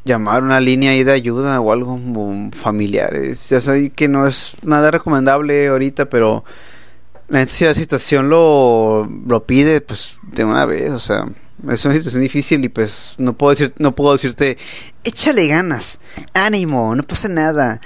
llamar 0.03 0.41
una 0.43 0.59
línea 0.59 0.91
ahí 0.91 1.03
de 1.03 1.11
ayuda 1.11 1.59
o 1.61 1.71
algo 1.71 1.99
familiares. 2.51 3.49
Ya 3.49 3.61
sé 3.61 3.91
que 3.91 4.07
no 4.07 4.25
es 4.25 4.55
nada 4.63 4.89
recomendable 4.89 5.67
ahorita, 5.67 6.09
pero 6.09 6.43
la 7.27 7.39
neta 7.39 7.53
si 7.53 7.65
la 7.65 7.75
situación 7.75 8.29
lo, 8.29 9.07
lo 9.27 9.45
pide, 9.45 9.81
pues 9.81 10.17
de 10.33 10.43
una 10.43 10.65
vez, 10.65 10.89
o 10.91 10.99
sea, 10.99 11.25
es 11.69 11.85
una 11.85 11.93
situación 11.93 12.23
difícil 12.23 12.65
y 12.65 12.69
pues 12.69 13.15
no 13.19 13.37
puedo 13.37 13.51
decir, 13.51 13.73
no 13.77 13.93
puedo 13.93 14.13
decirte, 14.13 14.57
échale 15.03 15.47
ganas, 15.47 15.99
ánimo, 16.33 16.95
no 16.95 17.03
pasa 17.03 17.29
nada, 17.29 17.79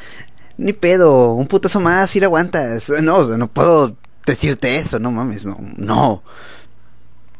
ni 0.58 0.72
pedo, 0.72 1.34
un 1.34 1.48
putazo 1.48 1.82
más 1.82 2.16
lo 2.16 2.26
aguantas. 2.28 2.90
No, 3.02 3.38
no 3.38 3.48
puedo 3.52 3.98
decirte 4.26 4.78
eso, 4.78 4.98
no 5.00 5.12
mames, 5.12 5.46
no, 5.46 5.58
no 5.76 6.24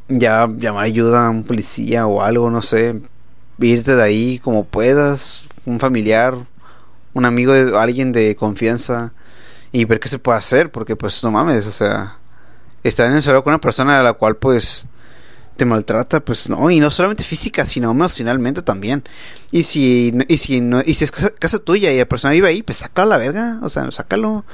ya 0.08 0.48
llamar 0.58 0.86
ayuda 0.86 1.28
a 1.28 1.30
un 1.30 1.44
policía 1.44 2.08
o 2.08 2.22
algo, 2.22 2.50
no 2.50 2.62
sé, 2.62 3.02
irte 3.60 3.96
de 3.96 4.04
ahí 4.04 4.40
como 4.40 4.66
puedas, 4.66 5.46
un 5.66 5.80
familiar, 5.80 6.36
un 7.14 7.26
amigo 7.26 7.54
de 7.54 7.78
alguien 7.78 8.12
de 8.12 8.36
confianza 8.36 9.14
y 9.72 9.86
ver 9.86 10.00
qué 10.00 10.10
se 10.10 10.20
puede 10.20 10.38
hacer, 10.38 10.72
porque 10.72 10.96
pues 10.96 11.24
no 11.24 11.32
mames, 11.32 11.68
o 11.68 11.72
sea, 11.72 12.18
estar 12.84 13.10
en 13.10 13.18
el 13.18 13.24
con 13.24 13.54
una 13.54 13.62
persona 13.62 14.00
a 14.00 14.04
la 14.04 14.14
cual 14.14 14.38
pues 14.38 14.88
te 15.58 15.66
maltrata, 15.66 16.20
pues 16.20 16.50
no, 16.50 16.70
y 16.70 16.80
no 16.80 16.92
solamente 16.92 17.24
física, 17.24 17.66
sino 17.66 17.92
emocionalmente 17.92 18.62
también. 18.62 19.04
Y 19.52 19.64
si 19.64 20.14
y 20.28 20.38
si 20.38 20.62
no 20.62 20.82
y 20.86 20.94
si 20.94 21.06
es 21.06 21.12
casa, 21.12 21.60
tuya 21.60 21.92
y 21.92 21.98
la 21.98 22.06
persona 22.06 22.34
vive 22.34 22.48
ahí, 22.48 22.62
pues 22.62 22.80
sácalo 22.80 23.14
a 23.14 23.18
la 23.18 23.18
verga, 23.18 23.60
o 23.64 23.70
sea, 23.70 23.90
sácalo. 23.92 24.46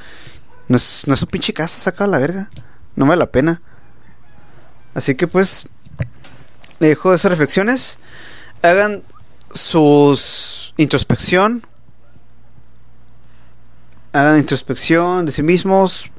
No 0.68 0.78
es, 0.78 1.04
no 1.06 1.16
es 1.16 1.20
su 1.20 1.28
pinche 1.28 1.54
casa, 1.54 1.80
sácalo 1.80 2.10
a 2.10 2.20
la 2.20 2.20
verga. 2.20 2.50
No 2.96 3.06
vale 3.06 3.20
la 3.20 3.32
pena. 3.32 3.62
Así 4.94 5.16
que 5.16 5.28
pues, 5.28 5.68
dejo 6.80 7.14
esas 7.14 7.32
reflexiones. 7.32 8.00
Hagan 8.62 9.04
sus 9.54 10.74
introspección. 10.78 11.66
Hagan 14.14 14.40
introspección 14.40 15.26
de 15.26 15.32
sí 15.32 15.44
mismos. 15.44 16.12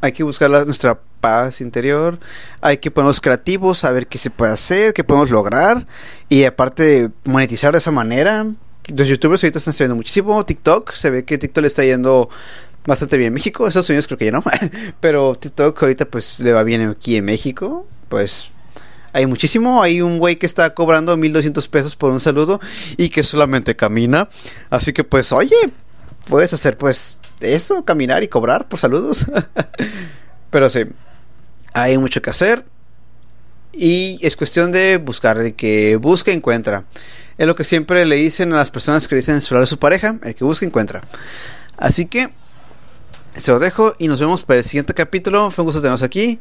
Hay 0.00 0.12
que 0.12 0.22
buscar 0.22 0.50
nuestra 0.50 1.00
paz 1.20 1.60
interior. 1.60 2.18
Hay 2.60 2.78
que 2.78 2.90
ponernos 2.90 3.20
creativos, 3.20 3.78
saber 3.78 4.06
qué 4.06 4.18
se 4.18 4.30
puede 4.30 4.52
hacer, 4.52 4.92
qué 4.92 5.04
podemos 5.04 5.30
lograr. 5.30 5.86
Y 6.28 6.44
aparte, 6.44 7.10
monetizar 7.24 7.72
de 7.72 7.78
esa 7.78 7.90
manera. 7.90 8.46
Los 8.94 9.08
youtubers 9.08 9.42
ahorita 9.42 9.58
están 9.58 9.72
haciendo 9.72 9.96
muchísimo. 9.96 10.44
TikTok, 10.44 10.92
se 10.92 11.10
ve 11.10 11.24
que 11.24 11.38
TikTok 11.38 11.62
le 11.62 11.68
está 11.68 11.84
yendo 11.84 12.28
bastante 12.86 13.16
bien 13.16 13.28
en 13.28 13.34
México. 13.34 13.66
Estados 13.66 13.88
Unidos 13.90 14.06
creo 14.06 14.18
que 14.18 14.26
ya 14.26 14.32
no. 14.32 14.42
Pero 15.00 15.34
TikTok 15.34 15.82
ahorita 15.82 16.06
pues 16.06 16.40
le 16.40 16.52
va 16.52 16.62
bien 16.62 16.88
aquí 16.90 17.16
en 17.16 17.24
México. 17.24 17.86
Pues 18.08 18.50
hay 19.12 19.26
muchísimo. 19.26 19.82
Hay 19.82 20.00
un 20.00 20.18
güey 20.18 20.36
que 20.36 20.46
está 20.46 20.74
cobrando 20.74 21.16
1200 21.16 21.68
pesos 21.68 21.96
por 21.96 22.10
un 22.12 22.20
saludo 22.20 22.60
y 22.96 23.08
que 23.08 23.24
solamente 23.24 23.76
camina. 23.76 24.28
Así 24.70 24.92
que 24.92 25.04
pues, 25.04 25.32
oye, 25.32 25.56
puedes 26.28 26.52
hacer 26.52 26.76
pues 26.76 27.18
eso, 27.40 27.84
caminar 27.84 28.22
y 28.22 28.28
cobrar 28.28 28.68
por 28.68 28.78
saludos. 28.78 29.26
Pero 30.50 30.70
sí, 30.70 30.80
hay 31.74 31.98
mucho 31.98 32.22
que 32.22 32.30
hacer. 32.30 32.64
Y 33.72 34.18
es 34.22 34.36
cuestión 34.36 34.72
de 34.72 34.96
buscar, 34.96 35.38
el 35.38 35.54
que 35.54 35.96
busca 35.96 36.32
encuentra. 36.32 36.84
Es 37.36 37.46
lo 37.46 37.54
que 37.54 37.64
siempre 37.64 38.04
le 38.06 38.16
dicen 38.16 38.52
a 38.52 38.56
las 38.56 38.70
personas 38.70 39.06
que 39.06 39.14
dicen 39.14 39.40
celular 39.40 39.62
a 39.62 39.66
su 39.66 39.78
pareja, 39.78 40.18
el 40.24 40.34
que 40.34 40.44
busca 40.44 40.66
encuentra. 40.66 41.00
Así 41.76 42.06
que 42.06 42.30
se 43.38 43.52
lo 43.52 43.58
dejo 43.58 43.94
y 43.98 44.08
nos 44.08 44.20
vemos 44.20 44.42
para 44.44 44.58
el 44.58 44.64
siguiente 44.64 44.94
capítulo. 44.94 45.50
Fue 45.50 45.62
un 45.62 45.66
gusto 45.66 45.80
tenernos 45.80 46.02
aquí. 46.02 46.40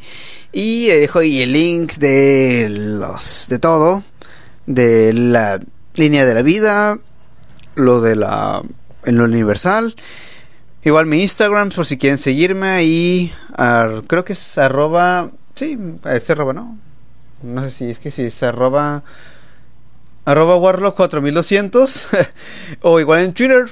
Y 0.52 0.88
dejo 0.88 1.19
ahí 1.19 1.41
el 1.41 1.53
link 1.53 1.94
de 1.94 2.68
los 2.69 3.45
de 3.49 3.60
todo. 3.60 4.03
De 4.65 5.14
la 5.14 5.60
línea 5.94 6.26
de 6.26 6.34
la 6.34 6.41
vida. 6.41 6.98
Lo 7.76 8.02
de 8.02 8.15
la. 8.15 8.64
En 9.06 9.18
lo 9.18 9.26
universal. 9.26 9.95
Igual 10.84 11.06
mi 11.06 11.22
Instagram 11.22 11.69
por 11.69 11.86
si 11.86 11.98
quieren 11.98 12.18
seguirme 12.18 12.69
ahí. 12.69 13.34
creo 14.07 14.26
que 14.26 14.34
es 14.34 14.57
arroba. 14.57 15.30
Sí, 15.56 15.78
es 16.06 16.30
arroba, 16.30 16.53
¿no? 16.53 16.78
No 17.44 17.61
sé 17.61 17.72
si 17.72 17.90
es 17.90 17.99
que 17.99 18.10
si 18.10 18.24
es 18.24 18.44
arroba. 18.44 19.03
Arroba 20.26 20.56
Warlock 20.56 20.95
4200. 20.95 22.07
o 22.82 22.99
igual 22.99 23.22
en 23.22 23.34
Twitter. 23.34 23.65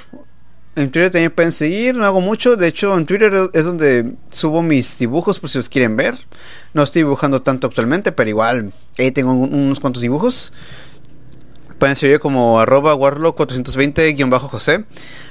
En 0.76 0.91
Twitter 0.91 1.10
también 1.10 1.31
pueden 1.31 1.53
seguir, 1.53 1.95
no 1.95 2.03
hago 2.03 2.19
mucho. 2.19 2.57
De 2.57 2.68
hecho, 2.68 2.97
en 2.97 3.06
Twitter 3.06 3.34
es 3.53 3.64
donde 3.64 4.14
subo 4.30 4.61
mis 4.61 4.99
dibujos 4.99 5.39
por 5.39 5.49
si 5.49 5.57
los 5.57 5.69
quieren 5.69 5.95
ver. 5.95 6.15
No 6.73 6.84
estoy 6.84 7.03
dibujando 7.03 7.41
tanto 7.41 7.68
actualmente, 7.68 8.11
pero 8.11 8.30
igual 8.30 8.73
ahí 8.97 9.11
tengo 9.11 9.31
unos 9.31 9.80
cuantos 9.80 10.02
dibujos. 10.02 10.52
Pueden 11.80 11.95
seguir 11.95 12.19
como 12.19 12.60
arroba 12.60 12.93
warlock420-josé. 12.95 14.85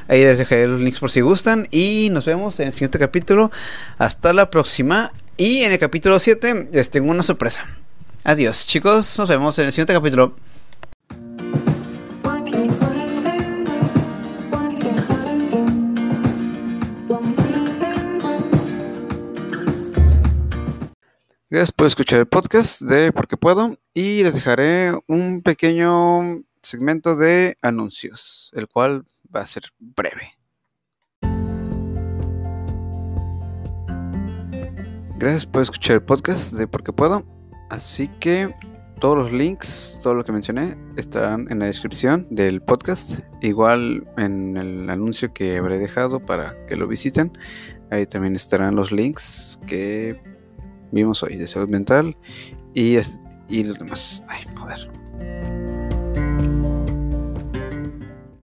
Ahí 0.09 0.25
les 0.25 0.39
dejaré 0.39 0.67
los 0.67 0.81
links 0.81 0.99
por 0.99 1.11
si 1.11 1.21
gustan. 1.21 1.69
Y 1.71 2.09
nos 2.11 2.25
vemos 2.25 2.59
en 2.61 2.69
el 2.69 2.73
siguiente 2.73 2.99
capítulo. 2.99 3.51
Hasta 3.99 4.33
la 4.33 4.49
próxima. 4.51 5.13
Y 5.37 5.61
en 5.61 5.73
el 5.73 5.79
capítulo 5.79 6.19
7 6.19 6.69
les 6.73 6.91
tengo 6.91 7.11
una 7.11 7.23
sorpresa. 7.23 7.67
Adiós 8.25 8.67
chicos, 8.67 9.19
nos 9.19 9.29
vemos 9.29 9.59
en 9.59 9.67
el 9.67 9.73
siguiente 9.73 9.93
capítulo. 9.93 10.37
Gracias 21.55 21.71
por 21.71 21.87
escuchar 21.87 22.19
el 22.19 22.27
podcast 22.27 22.81
de 22.83 23.13
Porque 23.13 23.37
Puedo 23.37 23.79
y 23.95 24.25
les 24.25 24.35
dejaré 24.35 24.93
un 25.07 25.41
pequeño 25.41 26.43
segmento 26.61 27.15
de 27.15 27.57
anuncios, 27.63 28.51
el 28.57 28.67
cual 28.67 29.05
va 29.33 29.43
a 29.43 29.47
ser 29.47 29.63
breve. 29.79 30.37
Gracias 35.17 35.47
por 35.47 35.63
escuchar 35.63 35.95
el 35.95 36.03
podcast 36.03 36.55
de 36.55 36.67
Porque 36.67 36.93
Puedo. 36.93 37.25
Así 37.71 38.09
que 38.09 38.53
todos 38.99 39.17
los 39.17 39.33
links, 39.33 40.01
todo 40.03 40.15
lo 40.15 40.25
que 40.25 40.33
mencioné, 40.33 40.77
estarán 40.97 41.47
en 41.53 41.61
la 41.61 41.67
descripción 41.67 42.27
del 42.33 42.63
podcast. 42.63 43.21
Igual 43.43 44.09
en 44.17 44.57
el 44.57 44.91
anuncio 44.91 45.33
que 45.33 45.57
habré 45.59 45.79
dejado 45.79 46.19
para 46.19 46.67
que 46.67 46.75
lo 46.75 46.89
visiten. 46.89 47.31
Ahí 47.93 48.07
también 48.07 48.35
estarán 48.35 48.75
los 48.75 48.91
links 48.91 49.61
que 49.69 50.34
vimos 50.95 51.23
hoy 51.23 51.37
de 51.37 51.47
salud 51.47 51.69
mental 51.69 52.17
y, 52.73 52.97
y 53.49 53.65
los 53.65 53.79
demás. 53.79 54.23
Ay, 54.29 54.45
joder. 54.57 54.91